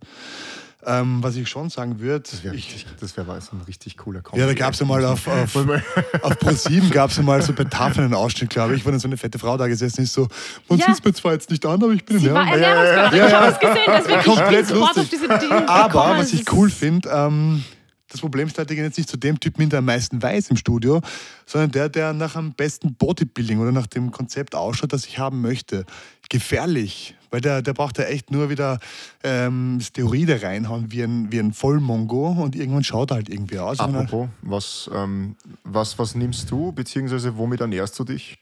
Ähm, 0.83 1.21
was 1.21 1.35
ich 1.35 1.47
schon 1.47 1.69
sagen 1.69 1.99
würde, 1.99 2.21
Das 2.27 2.43
wäre 2.43 2.55
ich, 2.55 2.85
wär 3.15 3.27
weiß, 3.27 3.53
ein 3.53 3.61
richtig 3.67 3.97
cooler 3.97 4.21
Kombi. 4.21 4.39
Ja, 4.41 4.47
da 4.47 4.55
gab 4.55 4.73
es 4.73 4.79
ja 4.79 4.85
mal 4.87 5.05
auf, 5.05 5.27
auf, 5.27 5.55
auf 5.55 6.37
Pro7 6.39 6.89
gab 6.89 7.11
es 7.11 7.17
ja 7.17 7.23
mal 7.23 7.39
so 7.43 7.53
bei 7.53 7.65
Tafeln 7.65 8.05
einen 8.05 8.13
Ausschnitt, 8.15 8.49
glaube 8.49 8.75
ich, 8.75 8.83
wo 8.83 8.89
dann 8.89 8.99
so 8.99 9.07
eine 9.07 9.15
fette 9.15 9.37
Frau 9.37 9.57
da 9.57 9.67
gesessen 9.67 10.01
ist, 10.01 10.13
so, 10.13 10.27
man 10.67 10.79
Ja. 10.79 10.87
sieht 10.87 10.95
es 10.95 11.03
mir 11.03 11.13
zwar 11.13 11.33
jetzt 11.33 11.51
nicht 11.51 11.63
an, 11.67 11.83
aber 11.83 11.91
ich 11.93 12.03
bin 12.03 12.17
Sie 12.17 12.31
war 12.33 12.47
Ernährung. 12.47 12.63
Ernährungsberaterin, 12.63 13.19
Ja, 13.19 13.25
ich 13.27 13.31
ja. 13.31 13.41
habe 13.41 13.51
es 13.51 13.59
gesehen, 13.59 13.77
deswegen 13.87 14.19
ich 14.19 14.25
bin 14.25 14.33
Komplett 14.35 14.67
sofort 14.67 14.95
lustig. 14.95 15.19
auf 15.21 15.27
diese 15.29 15.47
Dinge 15.47 15.69
Aber 15.69 15.87
gekommen. 15.87 16.19
was 16.19 16.33
ich 16.33 16.51
cool 16.51 16.69
finde, 16.71 17.09
ähm, 17.13 17.63
das 18.11 18.21
Problem 18.21 18.47
gehen 18.49 18.83
jetzt 18.83 18.97
nicht 18.97 19.09
zu 19.09 19.17
dem 19.17 19.39
Typen 19.39 19.69
der 19.69 19.79
am 19.79 19.85
meisten 19.85 20.21
weiß 20.21 20.49
im 20.49 20.57
Studio, 20.57 21.01
sondern 21.45 21.71
der, 21.71 21.89
der 21.89 22.13
nach 22.13 22.35
am 22.35 22.53
besten 22.53 22.93
Bodybuilding 22.95 23.59
oder 23.59 23.71
nach 23.71 23.87
dem 23.87 24.11
Konzept 24.11 24.55
ausschaut, 24.55 24.93
das 24.93 25.05
ich 25.05 25.19
haben 25.19 25.41
möchte. 25.41 25.85
Gefährlich, 26.29 27.15
weil 27.29 27.41
der, 27.41 27.61
der 27.61 27.73
braucht 27.73 27.97
ja 27.97 28.05
echt 28.05 28.31
nur 28.31 28.49
wieder 28.49 28.79
ähm, 29.23 29.79
Steroide 29.81 30.41
reinhauen 30.41 30.91
wie 30.91 31.01
ein, 31.03 31.31
wie 31.31 31.39
ein 31.39 31.53
Vollmongo 31.53 32.31
und 32.31 32.55
irgendwann 32.55 32.83
schaut 32.83 33.11
er 33.11 33.15
halt 33.15 33.29
irgendwie 33.29 33.59
aus. 33.59 33.79
Apropos, 33.79 34.29
was, 34.41 34.89
ähm, 34.93 35.35
was, 35.63 35.99
was 35.99 36.15
nimmst 36.15 36.49
du, 36.51 36.71
beziehungsweise 36.71 37.37
womit 37.37 37.61
ernährst 37.61 37.97
du 37.99 38.03
dich? 38.03 38.37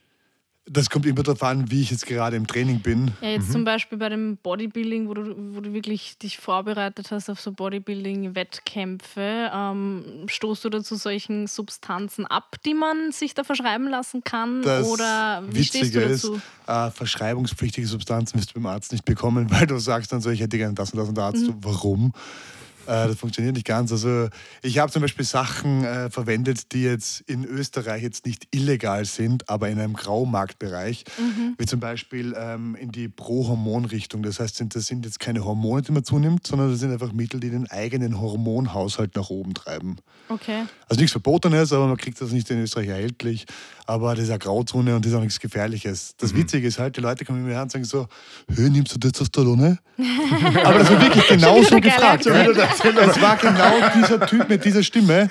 Das 0.65 0.89
kommt 0.89 1.05
immer 1.07 1.23
darauf 1.23 1.41
an, 1.41 1.71
wie 1.71 1.81
ich 1.81 1.89
jetzt 1.89 2.05
gerade 2.05 2.35
im 2.35 2.45
Training 2.45 2.79
bin. 2.81 3.11
Ja, 3.21 3.29
jetzt 3.29 3.51
zum 3.51 3.63
Beispiel 3.63 3.97
bei 3.97 4.09
dem 4.09 4.37
Bodybuilding, 4.37 5.07
wo 5.07 5.15
du, 5.15 5.33
wo 5.55 5.61
du 5.61 5.73
wirklich 5.73 6.17
dich 6.19 6.37
vorbereitet 6.37 7.09
hast 7.09 7.27
auf 7.29 7.39
so 7.41 7.51
Bodybuilding-Wettkämpfe, 7.53 9.51
ähm, 9.53 10.25
stoßt 10.27 10.65
du 10.65 10.69
da 10.69 10.83
zu 10.83 10.95
solchen 10.95 11.47
Substanzen 11.47 12.25
ab, 12.25 12.55
die 12.65 12.73
man 12.73 13.11
sich 13.11 13.33
da 13.33 13.43
verschreiben 13.43 13.89
lassen 13.89 14.23
kann? 14.23 14.61
Das 14.61 14.87
Oder 14.87 15.43
wie 15.47 15.63
stehst 15.63 15.95
du 15.95 15.99
Witzige 16.01 16.09
dazu? 16.09 16.35
ist, 16.35 16.43
äh, 16.67 16.91
verschreibungspflichtige 16.91 17.87
Substanzen 17.87 18.37
wirst 18.37 18.51
du 18.51 18.53
beim 18.55 18.67
Arzt 18.67 18.91
nicht 18.91 19.05
bekommen, 19.05 19.49
weil 19.51 19.67
du 19.67 19.77
sagst 19.79 20.11
dann 20.11 20.21
so, 20.21 20.29
ich 20.29 20.39
hätte 20.39 20.57
gerne 20.57 20.73
das 20.75 20.91
und 20.91 20.99
das 20.99 21.09
und 21.09 21.15
der 21.17 21.25
Arzt 21.25 21.45
so, 21.45 21.51
Mhm. 21.53 21.63
warum? 21.63 22.13
Äh, 22.89 23.07
das 23.07 23.17
funktioniert 23.19 23.53
nicht 23.55 23.67
ganz. 23.67 23.91
Also 23.91 24.27
ich 24.63 24.79
habe 24.79 24.91
zum 24.91 25.03
Beispiel 25.03 25.23
Sachen 25.23 25.83
äh, 25.85 26.09
verwendet, 26.09 26.71
die 26.71 26.81
jetzt 26.83 27.21
in 27.21 27.45
Österreich 27.45 28.01
jetzt 28.01 28.25
nicht 28.25 28.47
illegal 28.51 29.05
sind, 29.05 29.47
aber 29.47 29.69
in 29.69 29.79
einem 29.79 29.93
Graumarktbereich, 29.93 31.03
Mhm. 31.19 31.55
wie 31.57 31.65
zum 31.65 31.79
Beispiel 31.79 32.33
ähm, 32.37 32.75
in 32.75 32.91
die 32.91 33.07
Pro-Hormon-Richtung. 33.07 34.23
Das 34.23 34.39
heißt, 34.39 34.63
das 34.73 34.87
sind 34.87 35.05
jetzt 35.05 35.19
keine 35.19 35.45
Hormone, 35.45 35.81
die 35.83 35.91
man 35.91 36.03
zunimmt, 36.03 36.47
sondern 36.47 36.71
das 36.71 36.79
sind 36.79 36.91
einfach 36.91 37.11
Mittel, 37.13 37.39
die 37.39 37.49
den 37.49 37.69
eigenen 37.69 38.19
Hormonhaushalt 38.19 39.15
nach 39.15 39.29
oben 39.29 39.53
treiben. 39.53 39.97
Okay. 40.29 40.65
Also 40.87 40.99
nichts 40.99 41.11
Verbotenes, 41.11 41.71
aber 41.73 41.87
man 41.87 41.97
kriegt 41.97 42.19
das 42.21 42.31
nicht 42.31 42.49
in 42.49 42.61
Österreich 42.61 42.87
erhältlich. 42.87 43.45
Aber 43.85 44.13
das 44.13 44.25
ist 44.25 44.29
eine 44.29 44.39
Grauzone 44.39 44.95
und 44.95 45.03
das 45.03 45.11
ist 45.11 45.17
auch 45.17 45.21
nichts 45.21 45.39
Gefährliches. 45.39 46.13
Das 46.17 46.35
Witzige 46.35 46.67
ist 46.67 46.77
halt, 46.77 46.95
die 46.97 47.01
Leute 47.01 47.25
kommen 47.25 47.43
mir 47.43 47.53
her 47.53 47.63
und 47.63 47.71
sagen 47.71 47.85
so, 47.85 48.07
Hö, 48.55 48.69
nimmst 48.69 48.93
du 48.93 48.99
Testosterone? 48.99 49.79
aber 50.63 50.79
das 50.79 50.89
war 50.91 51.01
wirklich 51.01 51.27
genau 51.27 51.61
so 51.63 51.75
Wieder 51.77 52.69
Es 52.83 53.21
war 53.21 53.37
genau 53.37 53.71
dieser 53.95 54.25
Typ 54.25 54.49
mit 54.49 54.63
dieser 54.65 54.83
Stimme. 54.83 55.29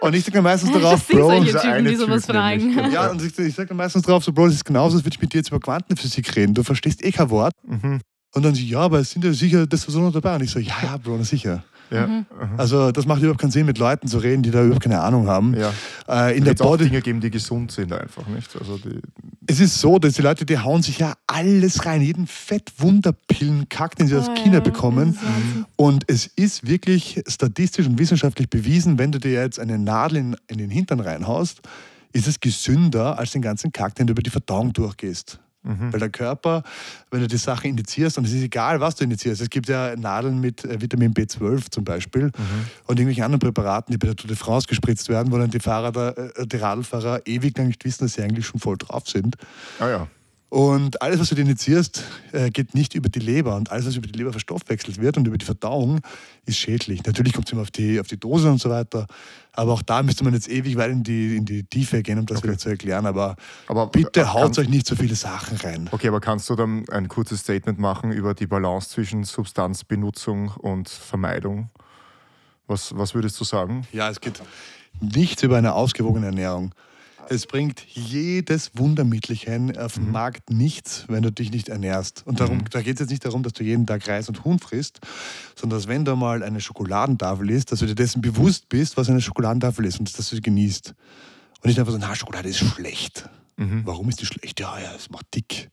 Und 0.00 0.14
ich 0.14 0.24
sage 0.24 0.32
dann 0.34 0.44
meistens 0.44 0.72
darauf, 0.72 1.00
Das 1.00 1.06
sind 1.06 1.18
Bro. 1.18 1.28
solche 1.28 1.52
Typen, 1.52 1.68
eine 1.70 1.90
die 1.90 1.96
sowas 1.96 2.26
Typ 2.26 2.34
fragen. 2.34 2.90
Ja, 2.92 3.10
und 3.10 3.22
ich, 3.22 3.38
ich 3.38 3.54
sage 3.54 3.68
dann 3.68 3.76
meistens 3.76 4.02
drauf, 4.02 4.24
so, 4.24 4.32
Bro, 4.32 4.46
das 4.46 4.54
ist 4.56 4.64
genauso, 4.64 4.96
als 4.96 5.04
würde 5.04 5.14
ich 5.14 5.20
mit 5.20 5.32
dir 5.32 5.38
jetzt 5.38 5.48
über 5.48 5.60
Quantenphysik 5.60 6.34
reden. 6.36 6.54
Du 6.54 6.62
verstehst 6.62 7.04
eh 7.04 7.12
kein 7.12 7.30
Wort. 7.30 7.54
Mhm. 7.66 8.00
Und 8.34 8.42
dann 8.44 8.54
sie, 8.54 8.68
ja, 8.68 8.80
aber 8.80 8.98
es 8.98 9.10
sind 9.10 9.24
ja 9.24 9.32
sicher 9.32 9.68
Testosteron 9.68 10.12
dabei. 10.12 10.36
Und 10.36 10.42
ich 10.42 10.50
so, 10.50 10.58
ja, 10.58 10.74
ja, 10.82 10.96
Bro, 10.96 11.22
sicher. 11.22 11.62
Ja, 11.94 12.06
Mhm. 12.06 12.26
Also 12.58 12.90
das 12.92 13.06
macht 13.06 13.20
überhaupt 13.20 13.40
keinen 13.40 13.50
Sinn, 13.50 13.66
mit 13.66 13.78
Leuten 13.78 14.06
zu 14.08 14.18
reden, 14.18 14.42
die 14.42 14.50
da 14.50 14.62
überhaupt 14.62 14.82
keine 14.82 15.00
Ahnung 15.00 15.26
haben. 15.28 15.54
ja. 15.54 15.72
Äh, 16.08 16.36
in 16.36 16.44
Da 16.44 16.52
der 16.54 16.64
auch 16.66 16.70
Body 16.70 16.84
Dinge 16.88 17.00
geben, 17.02 17.20
die 17.20 17.30
gesund 17.30 17.72
sind 17.72 17.92
einfach, 17.92 18.26
nicht? 18.26 18.54
Also 18.58 18.78
die, 18.78 19.00
Es 19.46 19.60
ist 19.60 19.80
so, 19.80 19.98
dass 19.98 20.14
die 20.14 20.22
Leute, 20.22 20.44
die 20.44 20.58
hauen 20.58 20.82
sich 20.82 20.98
ja 20.98 21.14
alles 21.26 21.86
rein, 21.86 22.02
jeden 22.02 22.26
Fettwunderpillen-Kack, 22.26 23.96
den 23.96 24.06
sie 24.08 24.14
als 24.16 24.28
Oh 24.28 24.34
Kinder 24.34 24.58
ja, 24.58 24.64
bekommen. 24.64 25.18
Und 25.76 26.04
es 26.08 26.26
ist 26.26 26.66
wirklich 26.66 27.22
statistisch 27.26 27.86
und 27.86 27.98
wissenschaftlich 27.98 28.48
bewiesen, 28.50 28.98
wenn 28.98 29.12
du 29.12 29.18
dir 29.18 29.32
jetzt 29.32 29.58
eine 29.58 29.78
Nadel 29.78 30.18
in, 30.18 30.36
in 30.48 30.58
den 30.58 30.70
Hintern 30.70 31.00
reinhaust, 31.00 31.60
ist 32.12 32.28
es 32.28 32.38
gesünder 32.40 33.18
als 33.18 33.32
den 33.32 33.42
ganzen 33.42 33.72
Kack, 33.72 33.94
den 33.96 34.06
du 34.06 34.12
über 34.12 34.22
die 34.22 34.30
Verdauung 34.30 34.72
durchgehst. 34.72 35.40
Weil 35.92 36.00
der 36.00 36.10
Körper, 36.10 36.62
wenn 37.10 37.20
du 37.20 37.26
die 37.26 37.36
Sache 37.36 37.68
indizierst, 37.68 38.18
und 38.18 38.24
es 38.24 38.32
ist 38.32 38.42
egal, 38.42 38.80
was 38.80 38.96
du 38.96 39.04
indizierst, 39.04 39.40
es 39.40 39.50
gibt 39.50 39.68
ja 39.68 39.96
Nadeln 39.96 40.40
mit 40.40 40.64
äh, 40.64 40.80
Vitamin 40.80 41.14
B12 41.14 41.70
zum 41.70 41.84
Beispiel 41.84 42.30
und 42.86 42.98
irgendwelche 42.98 43.24
anderen 43.24 43.40
Präparaten, 43.40 43.92
die 43.92 43.98
bei 43.98 44.08
der 44.08 44.16
Tour 44.16 44.28
de 44.28 44.36
France 44.36 44.66
gespritzt 44.66 45.08
werden, 45.08 45.32
wo 45.32 45.38
dann 45.38 45.50
die 45.50 45.60
Fahrer, 45.60 45.92
da, 45.92 46.10
äh, 46.10 46.46
die 46.46 46.56
Radlfahrer 46.56 47.26
ewig 47.26 47.56
lang 47.56 47.68
nicht 47.68 47.84
wissen, 47.84 48.04
dass 48.04 48.14
sie 48.14 48.22
eigentlich 48.22 48.46
schon 48.46 48.60
voll 48.60 48.76
drauf 48.76 49.08
sind. 49.08 49.36
ah 49.80 49.88
ja. 49.88 50.08
Und 50.48 51.02
alles, 51.02 51.18
was 51.18 51.30
du 51.30 51.34
dir 51.34 51.42
injizierst, 51.42 52.04
äh, 52.30 52.48
geht 52.50 52.74
nicht 52.74 52.94
über 52.94 53.08
die 53.08 53.18
Leber. 53.18 53.56
Und 53.56 53.72
alles, 53.72 53.86
was 53.86 53.96
über 53.96 54.06
die 54.06 54.16
Leber 54.16 54.30
verstoffwechselt 54.30 55.00
wird 55.00 55.16
und 55.16 55.26
über 55.26 55.36
die 55.36 55.44
Verdauung, 55.44 56.00
ist 56.46 56.58
schädlich. 56.58 57.04
Natürlich 57.04 57.32
kommt 57.32 57.48
es 57.48 57.52
immer 57.52 57.62
auf 57.62 57.72
die, 57.72 57.98
auf 57.98 58.06
die 58.06 58.18
Dose 58.18 58.48
und 58.50 58.60
so 58.60 58.70
weiter. 58.70 59.06
Aber 59.52 59.72
auch 59.72 59.82
da 59.82 60.02
müsste 60.04 60.22
man 60.22 60.32
jetzt 60.32 60.48
ewig 60.48 60.76
weit 60.76 60.92
in 60.92 61.02
die, 61.02 61.36
in 61.36 61.44
die 61.44 61.64
Tiefe 61.64 62.02
gehen, 62.02 62.20
um 62.20 62.26
das 62.26 62.38
okay. 62.38 62.48
wieder 62.48 62.58
zu 62.58 62.68
erklären. 62.68 63.06
Aber, 63.06 63.34
aber 63.66 63.88
bitte 63.88 64.20
äh, 64.20 64.26
haut 64.26 64.56
euch 64.58 64.68
nicht 64.68 64.86
so 64.86 64.94
viele 64.94 65.16
Sachen 65.16 65.56
rein. 65.56 65.88
Okay, 65.90 66.06
aber 66.06 66.20
kannst 66.20 66.48
du 66.48 66.54
dann 66.54 66.88
ein 66.88 67.08
kurzes 67.08 67.40
Statement 67.40 67.80
machen 67.80 68.12
über 68.12 68.34
die 68.34 68.46
Balance 68.46 68.90
zwischen 68.90 69.24
Substanzbenutzung 69.24 70.50
und 70.50 70.88
Vermeidung? 70.88 71.70
Was, 72.68 72.96
was 72.96 73.14
würdest 73.14 73.40
du 73.40 73.44
sagen? 73.44 73.86
Ja, 73.92 74.08
es 74.08 74.20
geht 74.20 74.40
nichts 75.00 75.42
über 75.42 75.56
eine 75.56 75.74
ausgewogene 75.74 76.26
Ernährung. 76.26 76.74
Es 77.28 77.46
bringt 77.46 77.84
jedes 77.86 78.72
Wundermittelchen 78.74 79.76
auf 79.76 79.94
dem 79.94 80.06
mhm. 80.06 80.12
Markt 80.12 80.50
nichts, 80.50 81.04
wenn 81.08 81.22
du 81.22 81.32
dich 81.32 81.50
nicht 81.50 81.68
ernährst. 81.68 82.22
Und 82.26 82.40
darum, 82.40 82.58
mhm. 82.58 82.70
da 82.70 82.82
geht 82.82 82.94
es 82.94 83.00
jetzt 83.00 83.10
nicht 83.10 83.24
darum, 83.24 83.42
dass 83.42 83.52
du 83.52 83.64
jeden 83.64 83.86
Tag 83.86 84.06
Reis 84.08 84.28
und 84.28 84.44
Huhn 84.44 84.58
frisst, 84.58 85.00
sondern 85.54 85.78
dass 85.78 85.88
wenn 85.88 86.04
du 86.04 86.16
mal 86.16 86.42
eine 86.42 86.60
Schokoladentafel 86.60 87.50
isst, 87.50 87.72
dass 87.72 87.80
du 87.80 87.86
dir 87.86 87.94
dessen 87.94 88.20
bewusst 88.20 88.68
bist, 88.68 88.96
was 88.96 89.08
eine 89.08 89.20
Schokoladentafel 89.20 89.84
ist 89.86 89.98
und 89.98 90.18
dass 90.18 90.28
du 90.28 90.36
sie 90.36 90.42
genießt. 90.42 90.94
Und 91.60 91.68
nicht 91.68 91.78
einfach 91.78 91.92
so, 91.92 91.98
na, 91.98 92.14
Schokolade 92.14 92.48
ist 92.48 92.58
schlecht. 92.58 93.28
Mhm. 93.56 93.82
Warum 93.84 94.08
ist 94.08 94.20
die 94.20 94.26
schlecht? 94.26 94.60
Ja, 94.60 94.78
ja, 94.78 94.92
es 94.96 95.10
macht 95.10 95.34
dick. 95.34 95.70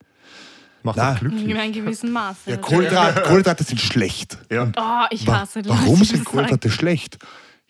Macht 0.83 0.97
Na, 0.97 1.13
glücklich. 1.13 1.47
In 1.47 1.57
einem 1.57 1.73
gewissen 1.73 2.11
Maße. 2.11 2.49
Ja, 2.49 2.57
Kohlenhydrate, 2.57 3.21
Kohlenhydrate 3.23 3.63
sind 3.63 3.79
schlecht. 3.79 4.37
Ja. 4.49 4.71
Oh, 4.75 5.05
ich 5.11 5.27
hasse 5.27 5.61
das. 5.61 5.71
Warum 5.71 6.03
sind 6.03 6.23
Kohlenhydrate 6.23 6.71
schlecht? 6.71 7.17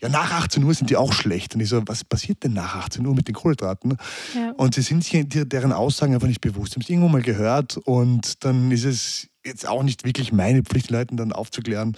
Ja, 0.01 0.09
nach 0.09 0.31
18 0.31 0.63
Uhr 0.63 0.73
sind 0.73 0.89
die 0.89 0.97
auch 0.97 1.13
schlecht. 1.13 1.53
Und 1.53 1.61
ich 1.61 1.69
so, 1.69 1.81
was 1.85 2.03
passiert 2.03 2.43
denn 2.43 2.53
nach 2.53 2.75
18 2.75 3.05
Uhr 3.05 3.13
mit 3.13 3.27
den 3.27 3.35
Kohlenhydraten? 3.35 3.97
Ja. 4.35 4.51
Und 4.57 4.75
sie 4.75 4.81
sind 4.81 5.03
sich 5.03 5.25
deren 5.27 5.71
Aussagen 5.71 6.13
einfach 6.13 6.27
nicht 6.27 6.41
bewusst. 6.41 6.73
Sie 6.73 6.75
haben 6.75 6.81
es 6.81 6.89
irgendwo 6.89 7.09
mal 7.09 7.21
gehört 7.21 7.77
und 7.77 8.43
dann 8.43 8.71
ist 8.71 8.85
es 8.85 9.27
jetzt 9.45 9.67
auch 9.67 9.83
nicht 9.83 10.03
wirklich 10.03 10.31
meine 10.31 10.63
Pflicht, 10.63 10.89
Leuten 10.89 11.17
dann 11.17 11.31
aufzuklären, 11.31 11.95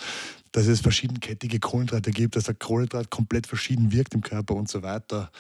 dass 0.52 0.68
es 0.68 0.82
verschiedenkettige 0.82 1.60
Kohlenhydrate 1.60 2.12
gibt, 2.12 2.36
dass 2.36 2.46
der 2.46 2.56
Kohlenhydrat 2.56 3.10
komplett 3.10 3.48
verschieden 3.48 3.92
wirkt 3.92 4.14
im 4.14 4.22
Körper 4.22 4.56
und 4.56 4.70
so 4.70 4.84
weiter. 4.84 5.32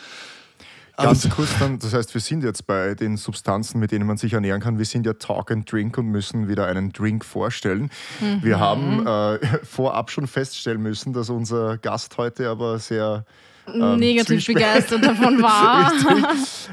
Ganz 0.96 1.28
kurz 1.30 1.58
dann, 1.58 1.80
das 1.80 1.94
heißt, 1.94 2.14
wir 2.14 2.22
sind 2.22 2.44
jetzt 2.44 2.68
bei 2.68 2.94
den 2.94 3.18
Substanzen, 3.18 3.80
mit 3.80 3.92
denen 3.92 4.06
man 4.06 4.18
sich 4.18 4.34
ernähren 4.34 4.62
kann. 4.62 4.78
Wir 4.78 4.86
sind 4.86 5.06
ja 5.06 5.14
Talk 5.14 5.52
and 5.52 5.72
Drink 5.72 5.98
und 5.98 6.08
müssen 6.08 6.48
wieder 6.48 6.68
einen 6.68 6.92
Drink 6.92 7.26
vorstellen. 7.26 7.90
Mhm. 8.20 8.44
Wir 8.44 8.60
haben 8.60 9.06
äh, 9.08 9.40
vorab 9.64 10.12
schon 10.12 10.28
feststellen 10.28 10.82
müssen, 10.82 11.14
dass 11.14 11.30
unser 11.30 11.78
Gast 11.78 12.18
heute 12.18 12.50
aber 12.50 12.78
sehr 12.78 13.26
ähm, 13.68 13.98
negativ 13.98 14.46
begeistert 14.46 15.06
davon 15.06 15.42
war. 15.42 15.92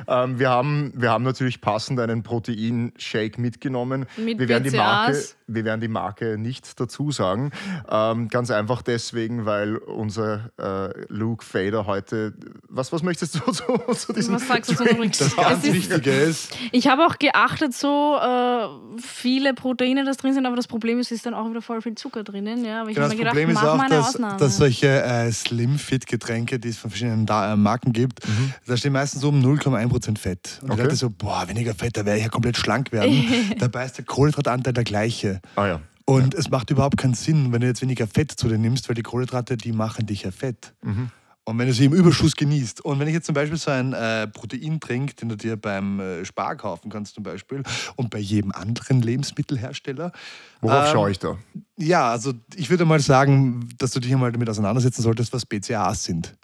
ähm, 0.08 0.38
wir, 0.38 0.50
haben, 0.50 0.92
wir 0.94 1.10
haben 1.10 1.24
natürlich 1.24 1.60
passend 1.60 2.00
einen 2.00 2.22
Protein-Shake 2.22 3.38
mitgenommen. 3.38 4.06
Mit 4.16 4.38
wir, 4.38 4.48
werden 4.48 4.64
die 4.64 4.76
Marke, 4.76 5.22
wir 5.46 5.64
werden 5.64 5.80
die 5.80 5.88
Marke 5.88 6.38
nicht 6.38 6.78
dazu 6.80 7.10
sagen. 7.10 7.50
Ähm, 7.90 8.28
ganz 8.28 8.50
einfach 8.50 8.82
deswegen, 8.82 9.46
weil 9.46 9.76
unser 9.76 10.50
äh, 10.58 11.04
Luke 11.08 11.44
Fader 11.44 11.86
heute. 11.86 12.34
Was, 12.68 12.92
was 12.92 13.02
möchtest 13.02 13.34
du 13.36 13.40
zu, 13.52 13.64
zu 13.94 14.12
diesem 14.12 14.34
Was 14.34 14.48
sagst 14.48 14.70
du 14.70 14.76
zu 14.76 14.84
Drink? 14.84 15.16
Das 15.18 15.36
ganz 15.36 15.64
Wichtige 15.64 16.10
ist. 16.10 16.56
Ich 16.72 16.88
habe 16.88 17.06
auch 17.06 17.18
geachtet, 17.18 17.74
so 17.74 18.16
äh, 18.20 19.00
viele 19.00 19.54
Proteine, 19.54 20.04
das 20.04 20.16
drin 20.16 20.34
sind, 20.34 20.46
aber 20.46 20.56
das 20.56 20.66
Problem 20.66 20.98
ist, 20.98 21.12
es 21.12 21.18
ist 21.18 21.26
dann 21.26 21.34
auch 21.34 21.48
wieder 21.48 21.62
voll 21.62 21.80
viel 21.82 21.94
Zucker 21.94 22.24
drinnen. 22.24 22.64
Ja? 22.64 22.82
Aber 22.82 22.90
ich 22.90 22.96
genau, 22.96 23.08
das 23.08 23.16
gedacht, 23.16 23.34
Problem 23.34 23.50
ist 23.50 23.62
auch, 23.62 23.86
dass, 23.88 24.18
dass, 24.38 24.56
solche 24.56 25.02
äh, 25.02 25.30
Slim-Fit-Getränke, 25.30 26.58
die 26.58 26.72
von 26.80 26.90
verschiedenen 26.90 27.26
da 27.26 27.52
äh, 27.52 27.56
Marken 27.56 27.92
gibt, 27.92 28.26
mhm. 28.26 28.54
da 28.66 28.76
steht 28.76 28.92
meistens 28.92 29.22
so 29.22 29.28
um 29.28 29.40
0,1% 29.40 30.18
Fett. 30.18 30.58
Und 30.62 30.70
okay. 30.70 30.76
die 30.76 30.82
Leute 30.84 30.96
so, 30.96 31.10
boah, 31.10 31.48
weniger 31.48 31.74
Fett, 31.74 31.96
da 31.96 32.04
werde 32.04 32.18
ich 32.18 32.24
ja 32.24 32.30
komplett 32.30 32.56
schlank 32.56 32.92
werden. 32.92 33.24
Dabei 33.58 33.84
ist 33.84 33.98
der 33.98 34.04
Kohlenhydratanteil 34.04 34.72
der 34.72 34.84
gleiche. 34.84 35.40
Ah 35.56 35.66
ja. 35.66 35.80
Und 36.04 36.34
ja. 36.34 36.40
es 36.40 36.50
macht 36.50 36.70
überhaupt 36.70 36.96
keinen 36.96 37.14
Sinn, 37.14 37.52
wenn 37.52 37.60
du 37.60 37.66
jetzt 37.66 37.82
weniger 37.82 38.06
Fett 38.06 38.32
zu 38.32 38.48
dir 38.48 38.58
nimmst, 38.58 38.88
weil 38.88 38.96
die 38.96 39.02
Kohlenhydrate, 39.02 39.56
die 39.56 39.72
machen 39.72 40.06
dich 40.06 40.22
ja 40.22 40.30
fett. 40.30 40.74
Mhm. 40.82 41.10
Und 41.44 41.58
wenn 41.58 41.66
du 41.66 41.72
sie 41.72 41.86
im 41.86 41.92
Überschuss 41.92 42.36
genießt. 42.36 42.84
Und 42.84 43.00
wenn 43.00 43.08
ich 43.08 43.14
jetzt 43.14 43.26
zum 43.26 43.34
Beispiel 43.34 43.58
so 43.58 43.70
ein 43.70 43.92
äh, 43.92 44.28
Proteintrink, 44.28 45.16
den 45.16 45.30
du 45.30 45.36
dir 45.36 45.56
beim 45.56 45.98
äh, 45.98 46.24
Spar 46.24 46.54
kaufen 46.54 46.90
kannst 46.90 47.14
zum 47.14 47.24
Beispiel 47.24 47.62
und 47.96 48.10
bei 48.10 48.18
jedem 48.18 48.52
anderen 48.52 49.02
Lebensmittelhersteller. 49.02 50.12
Worauf 50.60 50.86
ähm, 50.86 50.92
schaue 50.92 51.10
ich 51.10 51.18
da? 51.18 51.38
Ja, 51.76 52.10
also 52.10 52.34
ich 52.54 52.70
würde 52.70 52.84
mal 52.84 53.00
sagen, 53.00 53.68
dass 53.78 53.90
du 53.90 54.00
dich 54.00 54.12
einmal 54.12 54.30
damit 54.30 54.48
auseinandersetzen 54.48 55.02
solltest, 55.02 55.32
was 55.32 55.46
BCAAs 55.46 56.04
sind. 56.04 56.34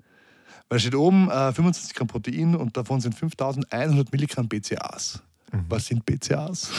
Weil 0.68 0.76
da 0.76 0.80
steht 0.80 0.94
oben 0.94 1.30
äh, 1.30 1.52
25 1.52 1.94
Gramm 1.94 2.08
Protein 2.08 2.56
und 2.56 2.76
davon 2.76 3.00
sind 3.00 3.14
5100 3.14 4.10
Milligramm 4.10 4.48
BCAAs. 4.48 5.22
Mhm. 5.52 5.64
Was 5.68 5.86
sind 5.86 6.04
BCAAs? 6.04 6.70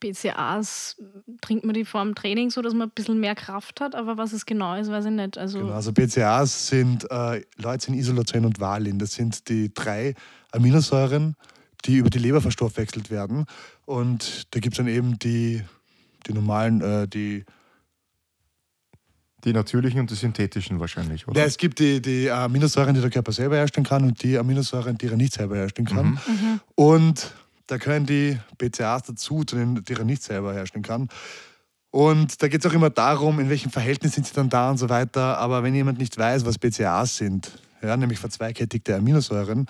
BCAAs 0.00 0.96
trinkt 1.42 1.64
man 1.64 1.74
die 1.74 1.84
vor 1.84 2.02
dem 2.02 2.14
Training 2.14 2.50
so, 2.50 2.62
dass 2.62 2.72
man 2.72 2.88
ein 2.88 2.92
bisschen 2.94 3.20
mehr 3.20 3.34
Kraft 3.34 3.80
hat, 3.80 3.94
aber 3.94 4.16
was 4.16 4.32
es 4.32 4.46
genau 4.46 4.74
ist, 4.76 4.90
weiß 4.90 5.06
ich 5.06 5.10
nicht. 5.10 5.36
Also, 5.36 5.58
genau, 5.58 5.74
also 5.74 5.92
BCAAs 5.92 6.68
sind 6.68 7.10
äh, 7.10 7.42
Leucin, 7.56 7.94
Isoleucin 7.94 8.46
und 8.46 8.60
Valin. 8.60 8.98
Das 8.98 9.14
sind 9.14 9.48
die 9.48 9.72
drei 9.74 10.14
Aminosäuren, 10.52 11.36
die 11.84 11.96
über 11.96 12.10
die 12.10 12.18
Leber 12.18 12.40
verstoffwechselt 12.40 13.10
werden. 13.10 13.44
Und 13.84 14.54
da 14.54 14.60
gibt 14.60 14.74
es 14.74 14.78
dann 14.78 14.88
eben 14.88 15.18
die, 15.18 15.62
die 16.26 16.32
normalen, 16.32 16.80
äh, 16.80 17.06
die 17.06 17.44
die 19.44 19.52
natürlichen 19.52 20.00
und 20.00 20.10
die 20.10 20.14
synthetischen 20.14 20.80
wahrscheinlich, 20.80 21.28
oder? 21.28 21.40
Ja, 21.40 21.46
es 21.46 21.56
gibt 21.56 21.78
die, 21.78 22.00
die 22.00 22.30
Aminosäuren, 22.30 22.94
die 22.94 23.00
der 23.00 23.10
Körper 23.10 23.32
selber 23.32 23.56
herstellen 23.56 23.84
kann 23.84 24.04
und 24.04 24.22
die 24.22 24.38
Aminosäuren, 24.38 24.96
die 24.96 25.06
er 25.06 25.16
nicht 25.16 25.34
selber 25.34 25.56
herstellen 25.56 25.86
kann. 25.86 26.06
Mhm. 26.06 26.18
Mhm. 26.26 26.60
Und 26.74 27.34
da 27.66 27.76
gehören 27.76 28.06
die 28.06 28.38
BCAAs 28.58 29.04
dazu, 29.04 29.44
zu 29.44 29.56
denen 29.56 29.84
die 29.84 29.92
er 29.92 30.04
nicht 30.04 30.22
selber 30.22 30.52
herstellen 30.52 30.82
kann. 30.82 31.08
Und 31.90 32.42
da 32.42 32.48
geht 32.48 32.64
es 32.64 32.70
auch 32.70 32.74
immer 32.74 32.90
darum, 32.90 33.38
in 33.38 33.48
welchem 33.50 33.70
Verhältnis 33.70 34.14
sind 34.14 34.26
sie 34.26 34.34
dann 34.34 34.48
da 34.48 34.70
und 34.70 34.78
so 34.78 34.88
weiter. 34.88 35.38
Aber 35.38 35.62
wenn 35.62 35.74
jemand 35.74 35.98
nicht 35.98 36.18
weiß, 36.18 36.44
was 36.44 36.58
BCAAs 36.58 37.16
sind, 37.16 37.52
ja, 37.82 37.96
nämlich 37.96 38.18
verzweikettigte 38.18 38.96
Aminosäuren 38.96 39.66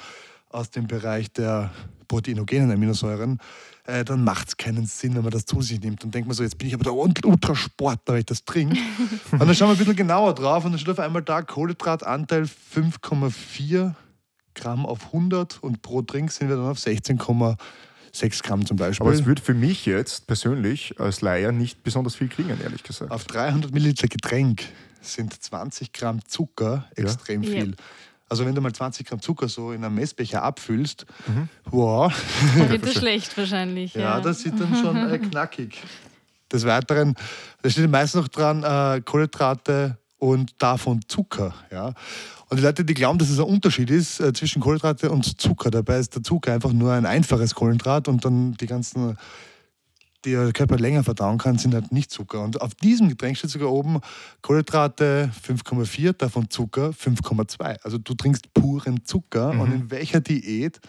aus 0.48 0.70
dem 0.70 0.86
Bereich 0.86 1.32
der 1.32 1.70
proteinogenen 2.08 2.70
Aminosäuren, 2.70 3.40
äh, 3.86 4.04
dann 4.04 4.24
macht 4.24 4.48
es 4.48 4.56
keinen 4.56 4.86
Sinn, 4.86 5.14
wenn 5.14 5.22
man 5.22 5.30
das 5.30 5.44
zu 5.44 5.60
sich 5.60 5.80
nimmt. 5.80 6.02
Dann 6.02 6.10
denkt 6.10 6.26
man 6.26 6.34
so, 6.34 6.42
jetzt 6.42 6.58
bin 6.58 6.68
ich 6.68 6.74
aber 6.74 6.84
der 6.84 6.94
Ultrasportler, 6.94 8.14
weil 8.14 8.20
ich 8.20 8.26
das 8.26 8.44
trinke. 8.44 8.78
und 9.30 9.40
dann 9.40 9.54
schauen 9.54 9.68
wir 9.68 9.74
ein 9.74 9.78
bisschen 9.78 9.96
genauer 9.96 10.34
drauf 10.34 10.64
und 10.64 10.72
dann 10.72 10.78
steht 10.78 10.92
auf 10.92 10.98
einmal 10.98 11.22
da 11.22 11.42
Kohlenhydratanteil 11.42 12.44
5,4 12.44 13.94
Gramm 14.54 14.86
auf 14.86 15.06
100 15.06 15.62
und 15.62 15.82
pro 15.82 16.00
Drink 16.00 16.30
sind 16.30 16.48
wir 16.48 16.56
dann 16.56 16.66
auf 16.66 16.78
16,6 16.78 18.42
Gramm 18.42 18.64
zum 18.64 18.76
Beispiel. 18.76 19.06
Aber 19.06 19.14
es 19.14 19.26
würde 19.26 19.42
für 19.42 19.54
mich 19.54 19.84
jetzt 19.84 20.26
persönlich 20.26 20.98
als 20.98 21.20
Laie 21.20 21.52
nicht 21.52 21.82
besonders 21.82 22.14
viel 22.14 22.28
klingen, 22.28 22.60
ehrlich 22.62 22.84
gesagt. 22.84 23.10
Auf 23.10 23.24
300 23.24 23.72
Milliliter 23.72 24.08
Getränk 24.08 24.62
sind 25.02 25.34
20 25.42 25.92
Gramm 25.92 26.24
Zucker 26.26 26.86
extrem 26.94 27.42
ja. 27.42 27.50
viel. 27.50 27.70
Ja. 27.70 27.76
Also 28.28 28.46
wenn 28.46 28.54
du 28.54 28.60
mal 28.60 28.72
20 28.72 29.06
Gramm 29.06 29.20
Zucker 29.20 29.48
so 29.48 29.72
in 29.72 29.84
einem 29.84 29.94
Messbecher 29.94 30.42
abfüllst, 30.42 31.06
mhm. 31.26 31.48
wow. 31.66 32.12
Dann 32.56 32.70
wird 32.70 32.84
das 32.86 32.94
schlecht 32.94 33.36
wahrscheinlich. 33.36 33.94
Ja, 33.94 34.00
ja. 34.00 34.20
das 34.20 34.40
sieht 34.40 34.58
dann 34.58 34.74
schon 34.74 34.96
äh, 34.96 35.18
knackig. 35.30 35.82
Des 36.50 36.64
Weiteren, 36.64 37.14
da 37.62 37.70
steht 37.70 37.90
meistens 37.90 38.22
noch 38.22 38.28
dran, 38.28 38.62
äh, 38.62 39.00
Kohlenhydrate 39.02 39.98
und 40.18 40.54
davon 40.62 41.00
Zucker. 41.06 41.54
Ja. 41.70 41.92
Und 42.48 42.58
die 42.58 42.62
Leute, 42.62 42.84
die 42.84 42.94
glauben, 42.94 43.18
dass 43.18 43.30
es 43.30 43.38
ein 43.38 43.44
Unterschied 43.44 43.90
ist 43.90 44.20
äh, 44.20 44.32
zwischen 44.32 44.60
Kohlenhydrate 44.60 45.10
und 45.10 45.40
Zucker. 45.40 45.70
Dabei 45.70 45.98
ist 45.98 46.14
der 46.14 46.22
Zucker 46.22 46.52
einfach 46.52 46.72
nur 46.72 46.92
ein 46.92 47.06
einfaches 47.06 47.54
Kohlenhydrat 47.54 48.08
und 48.08 48.24
dann 48.24 48.54
die 48.54 48.66
ganzen 48.66 49.16
die 50.24 50.32
der 50.32 50.52
Körper 50.52 50.76
länger 50.76 51.04
verdauen 51.04 51.38
kann, 51.38 51.58
sind 51.58 51.74
halt 51.74 51.92
nicht 51.92 52.10
Zucker. 52.10 52.42
Und 52.42 52.60
auf 52.60 52.74
diesem 52.74 53.08
Getränk 53.08 53.36
steht 53.36 53.50
sogar 53.50 53.70
oben 53.70 54.00
Kohlenhydrate 54.42 55.30
5,4, 55.46 56.12
davon 56.12 56.50
Zucker 56.50 56.90
5,2. 56.90 57.78
Also 57.82 57.98
du 57.98 58.14
trinkst 58.14 58.52
puren 58.54 59.04
Zucker. 59.04 59.52
Mhm. 59.52 59.60
Und 59.60 59.72
in 59.72 59.90
welcher 59.90 60.20
Diät 60.20 60.80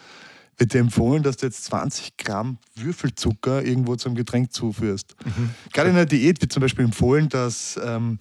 wird 0.58 0.74
dir 0.74 0.80
empfohlen, 0.80 1.24
dass 1.24 1.38
du 1.38 1.46
jetzt 1.46 1.66
20 1.66 2.18
Gramm 2.18 2.58
Würfelzucker 2.76 3.64
irgendwo 3.64 3.96
zum 3.96 4.16
Getränk 4.16 4.54
zuführst? 4.54 5.16
Mhm. 5.26 5.50
Gerade 5.74 5.90
in 5.90 5.96
der 5.96 6.06
Diät 6.06 6.42
wird 6.42 6.52
zum 6.52 6.62
Beispiel 6.62 6.86
empfohlen, 6.86 7.30
dass 7.30 7.80
ähm, 7.84 8.20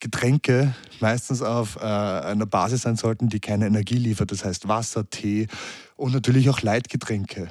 Getränke 0.00 0.74
meistens 1.00 1.42
auf 1.42 1.76
äh, 1.76 1.80
einer 1.80 2.46
Basis 2.46 2.82
sein 2.82 2.96
sollten, 2.96 3.28
die 3.28 3.40
keine 3.40 3.66
Energie 3.66 3.96
liefert. 3.96 4.30
Das 4.30 4.44
heißt 4.44 4.68
Wasser, 4.68 5.08
Tee 5.08 5.48
und 5.96 6.12
natürlich 6.12 6.50
auch 6.50 6.60
Leitgetränke. 6.60 7.48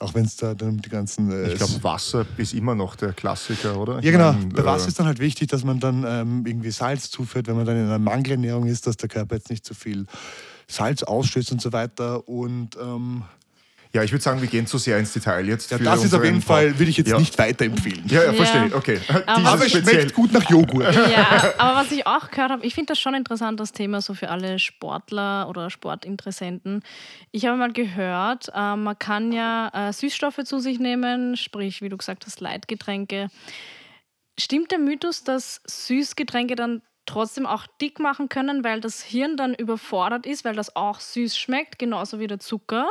Auch 0.00 0.14
wenn 0.14 0.24
es 0.24 0.36
da 0.36 0.54
dann 0.54 0.78
die 0.78 0.88
ganzen. 0.88 1.30
Äh, 1.30 1.52
ich 1.52 1.56
glaube, 1.56 1.82
Wasser 1.82 2.26
ist 2.36 2.52
immer 2.52 2.74
noch 2.74 2.96
der 2.96 3.12
Klassiker, 3.12 3.78
oder? 3.78 4.00
Ja, 4.00 4.10
genau. 4.10 4.32
Meine, 4.32 4.46
Bei 4.46 4.64
Wasser 4.64 4.86
äh, 4.86 4.88
ist 4.88 4.98
dann 4.98 5.06
halt 5.06 5.20
wichtig, 5.20 5.48
dass 5.48 5.64
man 5.64 5.80
dann 5.80 6.04
ähm, 6.06 6.44
irgendwie 6.46 6.70
Salz 6.70 7.10
zuführt, 7.10 7.46
wenn 7.46 7.56
man 7.56 7.64
dann 7.64 7.76
in 7.76 7.84
einer 7.84 7.98
Mangelernährung 7.98 8.66
ist, 8.66 8.86
dass 8.86 8.96
der 8.96 9.08
Körper 9.08 9.36
jetzt 9.36 9.50
nicht 9.50 9.64
zu 9.64 9.74
viel 9.74 10.06
Salz 10.66 11.02
ausstößt 11.02 11.52
und 11.52 11.62
so 11.62 11.72
weiter. 11.72 12.28
Und. 12.28 12.76
Ähm, 12.76 13.22
Ja, 13.94 14.02
ich 14.02 14.10
würde 14.10 14.22
sagen, 14.24 14.40
wir 14.40 14.48
gehen 14.48 14.66
zu 14.66 14.76
sehr 14.76 14.98
ins 14.98 15.12
Detail 15.12 15.46
jetzt. 15.46 15.70
Ja, 15.70 15.78
das 15.78 16.02
ist 16.04 16.12
auf 16.14 16.24
jeden 16.24 16.42
Fall, 16.42 16.76
würde 16.78 16.90
ich 16.90 16.96
jetzt 16.96 17.08
Ja. 17.10 17.16
nicht 17.18 17.38
weiterempfehlen. 17.38 18.02
Ja, 18.08 18.24
ja, 18.24 18.32
verstehe 18.32 18.66
ich. 18.66 18.74
Okay. 18.74 18.98
Aber 19.24 19.48
Aber 19.50 19.64
es 19.64 19.70
speziell. 19.70 20.00
schmeckt 20.00 20.14
gut 20.14 20.32
nach 20.32 20.50
Joghurt. 20.50 20.92
Ja, 20.94 21.54
aber 21.58 21.78
was 21.78 21.92
ich 21.92 22.04
auch 22.04 22.28
gehört 22.30 22.50
habe, 22.50 22.66
ich 22.66 22.74
finde 22.74 22.88
das 22.92 22.98
schon 22.98 23.14
interessant, 23.14 23.60
das 23.60 23.70
Thema 23.70 24.00
so 24.00 24.12
für 24.14 24.30
alle 24.30 24.58
Sportler 24.58 25.48
oder 25.48 25.70
Sportinteressenten. 25.70 26.82
Ich 27.30 27.46
habe 27.46 27.56
mal 27.56 27.72
gehört, 27.72 28.48
äh, 28.52 28.74
man 28.74 28.98
kann 28.98 29.30
ja 29.30 29.70
äh, 29.72 29.92
Süßstoffe 29.92 30.40
zu 30.44 30.58
sich 30.58 30.80
nehmen, 30.80 31.36
sprich, 31.36 31.80
wie 31.80 31.88
du 31.88 31.96
gesagt 31.96 32.26
hast, 32.26 32.40
Leitgetränke. 32.40 33.28
Stimmt 34.40 34.72
der 34.72 34.80
Mythos, 34.80 35.22
dass 35.22 35.60
Süßgetränke 35.66 36.56
dann 36.56 36.82
trotzdem 37.06 37.46
auch 37.46 37.66
dick 37.80 38.00
machen 38.00 38.28
können, 38.28 38.64
weil 38.64 38.80
das 38.80 39.02
Hirn 39.02 39.36
dann 39.36 39.54
überfordert 39.54 40.26
ist, 40.26 40.44
weil 40.44 40.56
das 40.56 40.74
auch 40.74 40.98
süß 40.98 41.36
schmeckt, 41.38 41.78
genauso 41.78 42.18
wie 42.18 42.26
der 42.26 42.40
Zucker? 42.40 42.88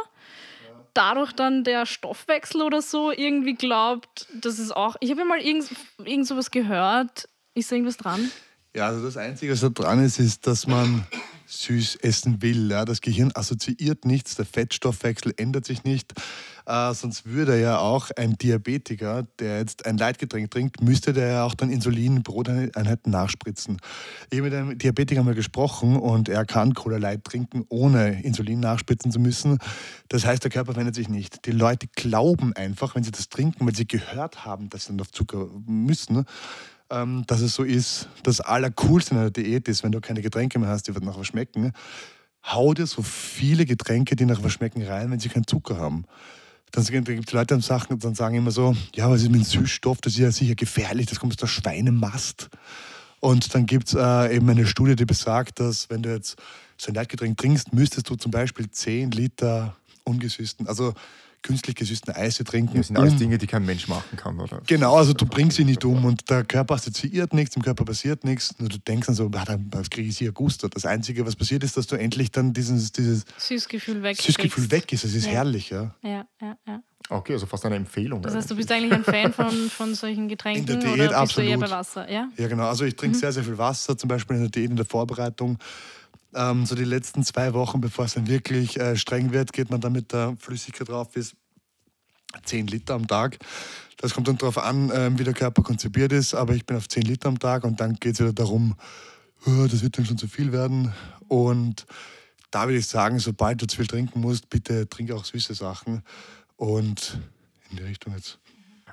Dadurch 0.93 1.33
dann 1.33 1.63
der 1.63 1.85
Stoffwechsel 1.85 2.61
oder 2.61 2.81
so 2.81 3.11
irgendwie 3.11 3.55
glaubt, 3.55 4.27
das 4.33 4.59
ist 4.59 4.75
auch. 4.75 4.95
Ich 4.99 5.09
habe 5.09 5.21
ja 5.21 5.25
mal 5.25 5.39
irgend, 5.39 5.69
irgend 6.03 6.27
sowas 6.27 6.51
gehört. 6.51 7.27
Ist 7.55 7.71
da 7.71 7.75
irgendwas 7.75 7.97
dran? 7.97 8.31
Ja, 8.75 8.87
also 8.87 9.03
das 9.05 9.17
Einzige, 9.17 9.53
was 9.53 9.61
da 9.61 9.69
dran 9.69 10.03
ist, 10.03 10.19
ist, 10.19 10.47
dass 10.47 10.67
man 10.67 11.05
süß 11.53 11.97
essen 11.97 12.41
will. 12.41 12.71
Ja. 12.71 12.85
Das 12.85 13.01
Gehirn 13.01 13.31
assoziiert 13.33 14.05
nichts, 14.05 14.35
der 14.35 14.45
Fettstoffwechsel 14.45 15.33
ändert 15.37 15.65
sich 15.65 15.83
nicht. 15.83 16.13
Äh, 16.65 16.93
sonst 16.93 17.25
würde 17.25 17.59
ja 17.59 17.79
auch 17.79 18.09
ein 18.15 18.37
Diabetiker, 18.37 19.27
der 19.39 19.59
jetzt 19.59 19.85
ein 19.85 19.97
Leitgetränk 19.97 20.49
trinkt, 20.49 20.81
müsste 20.81 21.11
der 21.11 21.27
ja 21.27 21.43
auch 21.43 21.55
dann 21.55 21.69
Insulin 21.69 22.17
in 22.17 22.23
Broteinheiten 22.23 23.11
nachspritzen. 23.11 23.77
Ich 24.29 24.39
habe 24.39 24.49
mit 24.49 24.53
einem 24.53 24.77
Diabetiker 24.77 25.23
mal 25.23 25.35
gesprochen 25.35 25.97
und 25.97 26.29
er 26.29 26.45
kann 26.45 26.73
Cola 26.73 26.97
Light 26.97 27.25
trinken, 27.25 27.65
ohne 27.69 28.23
Insulin 28.23 28.61
nachspritzen 28.61 29.11
zu 29.11 29.19
müssen. 29.19 29.57
Das 30.07 30.25
heißt, 30.25 30.43
der 30.43 30.51
Körper 30.51 30.73
verändert 30.73 30.95
sich 30.95 31.09
nicht. 31.09 31.45
Die 31.45 31.51
Leute 31.51 31.87
glauben 31.95 32.53
einfach, 32.53 32.95
wenn 32.95 33.03
sie 33.03 33.11
das 33.11 33.27
trinken, 33.29 33.65
weil 33.65 33.75
sie 33.75 33.87
gehört 33.87 34.45
haben, 34.45 34.69
dass 34.69 34.85
sie 34.85 34.89
dann 34.89 35.01
auf 35.01 35.11
Zucker 35.11 35.49
müssen, 35.65 36.25
ähm, 36.89 37.23
dass 37.27 37.41
es 37.41 37.53
so 37.55 37.63
ist, 37.63 38.07
das 38.23 38.39
Allercoolste 38.41 39.15
in 39.15 39.21
einer 39.21 39.31
Diät 39.31 39.67
ist, 39.67 39.84
wenn 39.84 39.91
du 39.91 40.01
keine 40.01 40.21
Getränke 40.21 40.59
mehr 40.59 40.69
hast, 40.69 40.88
die 40.88 40.91
nach 40.91 41.17
was 41.17 41.27
schmecken. 41.27 41.71
Hau 42.45 42.73
dir 42.73 42.86
so 42.86 43.01
viele 43.01 43.65
Getränke, 43.65 44.15
die 44.15 44.25
nach 44.25 44.43
was 44.43 44.53
schmecken, 44.53 44.84
rein, 44.84 45.11
wenn 45.11 45.19
sie 45.19 45.29
keinen 45.29 45.47
Zucker 45.47 45.77
haben. 45.77 46.05
Dann 46.71 46.84
gibt 46.86 47.27
es 47.27 47.34
Leute, 47.34 47.61
Sachen, 47.61 47.99
dann 47.99 48.15
sagen 48.15 48.36
immer 48.36 48.51
so, 48.51 48.75
ja, 48.95 49.09
was 49.09 49.21
ist 49.21 49.29
mit 49.29 49.41
dem 49.41 49.45
Süßstoff? 49.45 50.01
Das 50.01 50.13
ist 50.13 50.19
ja 50.19 50.31
sicher 50.31 50.55
gefährlich, 50.55 51.05
das 51.05 51.19
kommt 51.19 51.34
aus 51.34 51.38
der 51.38 51.47
Schweinemast. 51.47 52.49
Und 53.19 53.53
dann 53.53 53.67
gibt 53.67 53.89
es 53.89 53.93
äh, 53.93 54.36
eben 54.36 54.49
eine 54.49 54.65
Studie, 54.65 54.95
die 54.95 55.05
besagt, 55.05 55.59
dass 55.59 55.89
wenn 55.89 56.01
du 56.01 56.11
jetzt 56.11 56.36
so 56.77 56.91
ein 56.91 56.95
Leitgetränk 56.95 57.38
trinkst, 57.38 57.73
müsstest 57.73 58.09
du 58.09 58.15
zum 58.15 58.31
Beispiel 58.31 58.69
10 58.69 59.11
Liter 59.11 59.77
ungesüßten, 60.03 60.67
also 60.67 60.93
künstlich 61.43 61.75
gesüßten 61.75 62.13
Eise 62.15 62.43
trinken. 62.43 62.77
Das 62.77 62.87
sind 62.87 62.97
alles 62.97 63.13
um- 63.13 63.19
Dinge, 63.19 63.37
die 63.37 63.45
kein 63.47 63.65
Mensch 63.65 63.87
machen 63.87 64.17
kann, 64.17 64.39
oder? 64.39 64.61
Genau, 64.65 64.95
also 64.95 65.13
du 65.13 65.25
bringst 65.25 65.57
sie 65.57 65.65
nicht 65.65 65.83
um 65.85 66.03
und 66.05 66.29
der 66.29 66.43
Körper 66.43 66.75
assoziiert 66.75 67.33
nichts, 67.33 67.53
dem 67.53 67.61
Körper 67.63 67.85
passiert 67.85 68.23
nichts. 68.23 68.57
Nur 68.59 68.69
du 68.69 68.77
denkst 68.79 69.07
dann 69.07 69.15
so, 69.15 69.29
ah, 69.35 69.43
dann 69.45 69.69
kriege 69.91 70.09
ich 70.09 70.17
hier 70.17 70.31
Gusto. 70.31 70.67
Das 70.67 70.85
Einzige, 70.85 71.25
was 71.25 71.35
passiert 71.35 71.63
ist, 71.63 71.77
dass 71.77 71.85
du 71.87 71.95
endlich 71.97 72.31
dann 72.31 72.53
dieses, 72.53 72.91
dieses 72.91 73.25
Süßgefühl 73.37 74.01
weg. 74.01 74.17
Süßgefühl 74.19 74.71
weg 74.71 74.91
ist. 74.91 75.03
Es 75.03 75.13
ist 75.13 75.25
Ja. 75.25 75.31
herrlich, 75.33 75.69
ja. 75.69 75.93
Ja, 76.01 76.25
ja, 76.41 76.57
ja. 76.67 76.81
Okay, 77.09 77.33
also 77.33 77.45
fast 77.45 77.65
eine 77.65 77.75
Empfehlung. 77.75 78.21
Das 78.21 78.33
heißt, 78.33 78.49
du 78.49 78.55
bist 78.55 78.71
eigentlich 78.71 78.93
ein 78.93 79.03
Fan 79.03 79.33
von, 79.33 79.51
von 79.69 79.93
solchen 79.93 80.29
Getränken 80.29 80.61
In 80.61 80.79
der 80.79 80.95
Diät 80.95 81.09
oder 81.09 81.21
bist 81.21 81.37
du 81.37 81.41
eher 81.41 81.55
absolut. 81.55 81.59
bei 81.59 81.69
Wasser? 81.69 82.09
Ja? 82.09 82.29
Ja, 82.37 82.47
genau. 82.47 82.67
Also 82.69 82.85
ich 82.85 82.95
trinke 82.95 83.17
sehr, 83.17 83.33
sehr 83.33 83.43
viel 83.43 83.57
Wasser, 83.57 83.97
zum 83.97 84.07
Beispiel 84.07 84.37
in 84.37 84.43
der 84.43 84.51
Diät, 84.51 84.69
in 84.69 84.77
der 84.77 84.85
Vorbereitung. 84.85 85.57
Ähm, 86.36 86.65
so 86.65 86.75
die 86.75 86.84
letzten 86.84 87.23
zwei 87.23 87.53
Wochen, 87.53 87.81
bevor 87.81 88.05
es 88.05 88.13
dann 88.13 88.27
wirklich 88.27 88.79
äh, 88.79 88.95
streng 88.95 89.31
wird, 89.31 89.53
geht 89.53 89.69
man 89.69 89.81
dann 89.81 89.93
mit 89.93 90.13
der 90.13 90.36
Flüssigkeit 90.39 90.89
drauf 90.89 91.11
bis 91.11 91.36
10 92.45 92.67
Liter 92.67 92.95
am 92.95 93.07
Tag. 93.07 93.38
Das 93.97 94.13
kommt 94.13 94.27
dann 94.27 94.38
darauf 94.38 94.57
an, 94.57 94.91
ähm, 94.93 95.19
wie 95.19 95.23
der 95.23 95.34
Körper 95.34 95.61
konzipiert 95.61 96.11
ist, 96.11 96.34
aber 96.34 96.55
ich 96.55 96.65
bin 96.65 96.77
auf 96.77 96.89
10 96.89 97.03
Liter 97.03 97.29
am 97.29 97.39
Tag 97.39 97.63
und 97.63 97.79
dann 97.79 97.95
geht 97.95 98.15
es 98.15 98.19
wieder 98.19 98.34
darum, 98.34 98.75
oh, 99.45 99.67
das 99.69 99.81
wird 99.81 99.97
dann 99.97 100.05
schon 100.05 100.17
zu 100.17 100.27
viel 100.27 100.51
werden. 100.51 100.93
Und 101.27 101.86
da 102.51 102.65
würde 102.65 102.77
ich 102.77 102.88
sagen, 102.88 103.19
sobald 103.19 103.61
du 103.61 103.67
zu 103.67 103.77
viel 103.77 103.88
trinken 103.88 104.21
musst, 104.21 104.49
bitte 104.49 104.88
trink 104.89 105.11
auch 105.11 105.25
süße 105.25 105.53
Sachen 105.53 106.03
und 106.55 107.19
in 107.69 107.77
die 107.77 107.84
Richtung 107.84 108.13
jetzt. 108.13 108.39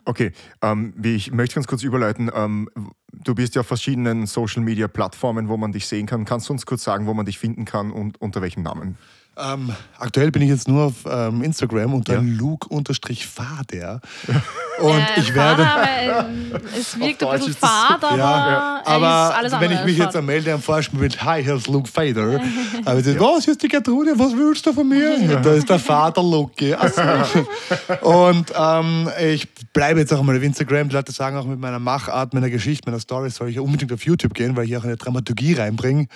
Okay, 0.05 0.33
ähm, 0.63 0.95
wie 0.97 1.15
ich 1.15 1.33
möchte 1.33 1.57
ganz 1.57 1.67
kurz 1.67 1.83
überleiten. 1.83 2.31
Ähm, 2.35 2.69
du 3.13 3.35
bist 3.35 3.55
ja 3.55 3.61
auf 3.61 3.67
verschiedenen 3.67 4.27
Social 4.27 4.63
Media 4.63 4.89
Plattformen, 4.89 5.49
wo 5.49 5.57
man 5.57 5.73
dich 5.73 5.87
sehen 5.87 6.07
kann. 6.07 6.25
Kannst 6.25 6.49
du 6.49 6.53
uns 6.53 6.67
kurz 6.67 6.85
sagen, 6.85 7.07
wo 7.07 7.15
man 7.15 7.27
dich 7.27 7.39
finden 7.39 7.65
kann 7.65 7.91
und 7.91 8.21
unter 8.21 8.43
welchem 8.43 8.63
Namen? 8.63 8.97
Ähm, 9.37 9.73
aktuell 9.99 10.31
bin 10.31 10.43
ich 10.43 10.51
jetzt 10.51 10.69
nur 10.69 10.85
auf 10.87 10.95
ähm, 11.11 11.43
Instagram 11.43 11.95
unter 11.95 12.15
Ja. 12.15 12.21
Luke-Fader. 12.23 14.01
Und 14.81 14.99
Äh, 14.99 15.21
ich 15.21 15.35
werde. 15.35 15.63
Fad, 15.65 15.79
aber, 15.79 16.29
äh, 16.29 16.79
es 16.79 16.99
wirkt 16.99 17.23
ein 17.23 17.39
bisschen 17.39 17.55
fad, 17.55 18.03
aber, 18.05 18.17
Ja, 18.19 18.79
er 18.85 18.87
aber 18.87 19.37
alles 19.37 19.53
wenn 19.53 19.71
ich 19.73 19.85
mich 19.85 19.95
als 19.95 19.99
jetzt 19.99 20.07
fad. 20.13 20.17
anmelde 20.17 20.53
am 20.53 20.61
Forschung 20.63 20.99
mit 21.01 21.23
Hi, 21.23 21.43
hier 21.43 21.55
ist 21.57 21.69
Luke 21.69 21.89
Fader, 21.89 22.41
aber 22.85 22.99
ich 22.99 23.05
sage, 23.05 23.21
was, 23.21 23.45
hier 23.45 23.53
ist 23.53 23.63
die 23.63 23.69
Gertrude, 23.69 24.19
was 24.19 24.33
willst 24.37 24.67
du 24.67 24.73
von 24.73 24.89
mir? 24.89 25.19
Ja, 25.21 25.37
da 25.41 25.53
ist 25.53 25.69
der 25.69 25.79
Vater 25.79 26.23
Luke. 26.23 26.77
Ach 26.79 26.91
so. 26.93 28.07
Und 28.09 28.53
ähm, 28.59 29.09
ich 29.23 29.49
bleibe 29.73 30.01
jetzt 30.01 30.13
auch 30.13 30.23
mal 30.23 30.37
auf 30.37 30.43
Instagram. 30.43 30.89
Die 30.89 30.95
Leute 30.97 31.13
sagen 31.13 31.37
auch 31.37 31.45
mit 31.47 31.59
meiner 31.61 31.79
Machart, 31.79 32.35
meiner 32.35 32.51
Geschichte, 32.51 32.89
meiner 32.91 33.01
Story 33.01 33.31
soll 33.31 33.49
ich 33.51 33.59
unbedingt 33.59 33.93
auf 33.93 34.03
YouTube 34.05 34.35
gehen, 34.35 34.57
weil 34.57 34.65
ich 34.65 34.77
auch 34.77 34.85
eine 34.85 34.97
Dramaturgie 34.97 35.55
reinbringe. 35.55 36.09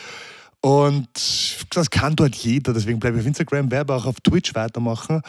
Und 0.65 1.67
das 1.77 1.91
kann 1.91 2.17
dort 2.17 2.35
jeder, 2.37 2.73
deswegen 2.73 2.99
bleibe 2.99 3.19
ich 3.19 3.21
auf 3.23 3.27
Instagram, 3.27 3.71
werde 3.71 3.93
aber 3.93 3.97
auch 3.97 4.07
auf 4.07 4.19
Twitch 4.23 4.55
weitermachen, 4.55 5.21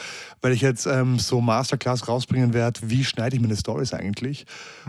weil 0.41 0.53
ich 0.53 0.61
jetzt 0.61 0.85
ähm, 0.85 1.19
so 1.19 1.41
Masterclass 1.41 2.07
rausbringen 2.07 2.53
werde, 2.53 2.79
wie 2.85 3.03
schneide 3.03 3.35
ich 3.35 3.41
meine 3.41 3.57
Stories 3.57 3.93
eigentlich. 3.93 4.45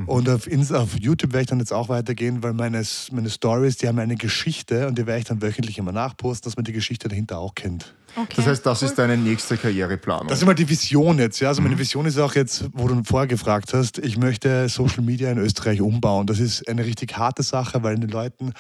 Und 0.07 0.29
auf, 0.29 0.47
Ins- 0.47 0.71
auf 0.71 0.97
YouTube 1.01 1.33
werde 1.33 1.41
ich 1.43 1.49
dann 1.49 1.59
jetzt 1.59 1.73
auch 1.73 1.89
weitergehen, 1.89 2.45
weil 2.45 2.53
meine, 2.53 2.81
meine 3.11 3.29
Stories, 3.31 3.79
die 3.79 3.89
haben 3.89 3.99
eine 3.99 4.15
Geschichte 4.15 4.87
und 4.87 4.97
die 4.99 5.07
werde 5.07 5.19
ich 5.19 5.25
dann 5.25 5.43
wöchentlich 5.43 5.79
immer 5.79 5.91
nachposten, 5.91 6.49
dass 6.49 6.55
man 6.57 6.65
die 6.65 6.73
Geschichte 6.73 7.09
dahinter 7.09 7.39
auch 7.39 7.57
kennt. 7.57 7.93
Okay, 8.15 8.35
Das 8.37 8.47
heißt, 8.47 8.65
das 8.67 8.83
cool. 8.83 8.89
ist 8.89 8.99
deine 8.99 9.17
nächste 9.17 9.57
Karriereplanung. 9.57 10.29
Das 10.29 10.39
ist 10.39 10.43
immer 10.45 10.55
die 10.55 10.69
Vision 10.69 11.19
jetzt. 11.19 11.41
Ja? 11.41 11.49
Also 11.49 11.61
meine 11.61 11.77
Vision 11.77 12.07
ist 12.07 12.19
auch 12.19 12.35
jetzt, 12.37 12.67
wo 12.73 12.87
du 12.87 13.03
vorher 13.05 13.27
gefragt 13.27 13.75
hast, 13.75 13.99
ich 13.99 14.17
möchte 14.17 14.69
Social 14.69 15.03
Media 15.03 15.31
in 15.31 15.39
Österreich 15.39 15.81
umbauen. 15.81 16.27
Das 16.29 16.39
ist 16.39 16.67
eine 16.69 16.85
richtig 16.87 17.19
harte 17.19 17.43
Sache, 17.43 17.83
weil 17.83 17.97
in 17.97 18.01
den 18.03 18.11
Leuten, 18.11 18.53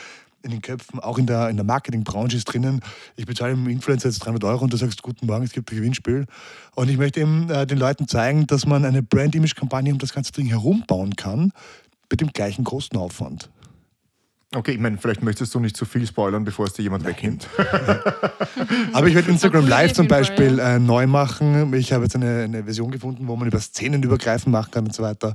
in 0.43 0.51
den 0.51 0.63
Köpfen, 0.63 1.01
auch 1.01 1.19
in 1.19 1.27
der, 1.27 1.49
in 1.49 1.57
der 1.57 1.65
Marketingbranche 1.65 2.37
ist 2.37 2.45
drinnen, 2.45 2.81
ich 3.17 3.27
bezahle 3.27 3.53
einem 3.53 3.69
Influencer 3.69 4.09
jetzt 4.09 4.21
300 4.21 4.45
Euro 4.45 4.65
und 4.65 4.73
du 4.73 4.77
sagst, 4.77 5.03
guten 5.03 5.27
Morgen, 5.27 5.45
es 5.45 5.53
gibt 5.53 5.71
ein 5.73 5.77
Gewinnspiel. 5.77 6.27
Und 6.75 6.89
ich 6.89 6.99
möchte 6.99 7.21
eben 7.21 7.51
äh, 7.51 7.67
den 7.67 7.79
Leuten 7.79 8.07
zeigen, 8.07 8.47
dass 8.47 8.67
man 8.67 8.85
eine 8.85 9.03
Brand-Image-Kampagne 9.03 9.93
um 9.93 9.99
das 9.99 10.13
ganze 10.13 10.33
Ding 10.33 10.47
herum 10.47 10.85
bauen 10.87 11.17
kann, 11.17 11.53
mit 12.11 12.21
dem 12.21 12.29
gleichen 12.29 12.65
Kostenaufwand. 12.65 13.51
Okay, 14.57 14.73
ich 14.73 14.81
meine, 14.81 14.97
vielleicht 14.97 15.23
möchtest 15.23 15.55
du 15.55 15.61
nicht 15.61 15.77
zu 15.77 15.85
viel 15.85 16.07
spoilern, 16.07 16.43
bevor 16.43 16.65
es 16.65 16.73
dir 16.73 16.83
jemand 16.83 17.05
wegnimmt. 17.05 17.47
Aber 18.95 19.07
ich 19.07 19.15
werde 19.15 19.31
Instagram 19.31 19.69
Live 19.69 19.93
zum 19.93 20.09
Beispiel 20.09 20.59
äh, 20.59 20.79
neu 20.79 21.07
machen. 21.07 21.75
Ich 21.75 21.93
habe 21.93 22.05
jetzt 22.05 22.17
eine, 22.17 22.45
eine 22.45 22.65
Version 22.65 22.91
gefunden, 22.91 23.29
wo 23.29 23.37
man 23.37 23.49
über 23.49 23.61
Szenen 23.61 24.03
übergreifen 24.03 24.51
machen 24.51 24.71
kann 24.71 24.87
und 24.87 24.95
so 24.95 25.03
weiter. 25.03 25.35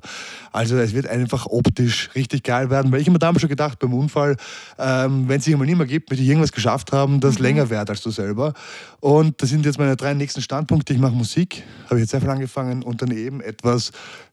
Also 0.51 0.76
es 0.78 0.95
wird 0.95 1.05
einfach 1.05 1.45
optisch 1.45 2.09
richtig 2.15 2.41
geil 2.41 2.72
werden, 2.72 2.91
weil 2.91 2.99
ich 2.99 3.07
immer 3.07 3.19
damals 3.19 3.41
schon 3.41 3.49
gedacht 3.49 3.78
beim 3.78 3.93
Unfall, 3.93 4.38
ähm, 4.80 5.28
wenn 5.28 5.38
es 5.38 5.45
sich 5.45 5.53
einmal 5.53 5.67
nicht 5.67 5.78
mehr 5.78 5.86
gibt, 5.86 6.09
möchte 6.09 6.24
ich 6.24 6.30
irgendwas 6.30 6.51
geschafft 6.51 6.91
haben, 6.91 7.19
das 7.19 7.38
länger 7.38 7.69
währt 7.69 7.91
als 7.91 8.01
du 8.01 8.09
selber. 8.09 8.55
Und 9.01 9.39
das 9.39 9.49
sind 9.49 9.67
jetzt 9.67 9.78
meine 9.78 9.95
drei 9.95 10.15
nächsten 10.15 10.41
Standpunkte. 10.41 10.93
Ich 10.93 10.99
mache 10.99 11.13
Musik, 11.13 11.61
habe 11.86 11.97
ich 11.97 12.01
jetzt 12.01 12.11
sehr 12.11 12.22
viel 12.22 12.30
angefangen 12.32 12.82
und 12.82 13.03
dann 13.03 13.11
eben 13.11 13.39
etwas, 13.41 13.91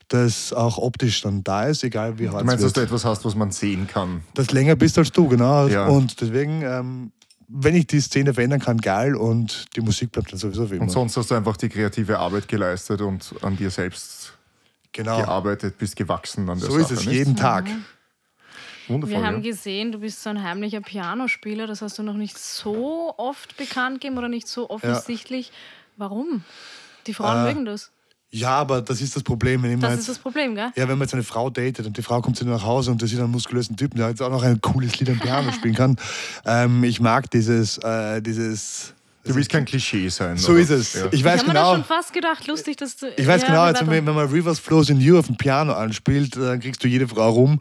das 0.09 0.53
auch 0.53 0.79
optisch 0.79 1.21
dann 1.21 1.45
da 1.45 1.65
ist, 1.65 1.85
egal 1.85 2.19
wie 2.19 2.29
hart 2.29 2.41
Du 2.43 2.47
meinst, 2.47 2.65
dass 2.65 2.73
du 2.73 2.81
etwas 2.81 3.05
hast, 3.05 3.25
was 3.25 3.35
man 3.35 3.51
sehen 3.51 3.87
kann? 3.87 4.23
Das 4.35 4.51
länger 4.53 4.75
bist 4.77 4.97
als 4.99 5.13
du, 5.13 5.29
genau. 5.29 5.67
Ja. 5.69 5.87
Und 5.87 6.21
deswegen, 6.21 6.63
ähm, 6.63 7.13
wenn 7.49 7.75
ich 7.75 7.87
die 7.87 8.01
Szene 8.01 8.35
verändern 8.35 8.61
kann, 8.61 8.79
geil 8.79 9.15
und 9.15 9.67
die 9.77 9.81
Musik 9.81 10.13
bleibt 10.13 10.33
dann 10.33 10.39
sowieso 10.39 10.71
wie 10.71 10.75
immer. 10.77 10.85
Und 10.85 10.91
sonst 10.91 11.17
hast 11.17 11.31
du 11.31 11.35
einfach 11.35 11.57
die 11.57 11.69
kreative 11.69 12.19
Arbeit 12.19 12.49
geleistet 12.49 13.01
und 13.01 13.35
an 13.43 13.57
dir 13.57 13.71
selbst 13.71 14.33
genau. 14.93 15.19
gearbeitet, 15.19 15.79
bist 15.79 15.97
gewachsen 15.97 16.49
an 16.49 16.59
der 16.59 16.69
So 16.69 16.79
Sache. 16.79 16.95
ist 16.95 17.01
es 17.01 17.07
nicht? 17.07 17.15
jeden 17.17 17.37
Tag. 17.37 17.67
Wundervoll. 18.89 19.19
Wir 19.19 19.27
haben 19.27 19.43
ja. 19.43 19.51
gesehen, 19.51 19.93
du 19.93 19.99
bist 19.99 20.23
so 20.23 20.31
ein 20.31 20.43
heimlicher 20.43 20.81
Pianospieler, 20.81 21.67
das 21.67 21.83
hast 21.83 21.99
du 21.99 22.03
noch 22.03 22.15
nicht 22.15 22.39
so 22.39 23.13
oft 23.19 23.57
bekannt 23.59 24.01
gegeben 24.01 24.17
oder 24.17 24.29
nicht 24.29 24.49
so 24.49 24.71
offensichtlich. 24.71 25.53
Warum? 25.99 26.43
Die 27.07 27.13
Frauen 27.13 27.45
Äh, 27.47 27.53
mögen 27.53 27.65
das. 27.67 27.91
Ja, 28.31 28.51
aber 28.51 28.83
das 28.83 29.01
ist 29.01 29.17
das 29.17 29.23
Problem. 29.23 29.63
Wenn, 29.63 29.81
Das 29.81 29.81
mal 29.81 29.89
ist 29.95 30.01
jetzt, 30.01 30.09
das 30.11 30.19
Problem, 30.19 30.55
gell? 30.55 30.71
ja, 30.77 30.89
wenn 30.89 30.99
man 30.99 31.07
jetzt 31.07 31.15
eine 31.15 31.23
Frau 31.23 31.49
datet 31.49 31.87
und 31.87 31.97
die 31.97 32.03
Frau 32.03 32.21
kommt 32.21 32.37
zu 32.37 32.45
dir 32.45 32.51
nach 32.51 32.65
Hause 32.65 32.91
und 32.91 33.01
das 33.01 33.11
ist 33.13 33.19
ein 33.21 33.31
muskulösen 33.31 33.77
Typen, 33.77 33.97
der 33.99 34.09
jetzt 34.11 34.21
auch 34.21 34.31
noch 34.31 34.43
ein 34.43 34.61
cooles 34.61 34.99
Lied 35.01 35.09
am 35.11 35.19
Piano 35.19 35.51
spielen 35.53 35.75
kann. 35.75 35.97
Ähm, 36.45 36.85
ich 36.85 37.01
mag 37.01 37.31
dieses, 37.31 37.79
äh, 37.79 38.21
dieses 38.23 38.95
Du 39.25 39.35
willst 39.35 39.51
kein 39.51 39.65
Klischee 39.65 40.09
sein. 40.09 40.37
So 40.39 40.53
oder? 40.53 40.61
ist 40.61 40.71
es. 40.71 40.95
Ja. 40.95 41.07
Ich 41.11 41.23
weiß 41.23 41.43
ich 41.43 41.49
habe 41.49 41.49
mir 41.49 41.55
genau. 41.55 41.73
das 41.73 41.75
schon 41.75 41.85
fast 41.85 42.13
gedacht, 42.15 42.47
lustig, 42.47 42.77
dass 42.77 42.97
du. 42.97 43.07
Ich 43.17 43.27
weiß 43.27 43.43
ja, 43.43 43.49
genau, 43.49 43.59
wie 43.61 43.67
also 43.67 43.87
wenn 43.87 44.07
wenn 44.07 44.15
man 44.15 44.27
Rivers 44.29 44.59
Flows 44.59 44.89
in 44.89 45.01
You 45.01 45.19
auf 45.19 45.27
dem 45.27 45.37
Piano 45.37 45.73
anspielt, 45.75 46.37
dann 46.37 46.61
kriegst 46.61 46.83
du 46.83 46.89
jede 46.89 47.07
Frau 47.07 47.29
rum. 47.31 47.59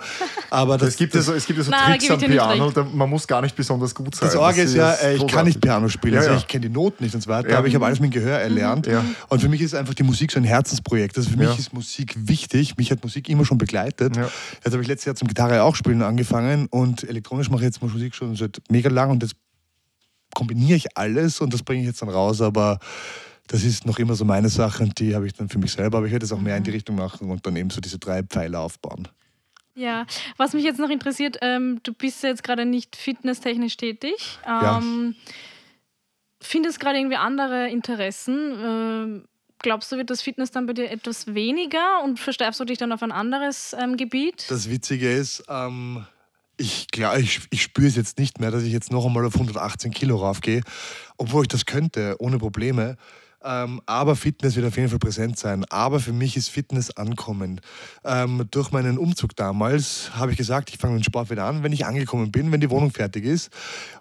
Aber 0.50 0.78
das, 0.78 0.90
Es 0.90 0.96
gibt 0.98 1.14
ja 1.14 1.22
so, 1.22 1.34
es 1.34 1.46
gibt 1.46 1.62
so 1.62 1.70
Nein, 1.70 2.00
Tricks 2.00 2.10
am 2.10 2.20
ich 2.22 2.28
Piano, 2.28 2.72
da, 2.72 2.84
man 2.84 3.10
muss 3.10 3.28
gar 3.28 3.42
nicht 3.42 3.56
besonders 3.56 3.94
gut 3.94 4.16
sein. 4.16 4.30
Das 4.30 4.38
Orgel 4.38 4.64
ist 4.64 4.76
ja, 4.76 4.94
äh, 4.94 5.16
ich 5.16 5.28
kann 5.28 5.46
nicht. 5.46 5.60
Piano 5.60 5.90
spielen, 5.90 6.14
Ja, 6.14 6.20
also 6.20 6.32
ja. 6.32 6.38
ich 6.38 6.48
kenne 6.48 6.68
die 6.68 6.74
Noten 6.74 7.04
nicht 7.04 7.16
und 7.16 7.22
so 7.22 7.30
weiter, 7.30 7.50
Ja. 7.50 7.58
aber 7.58 7.68
ich 7.68 7.76
habe 7.76 7.86
alles 7.86 8.00
mit 8.00 8.14
dem 8.14 8.22
Gehör 8.22 8.40
erlernt. 8.40 8.88
Ja. 8.88 9.04
Und 9.28 9.42
für 9.42 9.50
mich 9.50 9.62
ist 9.62 9.74
einfach 9.76 9.94
die 9.94 10.04
Musik 10.04 10.32
so 10.32 10.40
ein 10.40 10.44
Herzensprojekt. 10.46 11.18
Also 11.18 11.32
für 11.32 11.38
mich 11.38 11.48
Ja. 11.50 11.56
ist 11.56 11.74
Musik 11.74 12.16
wichtig. 12.18 12.78
Mich 12.78 12.92
hat 12.92 13.04
Musik 13.04 13.28
immer 13.30 13.44
schon 13.44 13.58
begleitet. 13.58 14.16
Ja. 14.16 14.30
Jetzt 14.64 14.72
habe 14.74 14.82
ich 14.82 14.88
letztes 14.88 15.06
Jahr 15.06 15.16
zum 15.16 15.28
Gitarre 15.28 15.64
auch 15.64 15.76
spielen 15.76 16.02
angefangen 16.02 16.68
und 16.68 17.04
elektronisch 17.04 17.50
mache 17.50 17.62
ich 17.62 17.66
jetzt 17.66 17.82
Musik 17.82 18.16
schon 18.16 18.36
seit 18.36 18.62
mega 18.70 18.90
lang 18.90 19.10
und 19.10 19.24
jetzt 19.24 19.36
kombiniere 20.38 20.78
ich 20.78 20.96
alles 20.96 21.42
und 21.42 21.52
das 21.52 21.64
bringe 21.64 21.82
ich 21.82 21.88
jetzt 21.88 22.04
dann 22.04 22.10
raus, 22.10 22.42
aber 22.42 22.78
das 23.48 23.64
ist 23.64 23.88
noch 23.88 23.98
immer 23.98 24.14
so 24.14 24.24
meine 24.24 24.50
Sache 24.50 24.84
und 24.84 25.00
die 25.00 25.16
habe 25.16 25.26
ich 25.26 25.34
dann 25.34 25.50
für 25.50 25.58
mich 25.58 25.72
selber, 25.72 25.98
aber 25.98 26.06
ich 26.06 26.12
werde 26.12 26.26
es 26.26 26.32
auch 26.32 26.40
mehr 26.40 26.56
in 26.56 26.64
die 26.64 26.70
Richtung 26.70 26.96
machen 26.96 27.32
und 27.32 27.44
dann 27.48 27.56
eben 27.56 27.72
so 27.72 27.82
diese 27.82 27.98
drei 27.98 28.22
Pfeiler 28.22 28.60
aufbauen. 28.60 29.08
Ja, 29.74 30.06
was 30.38 30.54
mich 30.54 30.64
jetzt 30.64 30.80
noch 30.80 30.92
interessiert, 30.92 31.38
ähm, 31.42 31.80
du 31.82 31.92
bist 31.92 32.22
ja 32.22 32.30
jetzt 32.30 32.44
gerade 32.44 32.66
nicht 32.66 32.96
fitnesstechnisch 32.96 33.78
tätig. 33.78 34.38
Ja. 34.46 34.78
Ähm, 34.78 35.16
Findest 36.40 36.80
gerade 36.80 37.00
irgendwie 37.00 37.18
andere 37.18 37.70
Interessen? 37.70 38.54
Ähm, 38.64 39.28
glaubst 39.60 39.92
du, 39.92 39.98
wird 39.98 40.12
das 40.12 40.22
Fitness 40.22 40.52
dann 40.52 40.68
bei 40.68 40.74
dir 40.74 40.92
etwas 40.92 41.34
weniger 41.34 42.04
und 42.04 42.20
versteifst 42.20 42.60
du 42.60 42.66
dich 42.66 42.78
dann 42.78 42.92
auf 42.92 43.02
ein 43.02 43.12
anderes 43.12 43.76
ähm, 43.80 43.98
Gebiet? 43.98 44.46
Das 44.50 44.70
Witzige 44.70 45.12
ist, 45.12 45.44
ähm, 45.50 46.06
ich 46.58 46.88
glaube, 46.88 47.22
ich, 47.22 47.42
ich 47.52 47.62
spüre 47.62 47.88
es 47.88 47.96
jetzt 47.96 48.18
nicht 48.18 48.40
mehr, 48.40 48.52
dass 48.52 48.64
ich 48.64 48.74
jetzt 48.74 48.92
noch 48.92 49.06
einmal 49.06 49.26
auf 49.26 49.36
118 49.36 49.92
Kilo 49.92 50.18
raufgehe, 50.18 50.62
obwohl 51.18 51.44
ich 51.44 51.48
das 51.48 51.66
könnte, 51.66 52.16
ohne 52.20 52.40
Probleme. 52.40 52.98
Ähm, 53.44 53.82
aber 53.86 54.16
Fitness 54.16 54.56
wird 54.56 54.66
auf 54.66 54.76
jeden 54.76 54.90
Fall 54.90 55.00
präsent 55.00 55.38
sein. 55.38 55.64
Aber 55.70 56.00
für 56.00 56.12
mich 56.12 56.36
ist 56.36 56.50
Fitness 56.50 56.90
ankommen. 56.98 57.62
Ähm, 58.04 58.46
durch 58.50 58.72
meinen 58.72 58.98
Umzug 58.98 59.36
damals 59.36 60.12
habe 60.16 60.32
ich 60.32 60.38
gesagt, 60.38 60.70
ich 60.72 60.78
fange 60.78 60.96
mit 60.96 61.04
dem 61.04 61.06
Sport 61.06 61.30
wieder 61.30 61.46
an, 61.46 61.62
wenn 61.62 61.72
ich 61.72 61.86
angekommen 61.86 62.32
bin, 62.32 62.52
wenn 62.52 62.62
die 62.62 62.70
Wohnung 62.70 62.92
fertig 62.92 63.26
ist. 63.26 63.52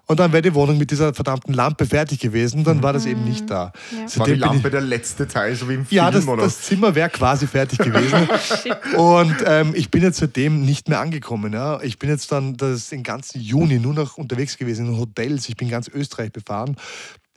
Und 0.07 0.19
dann 0.19 0.31
wäre 0.31 0.41
die 0.41 0.53
Wohnung 0.53 0.77
mit 0.77 0.89
dieser 0.89 1.13
verdammten 1.13 1.53
Lampe 1.53 1.85
fertig 1.85 2.19
gewesen, 2.19 2.63
dann 2.63 2.81
war 2.81 2.93
das 2.93 3.05
eben 3.05 3.25
nicht 3.25 3.49
da. 3.49 3.71
Ja. 3.91 4.19
War 4.19 4.25
die 4.25 4.31
bin 4.31 4.33
ich- 4.33 4.39
Lampe 4.39 4.69
der 4.71 4.81
letzte 4.81 5.27
Teil, 5.27 5.55
so 5.55 5.69
wie 5.69 5.75
im 5.75 5.85
Film, 5.85 5.97
ja, 5.97 6.09
das, 6.09 6.27
oder? 6.27 6.43
das 6.43 6.61
Zimmer 6.61 6.95
wäre 6.95 7.09
quasi 7.09 7.45
fertig 7.45 7.79
gewesen. 7.79 8.27
und 8.97 9.35
ähm, 9.45 9.73
ich 9.75 9.91
bin 9.91 10.01
jetzt 10.01 10.17
seitdem 10.17 10.65
nicht 10.65 10.89
mehr 10.89 10.99
angekommen. 10.99 11.53
Ja. 11.53 11.79
Ich 11.81 11.99
bin 11.99 12.09
jetzt 12.09 12.31
dann 12.31 12.57
das, 12.57 12.89
den 12.89 13.03
ganzen 13.03 13.39
Juni 13.39 13.79
nur 13.79 13.93
noch 13.93 14.17
unterwegs 14.17 14.57
gewesen 14.57 14.87
in 14.87 14.97
Hotels. 14.97 15.47
Ich 15.49 15.57
bin 15.57 15.69
ganz 15.69 15.87
Österreich 15.89 16.31
befahren. 16.31 16.75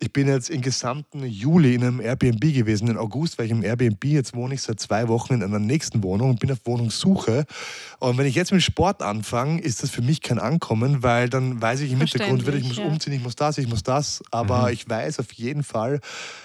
Ich 0.02 0.14
bin 0.14 0.28
jetzt 0.28 0.48
im 0.48 0.62
gesamten 0.62 1.26
Juli 1.26 1.74
in 1.74 1.82
einem 1.82 2.00
Airbnb 2.00 2.40
gewesen. 2.40 2.88
In 2.88 2.96
August 2.96 3.36
war 3.36 3.44
ich 3.44 3.50
im 3.50 3.62
Airbnb. 3.62 4.02
Jetzt 4.04 4.34
wohne 4.34 4.54
ich 4.54 4.62
seit 4.62 4.80
zwei 4.80 5.08
Wochen 5.08 5.34
in 5.34 5.42
einer 5.42 5.58
nächsten 5.58 6.02
Wohnung 6.02 6.30
und 6.30 6.40
bin 6.40 6.50
auf 6.50 6.58
Wohnungssuche. 6.64 7.44
Und 7.98 8.16
wenn 8.16 8.24
ich 8.24 8.34
jetzt 8.34 8.50
mit 8.50 8.62
Sport 8.62 9.02
anfange, 9.02 9.60
ist 9.60 9.82
das 9.82 9.90
für 9.90 10.00
mich 10.00 10.22
kein 10.22 10.38
Ankommen, 10.38 11.02
weil 11.02 11.28
dann 11.28 11.60
weiß 11.60 11.80
ich 11.80 11.92
im 11.92 11.98
Hintergrund 11.98 12.46
wieder, 12.46 12.56
ich 12.56 12.66
muss 12.66 12.78
ja. 12.78 12.84
umziehen, 12.84 13.12
ich 13.12 13.22
muss 13.22 13.36
das, 13.36 13.58
ich 13.58 13.68
muss 13.68 13.82
das. 13.82 14.22
Aber 14.30 14.72
ich 14.72 14.88
weiß 14.88 15.20
auf 15.20 15.32
jeden 15.32 15.62
Fall, 15.62 16.00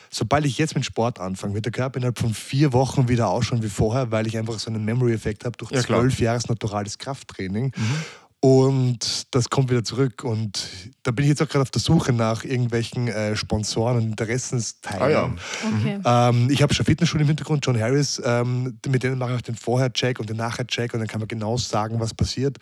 sobald 0.09 0.45
ich 0.45 0.57
jetzt 0.57 0.75
mit 0.75 0.83
Sport 0.83 1.21
anfange, 1.21 1.53
wird 1.53 1.63
der 1.63 1.71
Körper 1.71 1.95
innerhalb 1.97 2.19
von 2.19 2.33
vier 2.33 2.73
Wochen 2.73 3.07
wieder 3.07 3.29
ausschauen 3.29 3.63
wie 3.63 3.69
vorher, 3.69 4.11
weil 4.11 4.27
ich 4.27 4.37
einfach 4.37 4.59
so 4.59 4.69
einen 4.69 4.83
Memory-Effekt 4.83 5.45
habe 5.45 5.55
durch 5.55 5.71
Ja, 5.71 5.81
zwölf 5.81 6.19
Jahres 6.19 6.49
naturales 6.49 6.97
Krafttraining. 6.97 7.71
Und 8.45 9.33
das 9.33 9.49
kommt 9.49 9.71
wieder 9.71 9.83
zurück. 9.83 10.23
Und 10.23 10.69
da 11.01 11.09
bin 11.09 11.25
ich 11.25 11.29
jetzt 11.29 11.41
auch 11.41 11.49
gerade 11.49 11.63
auf 11.63 11.71
der 11.71 11.81
Suche 11.81 12.13
nach 12.13 12.43
irgendwelchen 12.43 13.07
äh, 13.07 13.35
Sponsoren 13.35 13.97
und 13.97 14.03
Interessensteilen. 14.03 15.01
Ah 15.01 15.09
ja. 15.09 15.33
Okay. 15.79 15.99
Ähm, 16.05 16.51
ich 16.51 16.61
habe 16.61 16.71
schon 16.71 16.85
Fitnessstudio 16.85 17.23
im 17.23 17.29
Hintergrund, 17.29 17.65
John 17.65 17.81
Harris, 17.81 18.21
ähm, 18.23 18.77
mit 18.87 19.01
denen 19.01 19.17
mache 19.17 19.31
ich 19.31 19.37
auch 19.37 19.41
den 19.41 19.55
Vorher-Check 19.55 20.19
und 20.19 20.29
den 20.29 20.37
Nachher-Check 20.37 20.93
und 20.93 20.99
dann 20.99 21.07
kann 21.07 21.21
man 21.21 21.27
genau 21.27 21.57
sagen, 21.57 21.99
was 21.99 22.13
passiert. 22.13 22.57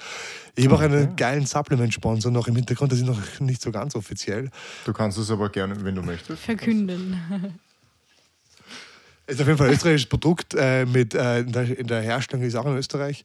Ich 0.56 0.64
habe 0.64 0.76
auch 0.76 0.80
einen 0.80 1.18
geilen 1.18 1.46
Supplement-Sponsor 1.46 2.32
noch 2.32 2.48
im 2.48 2.56
Hintergrund, 2.56 2.94
das 2.94 3.00
ist 3.00 3.06
noch 3.06 3.42
nicht 3.42 3.62
so 3.62 3.70
ganz 3.70 3.94
offiziell. 3.94 4.52
Du 4.86 4.94
kannst 4.94 5.18
es 5.18 5.30
aber 5.30 5.50
gerne, 5.50 5.76
wenn 5.84 5.96
du 5.96 6.02
möchtest. 6.02 6.44
Verkünden. 6.44 7.20
Ist 9.28 9.42
auf 9.42 9.48
jeden 9.48 9.58
Fall 9.58 9.68
ein 9.68 9.74
österreichisches 9.74 10.10
Produkt 10.10 10.54
äh, 10.54 10.86
mit, 10.86 11.14
äh, 11.14 11.40
in, 11.40 11.52
der, 11.52 11.78
in 11.78 11.88
der 11.88 12.02
Herstellung 12.02 12.46
ist 12.46 12.56
auch 12.56 12.66
in 12.66 12.76
Österreich. 12.76 13.24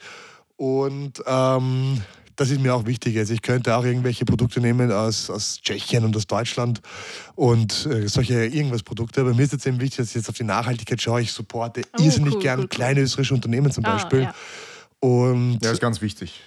Und 0.56 1.22
ähm, 1.26 2.00
das 2.38 2.50
ist 2.50 2.60
mir 2.60 2.72
auch 2.74 2.86
wichtig. 2.86 3.18
Also 3.18 3.34
ich 3.34 3.42
könnte 3.42 3.76
auch 3.76 3.84
irgendwelche 3.84 4.24
Produkte 4.24 4.60
nehmen 4.60 4.92
aus, 4.92 5.28
aus 5.28 5.60
Tschechien 5.60 6.04
und 6.04 6.16
aus 6.16 6.26
Deutschland 6.26 6.80
und 7.34 7.84
äh, 7.86 8.06
solche 8.08 8.46
irgendwas 8.46 8.82
Produkte. 8.84 9.22
Aber 9.22 9.34
mir 9.34 9.42
ist 9.42 9.52
jetzt 9.52 9.66
eben 9.66 9.80
wichtig, 9.80 9.96
dass 9.98 10.08
ich 10.10 10.14
jetzt 10.14 10.28
auf 10.28 10.36
die 10.36 10.44
Nachhaltigkeit 10.44 11.02
schaue. 11.02 11.20
Ich 11.20 11.32
supporte 11.32 11.82
Oh, 11.98 12.02
irrsinnig 12.02 12.34
cool, 12.34 12.40
gern 12.40 12.58
cool, 12.60 12.64
cool. 12.64 12.68
kleine 12.68 13.00
österreichische 13.00 13.34
Unternehmen 13.34 13.72
zum 13.72 13.84
Ah, 13.84 13.92
Beispiel. 13.94 14.22
ja. 14.22 14.34
Und 15.00 15.58
Ja, 15.64 15.72
ist 15.72 15.80
ganz 15.80 16.00
wichtig. 16.00 16.40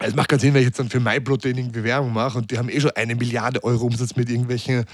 es 0.00 0.14
macht 0.14 0.28
keinen 0.28 0.40
Sinn, 0.40 0.52
wenn 0.52 0.60
ich 0.60 0.66
jetzt 0.66 0.78
dann 0.78 0.90
für 0.90 1.00
MyProtein 1.00 1.56
irgendwie 1.56 1.82
Werbung 1.82 2.12
mache 2.12 2.36
und 2.36 2.50
die 2.50 2.58
haben 2.58 2.68
eh 2.68 2.78
schon 2.78 2.90
eine 2.90 3.14
Milliarde 3.14 3.64
Euro 3.64 3.86
Umsatz 3.86 4.14
mit 4.16 4.28
irgendwelchen 4.28 4.84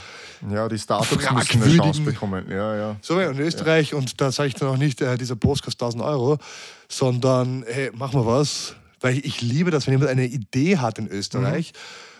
Ja, 0.53 0.69
die 0.69 0.79
Startups 0.79 1.11
müssen 1.33 1.63
eine 1.63 1.77
Chance 1.77 2.01
bekommen. 2.03 2.45
Ja, 2.49 2.77
ja. 2.77 2.97
So, 3.03 3.19
in 3.19 3.39
Österreich, 3.41 3.93
und 3.95 4.21
da 4.21 4.31
sage 4.31 4.49
ich 4.51 4.55
dann 4.55 4.69
auch 4.69 4.77
nicht, 4.77 5.01
äh, 5.01 5.19
dieser 5.19 5.35
Post 5.35 5.65
kostet 5.65 5.81
1000 5.83 6.05
Euro, 6.05 6.39
sondern 6.89 7.65
hey, 7.67 7.91
machen 7.93 8.21
wir 8.21 8.27
was. 8.27 8.77
Weil 9.03 9.19
ich, 9.19 9.41
liebe 9.43 9.71
das, 9.71 9.87
wenn 9.87 9.95
jemand 9.95 10.11
eine 10.11 10.27
Idee 10.27 10.79
hat 10.79 10.99
in 10.99 11.09
Österreich. 11.09 11.73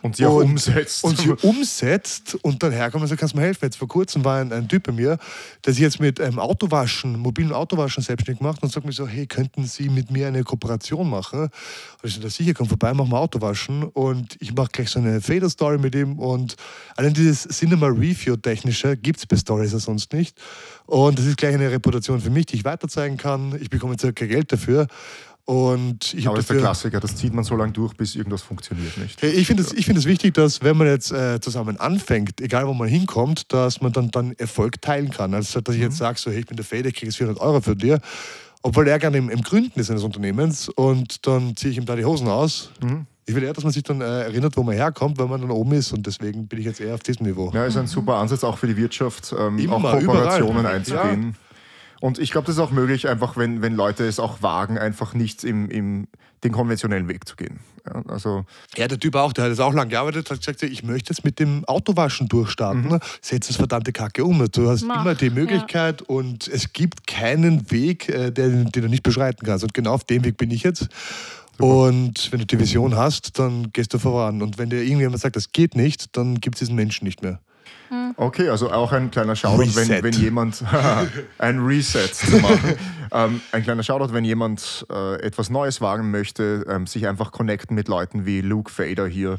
Und 0.03 0.17
sie 0.17 0.27
auch 0.27 0.43
umsetzt. 0.43 1.05
Und 1.05 1.17
sie 1.17 1.31
umsetzt 1.31 2.37
und 2.43 2.61
dann 2.63 2.73
herkommt 2.73 3.03
und 3.03 3.09
sagt, 3.09 3.21
kannst 3.21 3.35
du 3.35 3.39
mir 3.39 3.45
helfen? 3.45 3.65
Jetzt 3.65 3.77
vor 3.77 3.87
kurzem 3.87 4.25
war 4.25 4.41
ein, 4.41 4.53
ein 4.53 4.69
Typ 4.69 4.83
bei 4.83 4.93
mir, 4.93 5.17
der 5.65 5.73
sich 5.73 5.83
jetzt 5.83 6.01
mit 6.01 6.19
ähm, 6.19 6.41
Autowaschen, 6.41 7.17
mobilen 7.21 7.53
Autowaschen 7.53 8.03
selbstständig 8.03 8.43
macht 8.43 8.65
und 8.65 8.73
sagt 8.73 8.85
mir 8.85 8.93
so, 8.93 9.07
hey, 9.07 9.27
könnten 9.29 9.65
Sie 9.65 9.89
mit 9.89 10.11
mir 10.11 10.27
eine 10.27 10.43
Kooperation 10.43 11.09
machen? 11.09 11.43
Und 11.43 11.51
ich 12.03 12.15
so, 12.15 12.29
sicher, 12.29 12.53
komm 12.53 12.69
vorbei, 12.69 12.93
mach 12.95 13.07
mal 13.07 13.19
Autowaschen. 13.19 13.85
Und 13.85 14.37
ich 14.41 14.53
mache 14.53 14.71
gleich 14.73 14.91
so 14.91 14.99
eine 14.99 15.21
Fader-Story 15.21 15.79
mit 15.79 15.95
ihm 15.95 16.19
und 16.19 16.57
allein 16.97 17.15
dieses 17.15 17.43
Cinema-Review-Technische 17.43 18.97
gibt 18.97 19.21
es 19.21 19.27
bei 19.27 19.37
Stories 19.37 19.73
ja 19.73 19.79
sonst 19.79 20.13
nicht. 20.13 20.37
Und 20.87 21.17
das 21.17 21.27
ist 21.27 21.37
gleich 21.37 21.55
eine 21.55 21.71
Reputation 21.71 22.21
für 22.21 22.31
mich, 22.31 22.47
die 22.47 22.57
ich 22.57 22.65
weiterzeigen 22.65 23.17
kann. 23.17 23.57
Ich 23.61 23.71
bekomme 23.71 23.97
circa 23.99 24.27
Geld 24.27 24.53
dafür. 24.53 24.89
Und 25.45 26.15
ich 26.15 26.27
Aber 26.29 26.37
das 26.37 26.45
ist 26.45 26.51
der. 26.51 26.59
Klassiker, 26.61 27.01
das 27.01 27.17
zieht 27.17 27.35
man 27.35 27.43
so 27.43 27.57
lange 27.57 27.73
durch, 27.73 27.95
bis 27.95 28.15
irgendwas 28.15 28.43
funktioniert 28.43 28.97
nicht. 28.97 29.21
Ich 29.23 29.47
finde 29.47 29.65
es 29.65 29.73
find 29.73 30.05
wichtig, 30.05 30.35
dass 30.35 30.63
wenn 30.63 30.77
man 30.77 30.87
jetzt 30.87 31.11
äh, 31.11 31.41
zusammen 31.41 31.79
anfängt, 31.79 32.41
egal 32.41 32.69
wo 32.69 32.75
man 32.75 32.87
hinkommt, 32.89 33.53
dass 33.53 33.81
man 33.81 33.93
dann, 33.93 34.11
dann 34.13 34.33
Erfolg 34.39 34.81
teilen 34.81 35.11
kann. 35.11 35.35
Also 35.35 35.61
dass 35.61 35.75
ich 35.75 35.81
jetzt 35.81 35.97
sage, 35.97 36.19
so, 36.19 36.31
hey, 36.31 36.41
ich 36.41 36.47
bin 36.47 36.57
der 36.57 36.65
Fede, 36.65 36.91
ich 36.91 36.95
kriege 36.95 37.07
jetzt 37.07 37.17
400 37.17 37.43
Euro 37.43 37.61
für 37.61 37.75
dir, 37.75 37.99
obwohl 38.63 38.87
er 38.87 39.01
gerne 39.01 39.19
im, 39.19 39.31
im 39.31 39.43
Gründen 39.43 39.81
ist 39.81 39.91
eines 39.91 40.05
Unternehmens 40.05 40.69
und 40.69 41.27
dann 41.27 41.57
ziehe 41.57 41.73
ich 41.73 41.79
ihm 41.79 41.87
da 41.87 41.97
die 41.97 42.05
Hosen 42.05 42.29
aus. 42.29 42.71
Ich 43.27 43.35
will 43.35 43.43
eher, 43.43 43.53
dass 43.53 43.65
man 43.65 43.73
sich 43.73 43.83
dann 43.83 44.01
äh, 44.01 44.23
erinnert, 44.23 44.57
wo 44.57 44.63
man 44.63 44.77
herkommt, 44.77 45.19
wenn 45.19 45.29
man 45.29 45.41
dann 45.41 45.51
oben 45.51 45.73
ist 45.73 45.93
und 45.93 46.07
deswegen 46.07 46.47
bin 46.47 46.61
ich 46.61 46.67
jetzt 46.67 46.81
eher 46.81 46.95
auf 46.95 47.03
diesem 47.03 47.27
Niveau. 47.27 47.51
Ja, 47.53 47.65
ist 47.65 47.77
ein 47.77 47.89
super 47.89 48.15
Ansatz 48.15 48.45
auch 48.45 48.59
für 48.59 48.69
die 48.69 48.77
Wirtschaft, 48.77 49.35
ähm, 49.37 49.59
Immer, 49.59 49.77
auch 49.77 49.83
Kooperationen 49.99 50.61
überall. 50.61 50.77
einzugehen. 50.77 51.37
Und 52.03 52.19
ich 52.19 52.33
glaube, 52.33 52.47
das 52.47 52.57
ist 52.57 52.61
auch 52.61 52.73
möglich, 52.73 53.07
einfach 53.07 53.37
wenn, 53.37 53.63
wenn 53.63 53.77
Leute 53.77 54.05
es 54.05 54.19
auch 54.19 54.43
wagen, 54.43 54.77
einfach 54.77 55.15
nicht 55.15 55.45
im, 55.45 55.71
im, 55.71 56.09
den 56.43 56.51
konventionellen 56.51 57.07
Weg 57.07 57.29
zu 57.29 57.37
gehen. 57.37 57.61
Ja, 57.87 58.03
also 58.09 58.45
Ja, 58.77 58.89
der 58.89 58.99
Typ 58.99 59.15
auch, 59.15 59.33
der 59.33 59.45
hat 59.45 59.51
jetzt 59.51 59.61
auch 59.61 59.73
lange 59.73 59.91
gearbeitet, 59.91 60.29
hat 60.29 60.41
gesagt, 60.41 60.65
ich 60.65 60.83
möchte 60.83 61.13
jetzt 61.13 61.25
mit 61.25 61.39
dem 61.39 61.65
Autowaschen 61.67 62.27
durchstarten. 62.27 62.99
Setz 63.21 63.47
das 63.47 63.55
verdammte 63.55 63.93
Kacke 63.93 64.25
um. 64.25 64.45
Du 64.51 64.69
hast 64.69 64.83
Mach, 64.83 65.03
immer 65.03 65.15
die 65.15 65.27
ja. 65.27 65.33
Möglichkeit 65.33 66.03
und 66.03 66.49
es 66.49 66.73
gibt 66.73 67.07
keinen 67.07 67.71
Weg, 67.71 68.09
äh, 68.09 68.33
der, 68.33 68.49
den 68.49 68.73
du 68.73 68.89
nicht 68.89 69.05
beschreiten 69.05 69.47
kannst. 69.47 69.63
Und 69.63 69.73
genau 69.73 69.93
auf 69.93 70.03
dem 70.03 70.25
Weg 70.25 70.37
bin 70.37 70.51
ich 70.51 70.65
jetzt. 70.65 70.89
Und 71.59 72.33
wenn 72.33 72.41
du 72.41 72.47
die 72.47 72.59
Vision 72.59 72.97
hast, 72.97 73.39
dann 73.39 73.71
gehst 73.73 73.95
du 73.95 74.01
voran. 74.01 74.43
Und 74.43 74.59
wenn 74.59 74.71
dir 74.71 74.83
irgendjemand 74.83 75.21
sagt, 75.21 75.37
das 75.37 75.53
geht 75.53 75.77
nicht, 75.77 76.17
dann 76.17 76.41
gibt 76.41 76.57
es 76.57 76.59
diesen 76.59 76.75
Menschen 76.75 77.05
nicht 77.05 77.23
mehr. 77.23 77.39
Okay, 78.17 78.49
also 78.49 78.71
auch 78.71 78.93
ein 78.93 79.11
kleiner 79.11 79.37
Shoutout, 79.37 79.75
wenn, 79.77 80.03
wenn 80.03 80.15
jemand 80.15 80.65
ein 81.39 81.59
Reset 81.61 82.09
zu 82.09 82.39
machen. 82.39 82.75
ähm, 83.13 83.41
ein 83.53 83.63
kleiner 83.63 83.83
Shoutout, 83.83 84.13
wenn 84.13 84.25
jemand 84.25 84.87
äh, 84.91 85.21
etwas 85.21 85.51
Neues 85.51 85.81
wagen 85.81 86.11
möchte, 86.11 86.65
ähm, 86.69 86.87
sich 86.87 87.07
einfach 87.07 87.33
connecten 87.33 87.75
mit 87.75 87.89
Leuten 87.89 88.25
wie 88.25 88.41
Luke 88.41 88.71
Fader 88.71 89.07
hier, 89.07 89.39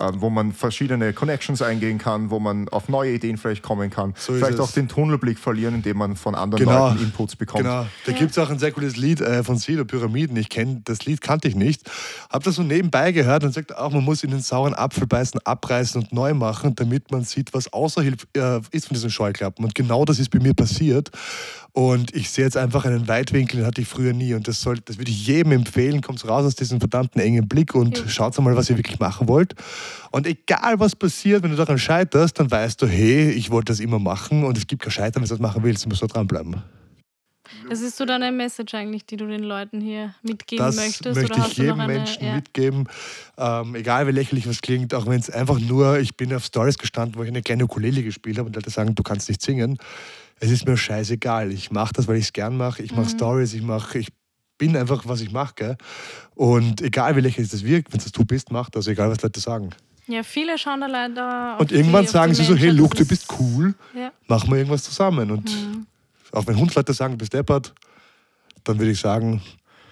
ähm, 0.00 0.20
wo 0.20 0.30
man 0.30 0.52
verschiedene 0.52 1.12
Connections 1.12 1.62
eingehen 1.62 1.98
kann, 1.98 2.30
wo 2.30 2.38
man 2.38 2.68
auf 2.68 2.88
neue 2.88 3.12
Ideen 3.12 3.36
vielleicht 3.36 3.62
kommen 3.62 3.90
kann. 3.90 4.14
So 4.16 4.34
vielleicht 4.34 4.60
auch 4.60 4.70
den 4.70 4.88
Tunnelblick 4.88 5.38
verlieren, 5.38 5.74
indem 5.74 5.98
man 5.98 6.16
von 6.16 6.34
anderen 6.34 6.64
Genau. 6.64 6.88
Leuten 6.88 7.02
Inputs 7.02 7.36
bekommt. 7.36 7.64
Genau. 7.64 7.86
Da 8.06 8.12
gibt 8.12 8.30
es 8.32 8.38
auch 8.38 8.50
ein 8.50 8.58
sehr 8.58 8.72
cooles 8.72 8.96
Lied 8.96 9.20
äh, 9.20 9.42
von 9.42 9.56
Sido, 9.56 9.84
Pyramiden. 9.84 10.36
Ich 10.36 10.48
kenne 10.48 10.82
das 10.84 11.04
Lied, 11.04 11.20
kannte 11.20 11.48
ich 11.48 11.54
nicht. 11.54 11.90
Hab 12.30 12.42
das 12.44 12.56
so 12.56 12.62
nebenbei 12.62 13.12
gehört 13.12 13.44
und 13.44 13.52
sagt 13.52 13.76
auch, 13.76 13.92
man 13.92 14.04
muss 14.04 14.22
in 14.22 14.30
den 14.30 14.40
sauren 14.40 14.74
Apfel 14.74 15.06
beißen, 15.06 15.40
abreißen 15.44 16.02
und 16.02 16.12
neu 16.12 16.34
machen, 16.34 16.74
damit 16.74 17.10
man 17.10 17.24
sieht, 17.24 17.52
was 17.54 17.72
außerhalb 17.72 18.26
äh, 18.36 18.60
ist 18.70 18.86
von 18.86 18.94
diesen 18.94 19.10
Scheuklappen. 19.10 19.64
Und 19.64 19.74
genau 19.74 20.04
das 20.04 20.18
ist 20.18 20.30
bei 20.30 20.38
mir 20.38 20.54
passiert. 20.54 21.10
Und 21.74 22.14
ich 22.14 22.28
sehe 22.28 22.44
jetzt 22.44 22.58
einfach 22.58 22.84
einen 22.84 23.08
Weitwinkel, 23.08 23.60
den 23.60 23.66
hatte 23.66 23.80
ich 23.80 23.88
früher 23.88 24.12
nie. 24.12 24.34
Und 24.34 24.46
das, 24.46 24.60
soll, 24.60 24.78
das 24.84 24.98
würde 24.98 25.10
ich 25.10 25.26
jedem 25.26 25.52
empfehlen. 25.52 26.02
Kommt 26.02 26.22
raus 26.28 26.44
aus 26.44 26.54
diesem 26.54 26.80
verdammten 26.80 27.18
engen 27.20 27.48
Blick 27.48 27.74
und 27.74 27.96
Ja. 27.98 28.08
schaut 28.08 28.38
mal, 28.40 28.54
was 28.54 28.68
ihr 28.68 28.76
wirklich 28.76 28.98
machen 28.98 29.26
wollt. 29.26 29.54
Und 30.10 30.26
egal 30.26 30.78
was 30.80 30.94
passiert, 30.94 31.42
wenn 31.42 31.50
du 31.50 31.56
daran 31.56 31.78
scheiterst, 31.78 32.38
dann 32.38 32.50
weißt 32.50 32.82
du, 32.82 32.86
hey, 32.86 33.30
ich 33.30 33.50
wollte 33.50 33.72
das 33.72 33.80
immer 33.80 33.98
machen 33.98 34.44
und 34.44 34.58
es 34.58 34.66
gibt 34.66 34.82
kein 34.82 34.90
Scheitern, 34.90 35.22
wenn 35.22 35.28
du 35.28 35.34
das 35.34 35.40
machen 35.40 35.62
willst, 35.62 35.84
du 35.84 35.88
musst 35.88 36.02
nur 36.02 36.08
dranbleiben. 36.08 36.56
Das 37.68 37.80
ist 37.80 37.96
so 37.96 38.04
deine 38.04 38.30
Message 38.32 38.74
eigentlich, 38.74 39.04
die 39.06 39.16
du 39.16 39.26
den 39.26 39.42
Leuten 39.42 39.80
hier 39.80 40.14
mitgeben 40.22 40.64
Das 40.64 40.76
möchtest? 40.76 41.16
möchte 41.16 41.34
oder 41.34 41.46
ich 41.46 41.56
jedem 41.56 41.80
eine, 41.80 41.92
Menschen 41.92 42.24
ja. 42.24 42.34
mitgeben. 42.36 42.88
Ähm, 43.38 43.74
egal 43.74 44.06
wie 44.06 44.12
lächerlich 44.12 44.48
was 44.48 44.60
klingt, 44.60 44.94
auch 44.94 45.06
wenn 45.06 45.20
es 45.20 45.30
einfach 45.30 45.58
nur, 45.58 45.98
ich 45.98 46.16
bin 46.16 46.32
auf 46.34 46.44
Stories 46.44 46.78
gestanden, 46.78 47.18
wo 47.18 47.22
ich 47.22 47.28
eine 47.28 47.42
kleine 47.42 47.64
Ukulele 47.64 48.02
gespielt 48.02 48.38
habe 48.38 48.46
und 48.48 48.56
Leute 48.56 48.70
sagen, 48.70 48.94
du 48.94 49.02
kannst 49.02 49.28
nicht 49.28 49.42
singen. 49.42 49.78
Es 50.40 50.50
ist 50.50 50.66
mir 50.66 50.76
scheißegal. 50.76 51.52
Ich 51.52 51.70
mache 51.70 51.92
das, 51.94 52.08
weil 52.08 52.16
ich 52.16 52.24
es 52.26 52.32
gern 52.32 52.56
mache. 52.56 52.82
Ich 52.82 52.92
mache 52.92 53.04
Mhm. 53.06 53.10
Stories, 53.10 53.54
ich 53.54 53.62
mache, 53.62 53.98
ich 53.98 54.08
bin 54.58 54.76
einfach, 54.76 55.02
was 55.06 55.20
ich 55.20 55.30
mache. 55.32 55.54
gell? 55.56 55.76
Und 56.34 56.80
egal 56.82 57.16
wie 57.16 57.20
lächerlich 57.20 57.50
das 57.50 57.64
wirkt, 57.64 57.92
wenn 57.92 58.00
es 58.00 58.10
du 58.12 58.24
bist, 58.24 58.50
mach 58.50 58.70
das, 58.70 58.86
egal 58.86 59.10
was 59.10 59.22
Leute 59.22 59.40
sagen. 59.40 59.70
Ja, 60.08 60.24
viele 60.24 60.58
schauen 60.58 60.80
da 60.80 60.88
leider. 60.88 61.56
Und 61.60 61.70
die- 61.70 61.76
irgendwann 61.76 62.04
auf 62.04 62.10
sagen 62.10 62.32
die 62.32 62.36
sie 62.36 62.44
so, 62.44 62.54
hey 62.56 62.66
Menschen, 62.66 62.78
Luke, 62.78 62.96
du 62.96 63.06
bist 63.06 63.22
ist- 63.22 63.40
cool, 63.40 63.74
Ja. 63.96 64.10
machen 64.26 64.50
wir 64.50 64.56
irgendwas 64.58 64.82
zusammen. 64.82 65.30
Und 65.30 65.48
Mhm. 65.50 65.86
Auch 66.32 66.46
wenn 66.46 66.56
Hundsleute 66.58 66.92
sagen, 66.92 67.14
du 67.14 67.18
bist 67.18 67.32
deppert, 67.32 67.74
dann 68.64 68.78
würde 68.78 68.90
ich 68.92 69.00
sagen, 69.00 69.42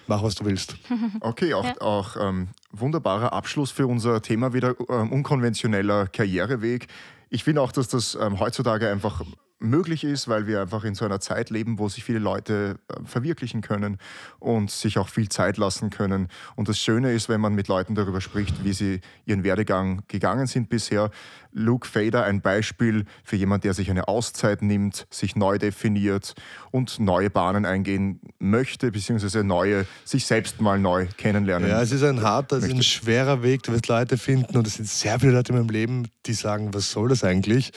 mach 0.07 0.23
was 0.23 0.35
du 0.35 0.45
willst. 0.45 0.75
Okay, 1.21 1.53
auch, 1.53 1.63
Ja. 1.65 1.79
auch 1.81 2.15
ähm, 2.19 2.49
wunderbarer 2.71 3.33
Abschluss 3.33 3.71
für 3.71 3.87
unser 3.87 4.21
Thema 4.21 4.53
wieder 4.53 4.75
ähm, 4.89 5.11
unkonventioneller 5.11 6.07
Karriereweg. 6.07 6.87
Ich 7.29 7.43
finde 7.43 7.61
auch, 7.61 7.71
dass 7.71 7.87
das 7.87 8.15
ähm, 8.19 8.39
heutzutage 8.39 8.89
einfach 8.89 9.21
möglich 9.61 10.03
ist, 10.03 10.27
weil 10.27 10.47
wir 10.47 10.61
einfach 10.61 10.83
in 10.83 10.95
so 10.95 11.05
einer 11.05 11.19
Zeit 11.19 11.49
leben, 11.49 11.79
wo 11.79 11.87
sich 11.87 12.03
viele 12.03 12.19
Leute 12.19 12.79
äh, 12.89 13.05
verwirklichen 13.05 13.61
können 13.61 13.97
und 14.39 14.71
sich 14.71 14.97
auch 14.97 15.07
viel 15.07 15.29
Zeit 15.29 15.57
lassen 15.57 15.89
können. 15.89 16.27
Und 16.55 16.67
das 16.67 16.79
Schöne 16.79 17.13
ist, 17.13 17.29
wenn 17.29 17.39
man 17.39 17.53
mit 17.53 17.67
Leuten 17.67 17.95
darüber 17.95 18.21
spricht, 18.21 18.63
wie 18.63 18.73
sie 18.73 19.01
ihren 19.25 19.43
Werdegang 19.43 20.03
gegangen 20.07 20.47
sind 20.47 20.69
bisher. 20.69 21.11
Luke 21.53 21.87
Fader, 21.87 22.23
ein 22.23 22.41
Beispiel 22.41 23.05
für 23.23 23.35
jemand, 23.35 23.63
der 23.63 23.73
sich 23.73 23.89
eine 23.89 24.07
Auszeit 24.07 24.61
nimmt, 24.61 25.05
sich 25.09 25.35
neu 25.35 25.57
definiert 25.57 26.33
und 26.71 26.99
neue 26.99 27.29
Bahnen 27.29 27.65
eingehen 27.65 28.21
möchte, 28.39 28.91
beziehungsweise 28.91 29.43
neue, 29.43 29.85
sich 30.05 30.25
selbst 30.25 30.61
mal 30.61 30.79
neu 30.79 31.07
kennenlernen. 31.17 31.69
Ja, 31.69 31.81
es 31.81 31.91
ist 31.91 32.03
ein 32.03 32.21
harter, 32.21 32.57
es 32.57 32.65
ist 32.65 32.73
ein 32.73 32.83
schwerer 32.83 33.43
Weg, 33.43 33.63
du 33.63 33.73
wirst 33.73 33.87
Leute 33.87 34.17
finden 34.17 34.57
und 34.57 34.65
es 34.65 34.75
sind 34.75 34.87
sehr 34.87 35.19
viele 35.19 35.33
Leute 35.33 35.51
in 35.51 35.59
meinem 35.59 35.69
Leben, 35.69 36.07
die 36.25 36.33
sagen, 36.33 36.73
was 36.73 36.91
soll 36.91 37.09
das 37.09 37.23
eigentlich? 37.23 37.71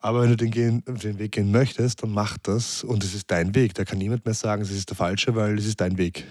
Aber 0.00 0.22
wenn 0.22 0.30
du 0.30 0.36
den, 0.36 0.50
gehen, 0.50 0.82
den 0.86 1.18
Weg 1.18 1.32
gehen 1.32 1.50
möchtest, 1.50 2.02
dann 2.02 2.12
mach 2.12 2.38
das 2.38 2.84
und 2.84 3.02
es 3.02 3.14
ist 3.14 3.30
dein 3.30 3.54
Weg. 3.54 3.74
Da 3.74 3.84
kann 3.84 3.98
niemand 3.98 4.24
mehr 4.24 4.34
sagen, 4.34 4.62
es 4.62 4.70
ist 4.70 4.88
der 4.90 4.96
falsche, 4.96 5.34
weil 5.34 5.58
es 5.58 5.66
ist 5.66 5.80
dein 5.80 5.98
Weg. 5.98 6.24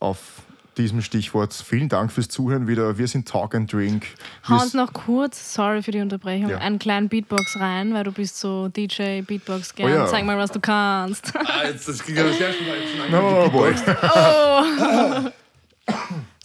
Auf 0.00 0.42
diesem 0.76 1.02
Stichwort 1.02 1.52
vielen 1.54 1.88
Dank 1.88 2.12
fürs 2.12 2.28
Zuhören 2.28 2.68
wieder. 2.68 2.98
Wir 2.98 3.08
sind 3.08 3.26
Talk 3.26 3.54
and 3.54 3.72
Drink. 3.72 4.06
Hau 4.48 4.60
uns 4.62 4.74
noch 4.74 4.92
kurz, 4.92 5.54
sorry 5.54 5.82
für 5.82 5.90
die 5.90 6.00
Unterbrechung, 6.00 6.50
Ja. 6.50 6.58
einen 6.58 6.78
kleinen 6.78 7.08
Beatbox 7.08 7.58
rein, 7.58 7.94
weil 7.94 8.04
du 8.04 8.12
bist 8.12 8.38
so 8.38 8.68
DJ, 8.68 9.22
Beatbox 9.22 9.74
gern. 9.74 9.90
Oh 9.90 9.94
ja. 9.94 10.06
Zeig 10.06 10.24
mal, 10.24 10.38
was 10.38 10.52
du 10.52 10.60
kannst. 10.60 11.32
das 11.34 12.04
ging 12.04 12.18
aber 12.18 12.32
sehr 12.32 12.52
schnell. 12.52 13.10
No, 13.10 13.48
boy. 13.50 13.74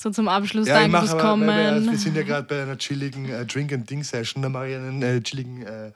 so 0.04 0.10
zum 0.12 0.28
Abschluss, 0.28 0.68
Ja, 0.68 0.84
aber, 0.84 0.94
weil 0.94 1.08
wir, 1.08 1.18
Kommen. 1.18 1.92
wir 1.92 1.98
sind 1.98 2.16
ja 2.16 2.24
gerade 2.24 2.48
bei 2.48 2.62
einer 2.62 2.78
chilligen 2.78 3.30
äh, 3.30 3.46
Drink 3.46 3.74
and 3.74 3.90
Ding 3.90 4.04
Session, 4.04 4.44
da 4.44 4.50
mache 4.50 4.70
ich 4.70 4.76
einen 4.76 5.02
äh, 5.02 5.22
chilligen 5.22 5.64
äh, 5.64 5.92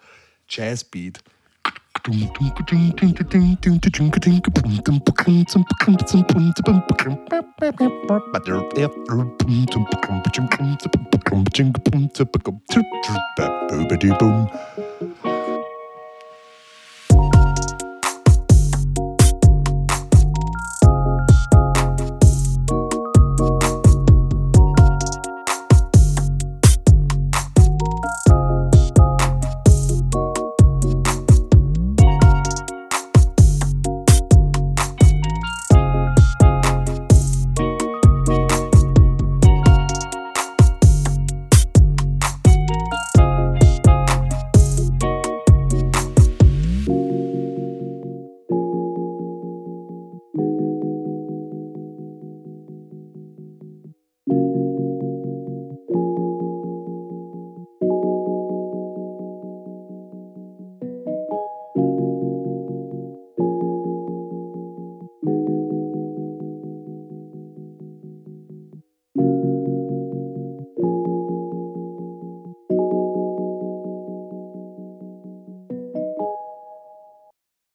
Jazzbeat. 0.50 1.20